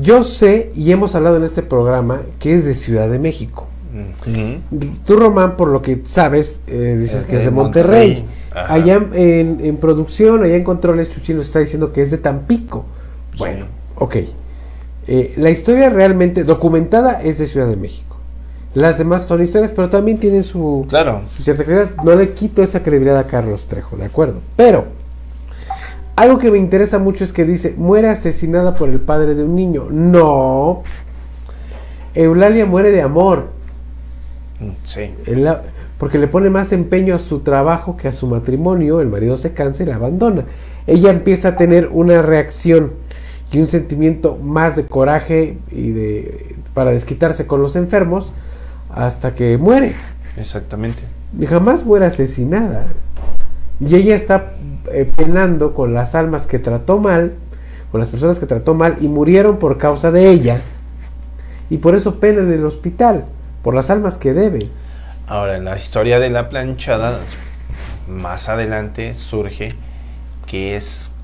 Yo 0.00 0.24
sé, 0.24 0.72
y 0.74 0.90
hemos 0.90 1.14
hablado 1.14 1.36
en 1.36 1.44
este 1.44 1.62
programa, 1.62 2.22
que 2.40 2.54
es 2.54 2.64
de 2.64 2.74
Ciudad 2.74 3.08
de 3.08 3.20
México. 3.20 3.68
Ujú. 4.26 4.88
Tú, 5.06 5.16
Román, 5.16 5.56
por 5.56 5.68
lo 5.68 5.80
que 5.80 6.00
sabes, 6.04 6.62
eh, 6.66 6.96
dices 6.98 7.22
Es 7.22 7.24
que 7.24 7.36
es 7.36 7.38
de 7.40 7.44
de 7.46 7.50
Monterrey. 7.52 8.08
Monterrey. 8.14 8.39
Ajá. 8.52 8.74
Allá 8.74 8.94
en, 9.12 9.58
en 9.62 9.76
producción, 9.76 10.42
allá 10.42 10.56
en 10.56 10.64
controles, 10.64 11.10
Chuchín 11.10 11.36
nos 11.36 11.46
está 11.46 11.60
diciendo 11.60 11.92
que 11.92 12.02
es 12.02 12.10
de 12.10 12.18
Tampico. 12.18 12.84
Bueno, 13.38 13.66
ok. 13.96 14.16
Eh, 15.06 15.34
la 15.36 15.50
historia 15.50 15.88
realmente 15.88 16.44
documentada 16.44 17.22
es 17.22 17.38
de 17.38 17.46
Ciudad 17.46 17.68
de 17.68 17.76
México. 17.76 18.16
Las 18.74 18.98
demás 18.98 19.24
son 19.24 19.42
historias, 19.42 19.72
pero 19.72 19.88
también 19.88 20.18
tienen 20.18 20.44
su, 20.44 20.86
Claro. 20.88 21.22
su 21.34 21.42
cierta 21.42 21.64
credibilidad. 21.64 22.02
No 22.04 22.14
le 22.14 22.32
quito 22.32 22.62
esa 22.62 22.82
credibilidad 22.82 23.18
a 23.18 23.26
Carlos 23.26 23.66
Trejo, 23.66 23.96
¿de 23.96 24.04
acuerdo? 24.04 24.40
Pero, 24.56 24.84
algo 26.16 26.38
que 26.38 26.50
me 26.50 26.58
interesa 26.58 26.98
mucho 26.98 27.24
es 27.24 27.32
que 27.32 27.44
dice, 27.44 27.74
muere 27.76 28.08
asesinada 28.08 28.74
por 28.74 28.88
el 28.90 29.00
padre 29.00 29.34
de 29.34 29.42
un 29.44 29.54
niño. 29.56 29.86
No. 29.90 30.82
Eulalia 32.14 32.66
muere 32.66 32.90
de 32.90 33.02
amor. 33.02 33.48
Mm, 34.60 34.70
Sí. 34.84 35.14
La- 35.26 35.62
porque 36.00 36.16
le 36.16 36.28
pone 36.28 36.48
más 36.48 36.72
empeño 36.72 37.14
a 37.14 37.18
su 37.18 37.40
trabajo 37.40 37.98
que 37.98 38.08
a 38.08 38.14
su 38.14 38.26
matrimonio, 38.26 39.02
el 39.02 39.08
marido 39.08 39.36
se 39.36 39.52
cansa 39.52 39.82
y 39.82 39.86
la 39.86 39.96
abandona. 39.96 40.44
Ella 40.86 41.10
empieza 41.10 41.48
a 41.48 41.56
tener 41.56 41.90
una 41.92 42.22
reacción 42.22 42.92
y 43.52 43.58
un 43.58 43.66
sentimiento 43.66 44.38
más 44.42 44.76
de 44.76 44.86
coraje 44.86 45.58
y 45.70 45.90
de 45.90 46.56
para 46.72 46.92
desquitarse 46.92 47.46
con 47.46 47.60
los 47.60 47.76
enfermos 47.76 48.32
hasta 48.88 49.34
que 49.34 49.58
muere. 49.58 49.94
Exactamente. 50.38 51.02
Y 51.38 51.44
jamás 51.44 51.84
muere 51.84 52.06
asesinada. 52.06 52.86
Y 53.78 53.94
ella 53.94 54.16
está 54.16 54.54
eh, 54.90 55.10
penando 55.14 55.74
con 55.74 55.92
las 55.92 56.14
almas 56.14 56.46
que 56.46 56.58
trató 56.58 56.98
mal, 56.98 57.34
con 57.90 58.00
las 58.00 58.08
personas 58.08 58.38
que 58.38 58.46
trató 58.46 58.72
mal 58.74 58.96
y 59.02 59.08
murieron 59.08 59.58
por 59.58 59.76
causa 59.76 60.10
de 60.10 60.30
ella. 60.30 60.62
Y 61.68 61.76
por 61.76 61.94
eso 61.94 62.20
pena 62.20 62.40
en 62.40 62.52
el 62.52 62.64
hospital, 62.64 63.26
por 63.62 63.74
las 63.74 63.90
almas 63.90 64.16
que 64.16 64.32
debe. 64.32 64.70
Ahora, 65.30 65.56
en 65.56 65.64
la 65.64 65.76
historia 65.76 66.18
de 66.18 66.28
la 66.28 66.48
planchada, 66.48 67.20
más 68.08 68.48
adelante 68.48 69.14
surge 69.14 69.68
que 70.48 70.74
es 70.74 71.14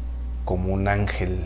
como 0.45 0.73
un 0.73 0.87
ángel 0.87 1.41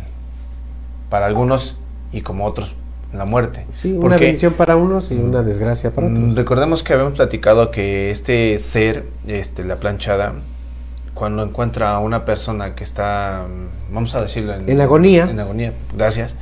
para 1.08 1.24
algunos 1.24 1.78
y 2.12 2.20
como 2.20 2.44
otros 2.44 2.74
la 3.14 3.24
muerte. 3.24 3.64
Sí, 3.74 3.92
una 3.92 4.00
Porque, 4.02 4.24
bendición 4.26 4.52
para 4.52 4.76
unos 4.76 5.11
y 5.11 5.14
una 5.14 5.42
desgracia 5.42 5.90
para 5.90 6.08
mm, 6.08 6.12
otros. 6.12 6.34
Recordemos 6.34 6.82
que 6.82 6.92
habíamos 6.92 7.14
platicado 7.14 7.70
que 7.70 8.11
este 8.11 8.58
ser, 8.58 9.06
este, 9.26 9.64
la 9.64 9.76
planchada, 9.76 10.34
cuando 11.14 11.42
encuentra 11.42 11.92
a 11.92 11.98
una 12.00 12.26
persona 12.26 12.74
que 12.74 12.84
está, 12.84 13.46
mm, 13.48 13.94
vamos 13.94 14.14
a 14.14 14.20
decirlo, 14.20 14.52
En 14.54 14.80
agonía. 14.82 15.30
en 15.30 15.40
agonía, 15.40 15.72
gracias, 15.96 16.36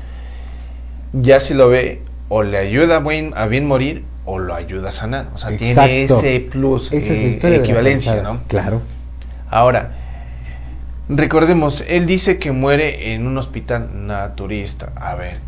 ya 1.13 1.39
si 1.39 1.55
lo 1.55 1.69
ve 1.69 2.03
o 2.29 2.43
le 2.43 2.59
ayuda 2.59 2.97
a 2.97 2.99
bien, 2.99 3.33
a 3.37 3.47
bien 3.47 3.69
morir 3.69 4.03
o 4.29 4.39
lo 4.39 4.55
ayuda 4.55 4.89
a 4.89 4.93
sanar. 4.93 5.29
O 5.35 5.39
sea, 5.39 5.57
tiene 5.57 6.05
ese 6.05 6.41
plus, 6.41 6.93
Esa 6.93 7.15
es 7.15 7.43
la 7.43 7.49
eh, 7.49 7.51
de 7.51 7.51
la 7.51 7.57
equivalencia. 7.57 8.23
¿no? 8.23 8.41
Claro. 8.47 8.83
Ahora, 9.51 9.97
recordemos, 11.09 11.83
él 11.89 12.05
dice 12.05 12.39
que 12.39 12.53
muere 12.53 13.15
en 13.15 13.27
un 13.27 13.39
hospital 13.39 13.89
naturista. 14.07 14.93
A 14.97 15.15
ver, 15.15 15.39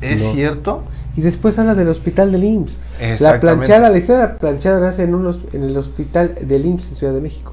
¿es 0.00 0.24
No. 0.24 0.32
cierto? 0.32 0.82
Y 1.16 1.20
después 1.20 1.56
habla 1.60 1.76
del 1.76 1.88
hospital 1.88 2.32
del 2.32 2.42
IMSS. 2.42 3.20
La 3.20 3.38
planchada, 3.38 3.88
la 3.88 3.96
historia 3.96 4.22
de 4.22 4.32
la 4.32 4.38
planchada 4.38 4.80
nace 4.80 5.04
en, 5.04 5.14
unos, 5.14 5.40
en 5.52 5.62
el 5.62 5.76
hospital 5.76 6.34
del 6.40 6.66
IMSS 6.66 6.88
en 6.88 6.96
Ciudad 6.96 7.14
de 7.14 7.20
México. 7.20 7.52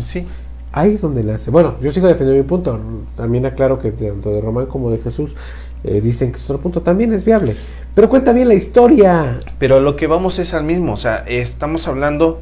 Sí. 0.00 0.26
Ahí 0.72 0.94
es 0.94 1.00
donde 1.00 1.22
nace. 1.22 1.52
Bueno, 1.52 1.76
yo 1.80 1.92
sigo 1.92 2.08
defendiendo 2.08 2.42
mi 2.42 2.46
punto. 2.48 2.78
También 3.16 3.46
aclaro 3.46 3.78
que 3.78 3.92
tanto 3.92 4.32
de 4.32 4.40
Román 4.40 4.66
como 4.66 4.90
de 4.90 4.98
Jesús 4.98 5.36
eh, 5.84 6.00
dicen 6.00 6.32
que 6.32 6.38
su 6.38 6.44
otro 6.44 6.62
punto 6.62 6.82
también 6.82 7.12
es 7.12 7.24
viable. 7.24 7.56
Pero 7.94 8.08
cuenta 8.08 8.32
bien 8.32 8.48
la 8.48 8.54
historia. 8.54 9.38
Pero 9.58 9.80
lo 9.80 9.96
que 9.96 10.06
vamos 10.06 10.38
es 10.38 10.54
al 10.54 10.64
mismo, 10.64 10.92
o 10.92 10.96
sea, 10.96 11.24
estamos 11.26 11.88
hablando 11.88 12.40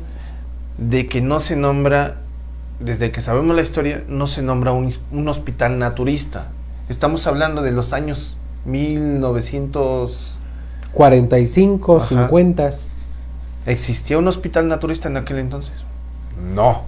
de 0.79 1.07
que 1.07 1.21
no 1.21 1.41
se 1.41 1.57
nombra, 1.57 2.17
desde 2.81 3.11
que 3.11 3.21
sabemos 3.21 3.57
la 3.57 3.63
historia, 3.63 4.05
no 4.09 4.27
se 4.27 4.43
nombra 4.43 4.73
un, 4.73 5.29
hospital 5.29 5.79
naturista. 5.79 6.49
Estamos 6.89 7.27
hablando 7.27 7.63
de 7.63 7.73
los 7.73 7.93
años 7.93 8.37
1900... 8.67 10.39
45, 10.93 11.97
Ajá. 11.97 12.07
50. 12.09 12.71
¿Existía 13.67 14.19
un 14.19 14.29
hospital 14.29 14.69
naturista 14.69 15.09
en 15.09 15.17
aquel 15.19 15.39
entonces? 15.39 15.85
No. 16.55 16.83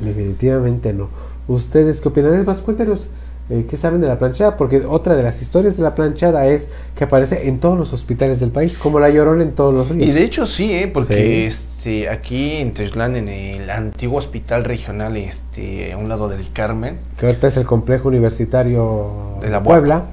Definitivamente 0.00 0.92
no. 0.92 1.08
¿Ustedes 1.46 2.00
qué 2.00 2.08
opinan? 2.08 2.34
Es 2.34 2.46
más, 2.46 2.58
cuéntenos 2.58 3.10
eh, 3.50 3.66
qué 3.68 3.76
saben 3.76 4.00
de 4.00 4.06
la 4.08 4.18
planchada, 4.18 4.56
porque 4.56 4.82
otra 4.86 5.14
de 5.16 5.22
las 5.22 5.42
historias 5.42 5.76
de 5.76 5.82
la 5.82 5.94
planchada 5.94 6.46
es 6.46 6.68
que 6.96 7.04
aparece 7.04 7.48
en 7.48 7.58
todos 7.58 7.76
los 7.78 7.92
hospitales 7.92 8.40
del 8.40 8.50
país, 8.50 8.78
como 8.78 9.00
la 9.00 9.10
llorona 9.10 9.42
en 9.42 9.52
todos 9.52 9.74
los 9.74 9.88
ríos. 9.88 10.08
Y 10.08 10.12
de 10.12 10.22
hecho 10.24 10.46
sí, 10.46 10.72
¿eh? 10.72 10.88
porque 10.88 11.14
Sí. 11.16 11.44
este, 11.46 12.08
aquí 12.08 12.52
en 12.58 12.72
Texlán, 12.72 13.16
en 13.16 13.28
el 13.28 13.68
antiguo 13.68 14.18
hospital 14.18 14.64
regional, 14.64 15.16
este, 15.16 15.92
a 15.92 15.98
un 15.98 16.08
lado 16.08 16.28
del 16.28 16.50
Carmen, 16.52 16.96
que 17.18 17.26
ahorita 17.26 17.48
es 17.48 17.56
el 17.56 17.64
complejo 17.66 18.08
universitario 18.08 19.38
de 19.42 19.50
la 19.50 19.62
Puebla. 19.62 20.04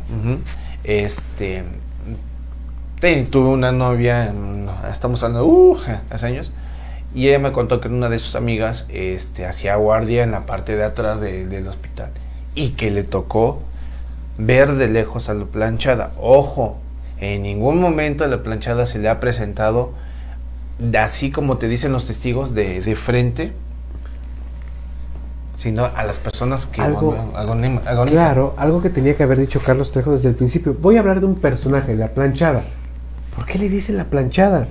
Este, 0.84 1.64
te- 3.00 3.24
tuve 3.26 3.50
una 3.50 3.72
novia, 3.72 4.34
estamos 4.92 5.24
hablando, 5.24 5.46
uh, 5.48 5.78
hace 6.10 6.26
años, 6.28 6.52
y 7.14 7.28
ella 7.28 7.40
me 7.40 7.52
contó 7.52 7.80
que 7.82 7.88
una 7.88 8.10
de 8.10 8.20
sus 8.20 8.36
amigas 8.36 8.88
este, 8.90 9.46
hacía 9.46 9.76
guardia 9.78 10.24
en 10.24 10.32
la 10.32 10.46
parte 10.46 10.76
de 10.76 10.84
atrás 10.84 11.20
de- 11.22 11.48
del 11.48 11.68
hospital 11.68 12.10
y 12.60 12.72
que 12.72 12.92
le 12.92 13.04
tocó 13.04 13.62
ver 14.38 14.74
de 14.76 14.90
lejos 14.90 15.30
a 15.30 15.34
la 15.34 15.46
planchada. 15.46 16.12
Ojo, 16.20 16.78
en 17.22 17.42
ningún 17.44 17.80
momento 17.80 18.26
a 18.26 18.28
la 18.28 18.44
planchada 18.44 18.86
se 18.86 19.00
le 19.00 19.08
ha 19.08 19.22
presentado, 19.22 19.94
así 21.00 21.32
como 21.32 21.58
te 21.58 21.70
dicen 21.70 21.94
los 21.94 22.06
testigos, 22.08 22.54
de, 22.54 22.82
de 22.82 22.96
frente, 22.98 23.54
sino 25.56 25.86
a 25.86 26.04
las 26.04 26.20
personas 26.20 26.66
que 26.66 26.82
Algo- 26.82 27.16
agon- 27.34 27.82
agonizan. 27.86 28.18
Claro, 28.26 28.54
algo 28.58 28.82
que 28.82 28.90
tenía 28.90 29.16
que 29.16 29.24
haber 29.24 29.40
dicho 29.40 29.62
Carlos 29.66 29.92
Trejo 29.94 30.12
desde 30.12 30.30
el 30.30 30.36
principio. 30.36 30.76
Voy 30.82 30.98
a 30.98 31.00
hablar 31.00 31.20
de 31.22 31.26
un 31.28 31.36
personaje, 31.36 31.96
la 31.96 32.10
planchada. 32.10 32.64
¿Por 33.36 33.46
qué 33.46 33.58
le 33.58 33.70
dicen 33.70 33.96
la 33.98 34.06
planchada? 34.06 34.68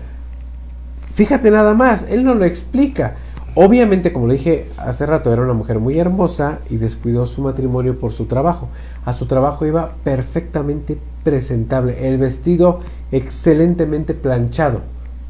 Fíjate 1.14 1.50
nada 1.50 1.72
más, 1.74 2.04
él 2.08 2.22
no 2.24 2.34
lo 2.34 2.44
explica. 2.44 3.16
Obviamente, 3.54 4.12
como 4.12 4.26
le 4.26 4.34
dije 4.34 4.68
hace 4.76 5.06
rato, 5.06 5.32
era 5.32 5.42
una 5.42 5.52
mujer 5.52 5.78
muy 5.78 5.98
hermosa 5.98 6.58
y 6.70 6.76
descuidó 6.76 7.26
su 7.26 7.42
matrimonio 7.42 7.98
por 7.98 8.12
su 8.12 8.26
trabajo. 8.26 8.68
A 9.04 9.12
su 9.12 9.26
trabajo 9.26 9.66
iba 9.66 9.94
perfectamente 10.04 10.98
presentable, 11.24 12.08
el 12.08 12.18
vestido 12.18 12.80
excelentemente 13.10 14.14
planchado. 14.14 14.80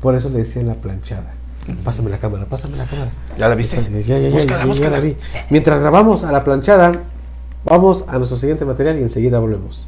Por 0.00 0.14
eso 0.14 0.28
le 0.28 0.38
decían 0.38 0.66
la 0.66 0.74
planchada. 0.74 1.32
Pásame 1.84 2.10
la 2.10 2.18
cámara, 2.18 2.46
pásame 2.46 2.76
la 2.76 2.86
cámara. 2.86 3.10
¿Ya 3.38 3.48
la 3.48 3.54
viste? 3.54 3.76
Ya, 3.78 4.00
ya, 4.00 4.18
ya, 4.18 4.28
ya, 4.28 4.64
Búscala, 4.64 4.96
la 4.96 5.00
vi. 5.00 5.16
Mientras 5.50 5.80
grabamos 5.80 6.24
a 6.24 6.32
la 6.32 6.44
planchada, 6.44 6.92
vamos 7.64 8.04
a 8.08 8.18
nuestro 8.18 8.38
siguiente 8.38 8.64
material 8.64 8.98
y 8.98 9.02
enseguida 9.02 9.38
volvemos. 9.38 9.86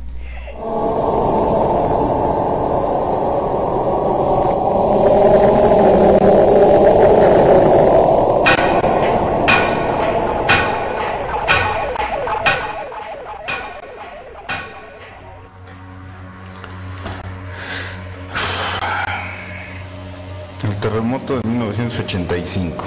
1985. 22.57 22.85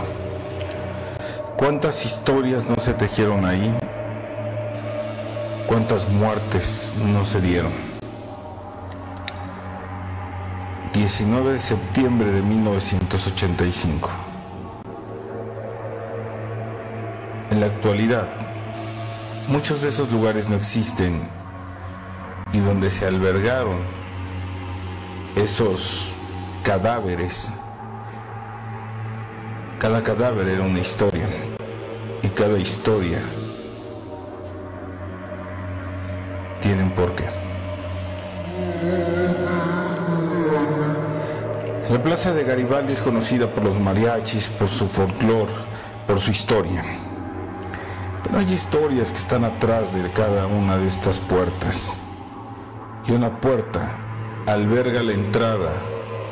¿Cuántas 1.55 2.05
historias 2.05 2.67
no 2.67 2.75
se 2.75 2.93
tejieron 2.93 3.45
ahí? 3.45 3.73
¿Cuántas 5.67 6.09
muertes 6.09 6.95
no 7.05 7.23
se 7.23 7.39
dieron? 7.39 7.71
19 10.93 11.53
de 11.53 11.61
septiembre 11.61 12.31
de 12.31 12.41
1985. 12.41 14.09
En 17.51 17.59
la 17.59 17.67
actualidad, 17.67 18.29
muchos 19.47 19.81
de 19.81 19.89
esos 19.89 20.11
lugares 20.11 20.49
no 20.49 20.55
existen 20.55 21.21
y 22.51 22.59
donde 22.59 22.91
se 22.91 23.05
albergaron 23.05 23.85
esos 25.35 26.11
cadáveres, 26.63 27.51
cada 29.83 30.01
cadáver 30.01 30.47
era 30.47 30.63
una 30.63 30.79
historia 30.79 31.27
y 32.21 32.29
cada 32.29 32.57
historia 32.57 33.19
tiene 36.61 36.83
un 36.83 36.91
porqué. 36.91 37.25
La 41.89 42.01
plaza 42.01 42.33
de 42.33 42.45
Garibaldi 42.45 42.93
es 42.93 43.01
conocida 43.01 43.53
por 43.53 43.65
los 43.65 43.77
mariachis, 43.77 44.47
por 44.47 44.69
su 44.69 44.87
folclore, 44.87 45.51
por 46.07 46.17
su 46.17 46.31
historia. 46.31 46.81
Pero 48.23 48.37
hay 48.37 48.53
historias 48.53 49.11
que 49.11 49.17
están 49.17 49.43
atrás 49.43 49.93
de 49.93 50.09
cada 50.11 50.47
una 50.47 50.77
de 50.77 50.87
estas 50.87 51.19
puertas. 51.19 51.99
Y 53.05 53.11
una 53.11 53.41
puerta 53.41 53.97
alberga 54.47 55.03
la 55.03 55.11
entrada 55.11 55.73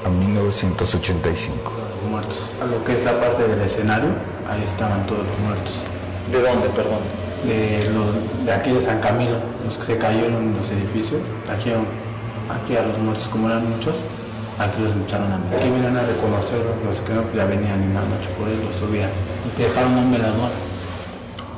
a 0.06 0.10
1985. 0.10 1.81
Muertos. 2.12 2.38
A 2.62 2.66
lo 2.66 2.84
que 2.84 2.94
es 2.94 3.06
la 3.06 3.18
parte 3.18 3.48
del 3.48 3.62
escenario, 3.62 4.12
ahí 4.50 4.62
estaban 4.64 5.06
todos 5.08 5.24
los 5.26 5.38
muertos. 5.40 5.74
¿De 6.32 6.42
dónde, 6.42 6.68
perdón? 6.70 7.04
De, 7.48 7.90
los, 7.90 8.46
de 8.46 8.52
aquí 8.52 8.72
de 8.72 8.82
San 8.82 9.00
Camilo, 9.00 9.38
los 9.66 9.78
que 9.78 9.84
se 9.84 9.98
cayeron 9.98 10.52
en 10.52 10.58
los 10.58 10.70
edificios, 10.70 11.22
trajeron 11.46 11.86
aquí 12.52 12.76
a 12.76 12.84
los 12.84 12.98
muertos, 13.00 13.28
como 13.30 13.48
eran 13.48 13.64
muchos, 13.68 13.96
aquí 14.60 14.82
los 14.84 14.92
empezaron 14.92 15.32
a 15.32 15.38
meter. 15.38 15.60
Aquí 15.60 15.70
venían 15.72 15.98
a 15.98 16.04
reconocer 16.04 16.60
los 16.86 17.00
que 17.02 17.14
no, 17.14 17.24
ya 17.34 17.46
venían 17.46 17.82
en 17.82 17.94
la 17.96 18.02
noche, 18.02 18.30
por 18.38 18.48
eso 18.52 18.62
los 18.62 18.76
subían. 18.76 19.10
Y 19.48 19.62
dejaron 19.62 19.98
un 19.98 20.12
velador, 20.12 20.52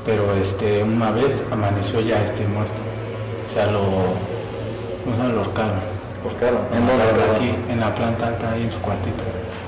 pero 0.05 0.33
este, 0.37 0.83
una 0.83 1.11
vez 1.11 1.33
amaneció 1.51 1.99
ya 1.99 2.21
este 2.23 2.45
muerto. 2.45 2.77
O 3.45 3.49
sea, 3.51 3.65
lo, 3.67 3.81
no, 3.81 5.33
lo 5.33 5.39
ahorcaron. 5.39 5.81
¿Ahorcaron? 6.23 6.61
En, 6.71 6.83
aquí, 7.35 7.51
en 7.69 7.79
la 7.79 7.93
planta 7.93 8.27
alta, 8.27 8.51
ahí 8.53 8.63
en 8.63 8.71
su 8.71 8.79
cuartito. 8.79 9.23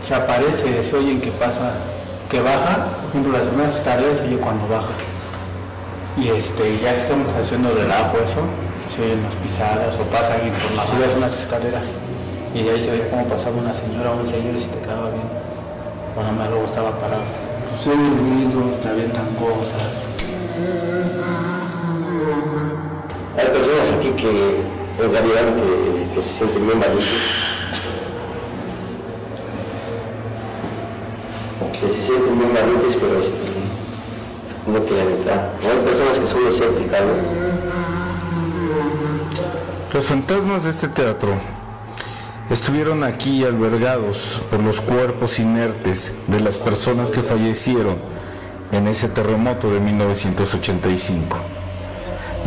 Se 0.06 0.14
aparece, 0.14 0.84
se 0.84 0.96
oyen 0.96 1.20
que 1.20 1.32
pasa, 1.32 1.72
que 2.30 2.40
baja, 2.40 2.90
por 3.02 3.10
ejemplo, 3.10 3.32
las 3.32 3.48
primeras 3.48 3.84
tareas 3.84 4.20
se 4.20 4.26
oye 4.26 4.38
cuando 4.38 4.68
baja. 4.68 4.94
Y 6.16 6.28
este, 6.28 6.78
ya 6.80 6.94
estamos 6.94 7.34
haciendo 7.34 7.74
relajo 7.74 8.16
eso, 8.20 8.42
se 8.88 9.02
oyen 9.02 9.24
las 9.24 9.34
pisadas 9.34 9.96
o 9.96 10.04
pasa 10.04 10.36
alguien 10.36 10.54
por 10.54 10.72
las 10.78 10.88
subes 10.90 11.10
unas 11.18 11.36
escaleras 11.36 11.88
y 12.54 12.62
de 12.62 12.70
ahí 12.70 12.80
se 12.80 12.92
veía 12.92 13.10
cómo 13.10 13.26
pasaba 13.26 13.58
una 13.58 13.74
señora 13.74 14.12
o 14.12 14.20
un 14.20 14.28
señor 14.28 14.54
y 14.54 14.60
si 14.60 14.68
te 14.68 14.78
quedaba 14.78 15.10
bien. 15.10 15.28
Bueno, 16.14 16.32
más 16.34 16.50
luego 16.50 16.66
estaba 16.66 16.92
parado. 17.00 17.24
Se 17.84 17.90
oyen 17.90 18.16
ruidos, 18.20 18.80
te 18.82 18.90
avientan 18.90 19.34
cosas. 19.34 19.82
Hay 23.38 23.48
personas 23.48 23.92
aquí 23.98 24.10
que 24.12 24.62
en 25.04 25.12
realidad 25.12 25.42
que, 25.56 26.14
que 26.14 26.22
se 26.22 26.30
sienten 26.30 26.68
bien 26.68 26.80
valientes. 26.80 27.45
Pero 33.00 33.20
este, 33.20 33.38
no 34.68 34.86
quieren 34.86 35.16
entrar. 35.16 35.54
Hay 35.62 35.86
personas 35.86 36.20
que 36.20 36.28
son 36.28 36.48
escépticas. 36.48 37.02
Los 39.94 40.06
fantasmas 40.06 40.64
de 40.66 40.70
este 40.72 40.88
teatro 40.88 41.34
estuvieron 42.50 43.04
aquí 43.04 43.44
albergados 43.44 44.42
por 44.52 44.62
los 44.62 44.82
cuerpos 44.82 45.40
inertes 45.40 46.16
de 46.28 46.42
las 46.42 46.58
personas 46.58 47.12
que 47.12 47.22
fallecieron 47.22 47.96
en 48.72 48.88
ese 48.88 49.08
terremoto 49.08 49.72
de 49.72 49.80
1985. 49.80 51.38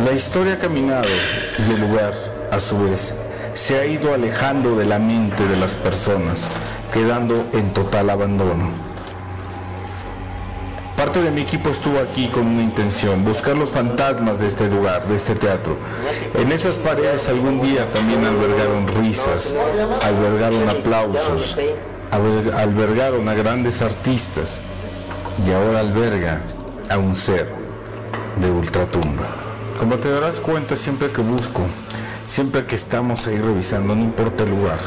La 0.04 0.12
historia 0.12 0.54
ha 0.54 0.58
caminado 0.58 1.08
y 1.66 1.72
el 1.72 1.80
lugar, 1.80 2.12
a 2.52 2.60
su 2.60 2.78
vez, 2.82 3.16
se 3.54 3.78
ha 3.78 3.86
ido 3.86 4.12
alejando 4.14 4.76
de 4.76 4.84
la 4.86 4.98
mente 4.98 5.46
de 5.46 5.56
las 5.56 5.74
personas, 5.74 6.48
quedando 6.92 7.46
en 7.52 7.72
total 7.72 8.10
abandono. 8.10 8.87
Parte 10.98 11.22
de 11.22 11.30
mi 11.30 11.42
equipo 11.42 11.70
estuvo 11.70 12.00
aquí 12.00 12.26
con 12.26 12.44
una 12.44 12.60
intención, 12.60 13.22
buscar 13.24 13.56
los 13.56 13.70
fantasmas 13.70 14.40
de 14.40 14.48
este 14.48 14.68
lugar, 14.68 15.06
de 15.06 15.14
este 15.14 15.36
teatro. 15.36 15.76
En 16.34 16.50
estas 16.50 16.74
paredes 16.76 17.28
algún 17.28 17.60
día 17.62 17.86
también 17.92 18.24
albergaron 18.24 18.86
risas, 18.88 19.54
albergaron 20.02 20.68
aplausos, 20.68 21.56
alber- 22.10 22.52
albergaron 22.52 23.28
a 23.28 23.34
grandes 23.34 23.80
artistas 23.80 24.62
y 25.46 25.52
ahora 25.52 25.78
alberga 25.80 26.40
a 26.90 26.98
un 26.98 27.14
ser 27.14 27.48
de 28.40 28.50
ultratumba. 28.50 29.28
Como 29.78 29.98
te 29.98 30.10
darás 30.10 30.40
cuenta 30.40 30.74
siempre 30.74 31.12
que 31.12 31.20
busco, 31.22 31.62
siempre 32.26 32.66
que 32.66 32.74
estamos 32.74 33.24
ahí 33.28 33.38
revisando, 33.38 33.94
no 33.94 34.02
importa 34.02 34.42
el 34.42 34.50
lugar, 34.50 34.80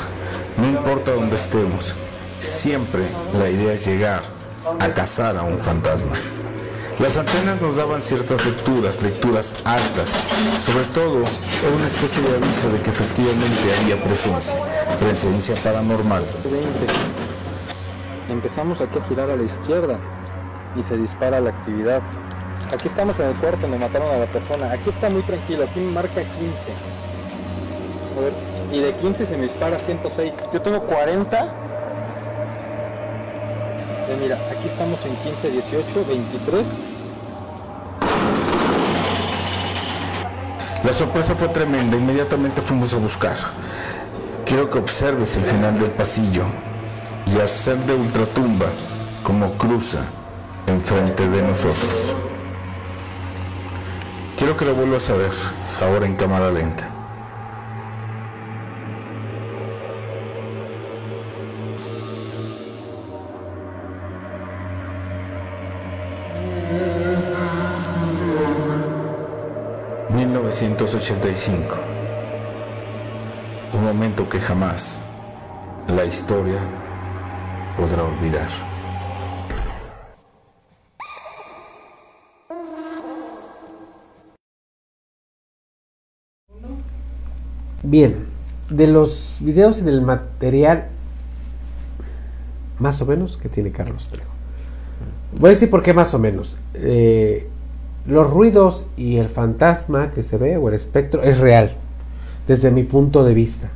no 0.58 0.68
importa 0.68 1.12
dónde 1.12 1.38
estemos, 1.38 1.96
siempre 2.42 3.04
la 3.40 3.50
idea 3.50 3.72
es 3.72 3.86
llegar 3.88 4.41
a 4.80 4.90
cazar 4.94 5.38
a 5.38 5.44
un 5.44 5.60
fantasma. 5.60 6.16
Las 7.00 7.18
antenas 7.18 7.62
nos 7.62 7.76
daban 7.76 8.02
ciertas 8.02 8.46
lecturas, 8.46 9.02
lecturas 9.02 9.56
altas. 9.66 10.14
Sobre 10.60 10.86
todo, 10.86 11.20
era 11.20 11.76
una 11.76 11.88
especie 11.88 12.22
de 12.22 12.36
aviso 12.36 12.70
de 12.70 12.80
que 12.80 12.92
efectivamente 12.92 13.60
había 13.82 14.04
presencia, 14.04 14.56
presencia 15.00 15.56
paranormal. 15.64 16.24
20. 16.44 16.68
Empezamos 18.30 18.82
aquí 18.82 19.00
a 19.00 19.04
girar 19.04 19.30
a 19.32 19.36
la 19.36 19.44
izquierda 19.44 19.98
y 20.76 20.84
se 20.84 20.96
dispara 20.96 21.40
la 21.40 21.50
actividad. 21.50 22.02
Aquí 22.72 22.88
estamos 22.88 23.20
en 23.20 23.28
el 23.28 23.36
cuarto 23.36 23.62
donde 23.62 23.80
mataron 23.80 24.14
a 24.14 24.20
la 24.20 24.28
persona. 24.28 24.72
Aquí 24.72 24.92
está 24.92 25.10
muy 25.10 25.24
tranquilo, 25.24 25.64
aquí 25.64 25.80
marca 25.80 26.22
15. 26.22 26.32
A 28.16 28.22
ver, 28.22 28.34
y 28.72 28.80
de 28.80 28.96
15 28.96 29.26
se 29.26 29.38
me 29.38 29.44
dispara 29.44 29.80
106. 29.80 30.36
Yo 30.54 30.62
tengo 30.62 30.82
40. 30.82 31.71
Eh, 34.12 34.18
mira, 34.20 34.36
aquí 34.52 34.68
estamos 34.68 35.06
en 35.06 35.16
15, 35.16 35.52
18, 35.52 36.06
23. 36.06 36.66
La 40.84 40.92
sorpresa 40.92 41.34
fue 41.34 41.48
tremenda, 41.48 41.96
inmediatamente 41.96 42.62
fuimos 42.62 42.94
a 42.94 42.98
buscar. 42.98 43.38
Quiero 44.46 44.70
que 44.70 44.80
observes 44.80 45.38
el 45.38 45.44
final 45.44 45.80
del 45.80 45.92
pasillo 45.92 46.44
y 47.26 47.40
al 47.40 47.48
ser 47.48 47.78
de 47.86 47.94
ultratumba 47.94 48.66
como 49.24 49.54
cruza 49.54 50.00
enfrente 50.68 51.30
de 51.30 51.42
nosotros. 51.44 52.14
Quiero 54.36 54.58
que 54.58 54.66
lo 54.66 54.76
vuelvas 54.76 55.10
a 55.10 55.16
ver, 55.16 55.32
ahora 55.82 56.06
en 56.06 56.16
cámara 56.16 56.52
lenta. 56.52 56.91
...1985... 70.52 71.78
...un 73.74 73.84
momento 73.86 74.28
que 74.28 74.38
jamás... 74.38 75.12
...la 75.88 76.04
historia... 76.04 76.60
...podrá 77.78 78.04
olvidar... 78.04 78.50
Bien, 87.84 88.28
de 88.70 88.88
los 88.88 89.38
videos 89.40 89.80
y 89.80 89.84
del 89.84 90.02
material 90.02 90.90
más 92.78 93.02
o 93.02 93.06
menos 93.06 93.38
que 93.38 93.48
tiene 93.48 93.72
Carlos 93.72 94.10
Trejo. 94.10 94.32
Voy 95.38 95.50
a 95.50 95.54
decir 95.54 95.70
por 95.70 95.82
qué 95.82 95.94
más 95.94 96.14
o 96.14 96.20
menos. 96.20 96.58
Eh, 96.74 97.50
los 98.06 98.30
ruidos 98.30 98.86
y 98.98 99.18
el 99.18 99.30
fantasma 99.30 100.12
que 100.12 100.24
se 100.24 100.38
ve 100.38 100.58
o 100.58 100.70
el 100.70 100.76
espectro 100.76 101.22
es 101.24 101.38
real, 101.38 101.76
desde 102.48 102.72
mi 102.72 102.84
punto 102.84 103.24
de 103.24 103.34
vista. 103.34 103.70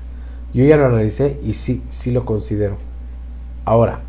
Yo 0.53 0.63
ya 0.63 0.77
lo 0.77 0.85
analicé 0.85 1.39
y 1.43 1.53
sí, 1.53 1.83
sí 1.89 2.11
lo 2.11 2.25
considero. 2.25 2.77
Ahora, 3.65 4.01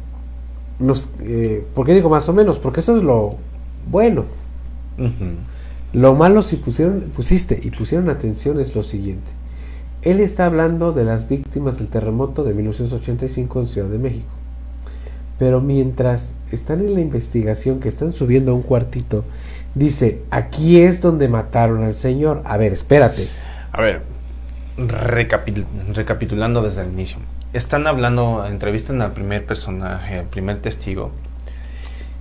nos, 0.78 1.08
eh, 1.20 1.66
¿por 1.74 1.86
qué 1.86 1.94
digo 1.94 2.08
más 2.08 2.28
o 2.28 2.32
menos? 2.32 2.58
Porque 2.58 2.80
eso 2.80 2.96
es 2.96 3.02
lo 3.02 3.36
bueno. 3.90 4.24
Lo 5.92 6.14
malo 6.14 6.42
si 6.42 6.56
pusieron, 6.56 7.00
pusiste 7.14 7.58
y 7.62 7.70
pusieron 7.70 8.10
atención 8.10 8.60
es 8.60 8.74
lo 8.74 8.82
siguiente. 8.82 9.30
Él 10.02 10.20
está 10.20 10.46
hablando 10.46 10.92
de 10.92 11.04
las 11.04 11.28
víctimas 11.28 11.78
del 11.78 11.88
terremoto 11.88 12.44
de 12.44 12.54
1985 12.54 13.60
en 13.60 13.66
Ciudad 13.66 13.88
de 13.88 13.98
México. 13.98 14.28
Pero 15.38 15.60
mientras 15.60 16.34
están 16.52 16.80
en 16.80 16.94
la 16.94 17.00
investigación, 17.00 17.80
que 17.80 17.88
están 17.88 18.12
subiendo 18.12 18.52
a 18.52 18.54
un 18.54 18.62
cuartito, 18.62 19.24
dice, 19.76 20.22
aquí 20.30 20.80
es 20.80 21.00
donde 21.00 21.28
mataron 21.28 21.84
al 21.84 21.94
señor. 21.94 22.42
A 22.44 22.56
ver, 22.56 22.72
espérate. 22.72 23.28
A 23.70 23.80
ver, 23.80 24.02
recapitul- 24.76 25.66
recapitulando 25.94 26.62
desde 26.62 26.82
el 26.82 26.88
inicio. 26.92 27.18
Están 27.52 27.86
hablando, 27.86 28.44
entrevistan 28.46 29.00
al 29.02 29.12
primer 29.12 29.46
personaje, 29.46 30.18
al 30.18 30.24
primer 30.26 30.58
testigo, 30.58 31.12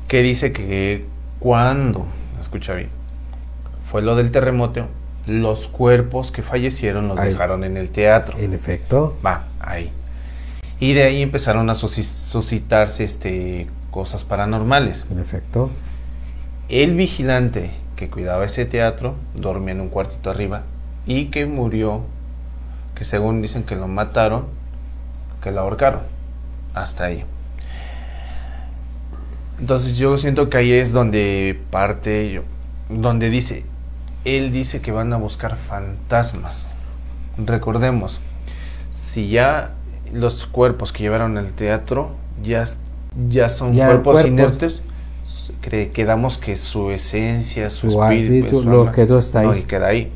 que 0.07 0.21
dice 0.21 0.51
que 0.51 1.05
cuando, 1.39 2.05
escucha 2.39 2.73
bien, 2.73 2.89
fue 3.91 4.01
lo 4.01 4.15
del 4.15 4.31
terremoto, 4.31 4.87
los 5.25 5.67
cuerpos 5.67 6.31
que 6.31 6.41
fallecieron 6.41 7.07
los 7.07 7.19
Ahí. 7.19 7.29
dejaron 7.31 7.63
en 7.63 7.77
el 7.77 7.89
teatro. 7.89 8.37
En 8.37 8.53
efecto. 8.53 9.17
Va, 9.25 9.45
ahí. 9.59 9.91
Y 10.79 10.93
de 10.93 11.03
ahí 11.03 11.21
empezaron 11.21 11.69
a 11.69 11.75
suscitarse 11.75 13.03
este, 13.03 13.67
cosas 13.91 14.23
paranormales. 14.25 15.05
En 15.09 15.19
efecto. 15.19 15.69
El 16.69 16.95
vigilante 16.95 17.71
que 17.95 18.09
cuidaba 18.09 18.45
ese 18.45 18.65
teatro 18.65 19.15
dormía 19.35 19.73
en 19.73 19.81
un 19.81 19.89
cuartito 19.89 20.29
arriba 20.29 20.63
y 21.05 21.25
que 21.27 21.45
murió, 21.45 22.01
que 22.95 23.03
según 23.05 23.41
dicen 23.41 23.63
que 23.63 23.75
lo 23.75 23.87
mataron, 23.87 24.45
que 25.43 25.51
lo 25.51 25.61
ahorcaron. 25.61 26.01
Hasta 26.73 27.05
ahí. 27.05 27.23
Entonces 29.59 29.97
yo 29.97 30.17
siento 30.17 30.49
que 30.49 30.57
ahí 30.57 30.71
es 30.73 30.91
donde 30.91 31.59
parte, 31.69 32.31
yo- 32.31 32.41
donde 32.89 33.29
dice, 33.29 33.63
él 34.25 34.51
dice 34.51 34.81
que 34.81 34.91
van 34.91 35.13
a 35.13 35.17
buscar 35.17 35.55
fantasmas. 35.55 36.73
Recordemos, 37.37 38.19
si 38.91 39.29
ya 39.29 39.71
los 40.11 40.45
cuerpos 40.45 40.91
que 40.91 41.03
llevaron 41.03 41.37
al 41.37 41.53
teatro 41.53 42.11
ya, 42.43 42.63
ya 43.29 43.49
son 43.49 43.73
Ya 43.73 43.85
cuerpos, 43.87 44.13
cuerpos. 44.13 44.31
inertes, 44.31 44.81
quedamos 45.93 46.37
que 46.37 46.55
su 46.55 46.91
esencia, 46.91 47.69
su, 47.69 47.91
Su 47.91 48.03
espíritu, 48.03 48.61
su 48.61 48.69
lo 48.69 48.91
quedó 48.91 49.19
está 49.19 49.43
no, 49.43 49.51
ahí. 49.51 49.59
y 49.59 49.63
queda 49.63 49.87
ahí. 49.87 50.11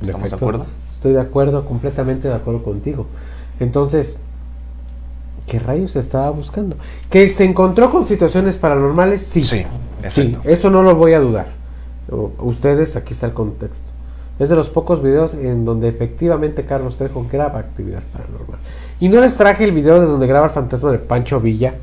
¿Estamos 0.00 0.30
de 0.30 0.36
acuerdo? 0.36 0.66
Estoy 0.92 1.12
de 1.12 1.20
acuerdo, 1.20 1.64
completamente 1.64 2.28
de 2.28 2.34
acuerdo 2.34 2.62
contigo. 2.62 3.06
Entonces, 3.60 4.18
¿qué 5.46 5.58
rayos 5.58 5.96
estaba 5.96 6.30
buscando? 6.30 6.76
¿Que 7.10 7.28
se 7.28 7.44
encontró 7.44 7.90
con 7.90 8.06
situaciones 8.06 8.56
paranormales? 8.56 9.22
Sí. 9.22 9.44
Sí, 9.44 9.64
exacto. 10.02 10.40
eso 10.44 10.70
no 10.70 10.82
lo 10.82 10.94
voy 10.94 11.14
a 11.14 11.20
dudar. 11.20 11.46
Ustedes, 12.38 12.96
aquí 12.96 13.12
está 13.14 13.26
el 13.26 13.32
contexto. 13.32 13.84
Es 14.38 14.48
de 14.48 14.54
los 14.56 14.70
pocos 14.70 15.02
videos 15.02 15.34
en 15.34 15.64
donde 15.64 15.88
efectivamente 15.88 16.64
Carlos 16.64 16.96
Trejo 16.96 17.26
graba 17.30 17.58
actividad 17.58 18.02
paranormal. 18.12 18.58
Y 19.00 19.08
no 19.08 19.20
les 19.20 19.36
traje 19.36 19.64
el 19.64 19.72
video 19.72 20.00
de 20.00 20.06
donde 20.06 20.26
graba 20.26 20.46
el 20.46 20.52
fantasma 20.52 20.92
de 20.92 20.98
Pancho 20.98 21.40
Villa 21.40 21.74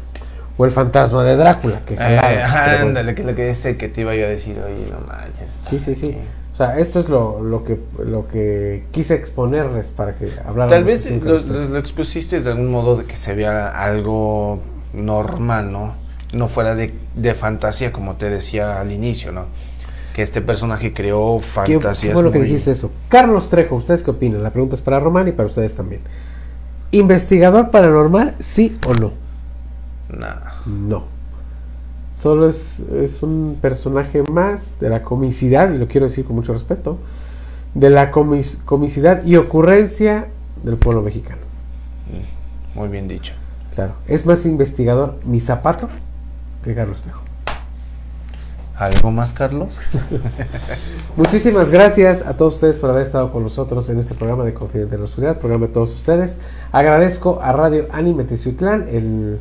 o 0.58 0.66
el 0.66 0.72
fantasma 0.72 1.24
de 1.24 1.36
Drácula. 1.36 1.82
Que 1.86 1.94
Eh, 1.96 1.98
jalaba, 1.98 2.28
pero 2.30 2.48
bueno. 2.78 2.82
ándale, 2.88 3.16
que 3.16 3.22
es 3.22 3.28
lo 3.28 3.36
que 3.36 3.56
sé 3.56 3.78
que 3.78 3.90
te 3.90 4.02
iba 4.02 4.16
yo 4.16 4.26
a 4.26 4.30
decir, 4.30 4.58
oye, 4.66 4.88
no 4.92 5.06
manches. 5.06 5.60
Sí, 5.70 5.80
sí, 5.80 5.96
sí. 5.96 6.16
O 6.54 6.58
sea, 6.58 6.80
esto 6.80 7.02
es 7.02 7.10
lo, 7.10 7.42
lo 7.44 7.66
que 7.66 7.78
lo 8.00 8.28
que 8.30 8.86
quise 8.92 9.14
exponerles 9.16 9.88
para 9.88 10.16
que 10.16 10.30
hablaran. 10.46 10.70
Tal 10.70 10.86
vez 10.86 11.12
lo, 11.22 11.38
lo- 11.40 11.66
lo 11.70 11.78
expusiste 11.78 12.40
de 12.42 12.50
algún 12.52 12.72
modo 12.72 12.96
de 12.96 13.04
que 13.04 13.18
se 13.18 13.34
vea 13.36 13.68
algo 13.84 14.60
normal, 14.94 15.72
¿no? 15.74 15.96
No 16.32 16.48
fuera 16.48 16.74
de, 16.76 16.94
de 17.16 17.34
fantasía, 17.36 17.92
como 17.92 18.16
te 18.16 18.30
decía 18.30 18.80
al 18.80 18.94
inicio, 18.94 19.34
¿no? 19.34 19.46
Que 20.16 20.22
este 20.22 20.40
personaje 20.40 20.94
creó 20.94 21.40
Qué, 21.40 21.74
fantasías. 21.74 22.12
qué 22.12 22.14
bueno 22.14 22.32
que 22.32 22.40
dijiste 22.40 22.72
eso. 22.72 22.90
Carlos 23.10 23.50
Trejo, 23.50 23.76
¿ustedes 23.76 24.02
qué 24.02 24.12
opinan? 24.12 24.42
La 24.42 24.52
pregunta 24.52 24.76
es 24.76 24.82
para 24.82 25.02
Román 25.02 25.28
y 25.28 25.34
para 25.34 25.48
ustedes 25.48 25.76
también. 25.76 26.00
¿Investigador 26.92 27.70
paranormal, 27.72 28.36
sí 28.40 28.78
o 28.88 28.94
no? 28.94 29.12
Nah. 30.18 30.36
No. 30.66 31.04
Solo 32.16 32.48
es, 32.48 32.80
es 32.80 33.22
un 33.24 33.58
personaje 33.62 34.24
más 34.24 34.80
de 34.80 34.90
la 34.90 35.02
comicidad, 35.04 35.74
y 35.74 35.78
lo 35.78 35.88
quiero 35.88 36.08
decir 36.08 36.26
con 36.26 36.36
mucho 36.36 36.54
respeto, 36.54 36.98
de 37.74 37.90
la 37.90 38.12
comis- 38.12 38.58
comicidad 38.64 39.24
y 39.26 39.36
ocurrencia 39.36 40.28
del 40.64 40.78
pueblo 40.78 41.02
mexicano. 41.02 41.42
Muy 42.74 42.88
bien 42.88 43.08
dicho. 43.08 43.34
Claro. 43.74 43.94
Es 44.08 44.26
más 44.26 44.46
investigador 44.46 45.18
mi 45.26 45.40
zapato 45.42 45.90
que 46.64 46.74
Carlos 46.74 47.02
Trejo. 47.02 47.22
¿Algo 48.78 49.12
más, 49.12 49.32
Carlos? 49.34 49.70
Muchísimas 51.18 51.70
gracias 51.70 52.22
a 52.22 52.36
todos 52.36 52.56
ustedes 52.56 52.78
por 52.78 52.90
haber 52.90 53.04
estado 53.04 53.32
con 53.32 53.44
nosotros 53.44 53.88
en 53.90 54.00
este 54.00 54.16
programa 54.16 54.44
de 54.44 54.54
Confidente 54.54 54.92
de 54.92 54.98
la 54.98 55.06
Oscuridad, 55.06 55.38
programa 55.38 55.68
de 55.68 55.74
todos 55.74 55.94
ustedes. 55.96 56.40
Agradezco 56.74 57.40
a 57.42 57.54
Radio 57.54 57.86
Anime 57.94 58.26
Teciutlán 58.26 58.88
el, 58.90 59.40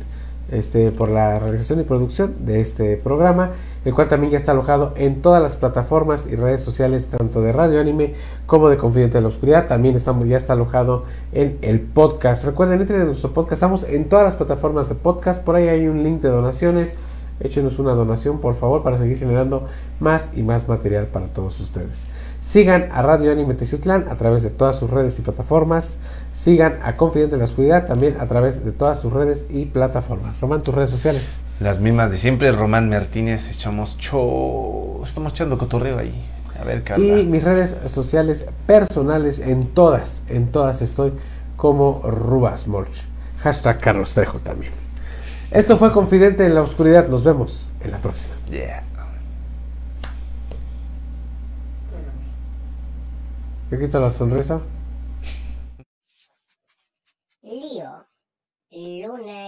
este, 0.51 0.91
por 0.91 1.09
la 1.09 1.39
realización 1.39 1.79
y 1.79 1.83
producción 1.83 2.33
de 2.45 2.61
este 2.61 2.97
programa, 2.97 3.51
el 3.83 3.93
cual 3.93 4.07
también 4.07 4.31
ya 4.31 4.37
está 4.37 4.51
alojado 4.51 4.93
en 4.95 5.21
todas 5.21 5.41
las 5.41 5.55
plataformas 5.55 6.27
y 6.27 6.35
redes 6.35 6.61
sociales, 6.61 7.07
tanto 7.07 7.41
de 7.41 7.51
Radio 7.51 7.79
Anime 7.79 8.13
como 8.45 8.69
de 8.69 8.77
Confidente 8.77 9.17
de 9.17 9.21
la 9.21 9.27
Oscuridad. 9.27 9.67
También 9.67 9.95
estamos, 9.95 10.27
ya 10.27 10.37
está 10.37 10.53
alojado 10.53 11.05
en 11.31 11.57
el 11.61 11.81
podcast. 11.81 12.45
Recuerden, 12.45 12.81
entren 12.81 13.01
en 13.01 13.07
nuestro 13.07 13.33
podcast, 13.33 13.53
estamos 13.53 13.83
en 13.83 14.09
todas 14.09 14.25
las 14.25 14.35
plataformas 14.35 14.89
de 14.89 14.95
podcast, 14.95 15.43
por 15.43 15.55
ahí 15.55 15.67
hay 15.67 15.87
un 15.87 16.03
link 16.03 16.21
de 16.21 16.29
donaciones. 16.29 16.95
Échenos 17.39 17.79
una 17.79 17.91
donación, 17.91 18.39
por 18.39 18.55
favor, 18.55 18.81
para 18.81 18.97
seguir 18.97 19.17
generando 19.17 19.67
más 19.99 20.31
y 20.35 20.41
más 20.41 20.69
material 20.69 21.07
para 21.07 21.27
todos 21.27 21.59
ustedes. 21.59 22.05
Sigan 22.45 22.89
a 22.93 23.01
Radio 23.01 23.31
Anime 23.31 23.55
Teciutlán 23.55 24.05
a 24.07 24.15
través 24.15 24.43
de 24.43 24.51
todas 24.51 24.77
sus 24.77 24.91
redes 24.91 25.17
y 25.17 25.23
plataformas. 25.23 25.97
Sigan 26.31 26.77
a 26.83 26.95
Confidente 26.95 27.35
de 27.35 27.39
la 27.39 27.45
Oscuridad 27.45 27.87
también 27.87 28.17
a 28.19 28.27
través 28.27 28.63
de 28.63 28.71
todas 28.71 28.99
sus 29.01 29.11
redes 29.11 29.47
y 29.49 29.65
plataformas. 29.65 30.39
Román, 30.39 30.61
tus 30.61 30.75
redes 30.75 30.91
sociales. 30.91 31.23
Las 31.59 31.79
mismas 31.79 32.11
de 32.11 32.17
siempre, 32.17 32.51
Román 32.51 32.87
Martínez, 32.87 33.51
echamos 33.51 33.97
cho... 33.97 35.01
Estamos 35.03 35.33
echando 35.33 35.57
cotorreo 35.57 35.97
ahí. 35.97 36.13
A 36.61 36.63
ver, 36.63 36.83
Carla. 36.83 37.17
Y 37.17 37.25
mis 37.25 37.43
redes 37.43 37.75
sociales 37.87 38.45
personales, 38.67 39.39
en 39.39 39.65
todas, 39.65 40.21
en 40.29 40.51
todas 40.51 40.83
estoy 40.83 41.13
como 41.55 42.03
Rubasmorch. 42.03 43.05
Hashtag 43.41 43.79
Carlos 43.79 44.13
Trejo 44.13 44.37
también. 44.37 44.71
Esto 45.49 45.77
fue 45.77 45.91
Confidente 45.91 46.45
en 46.45 46.53
la 46.53 46.61
Oscuridad. 46.61 47.07
Nos 47.07 47.23
vemos 47.23 47.73
en 47.83 47.89
la 47.89 47.97
próxima. 47.97 48.35
Yeah. 48.51 48.83
Aquí 53.71 53.83
está 53.83 53.99
la 53.99 54.11
sonrisa. 54.11 54.61
Lío. 57.41 58.05
Luna 58.69 59.44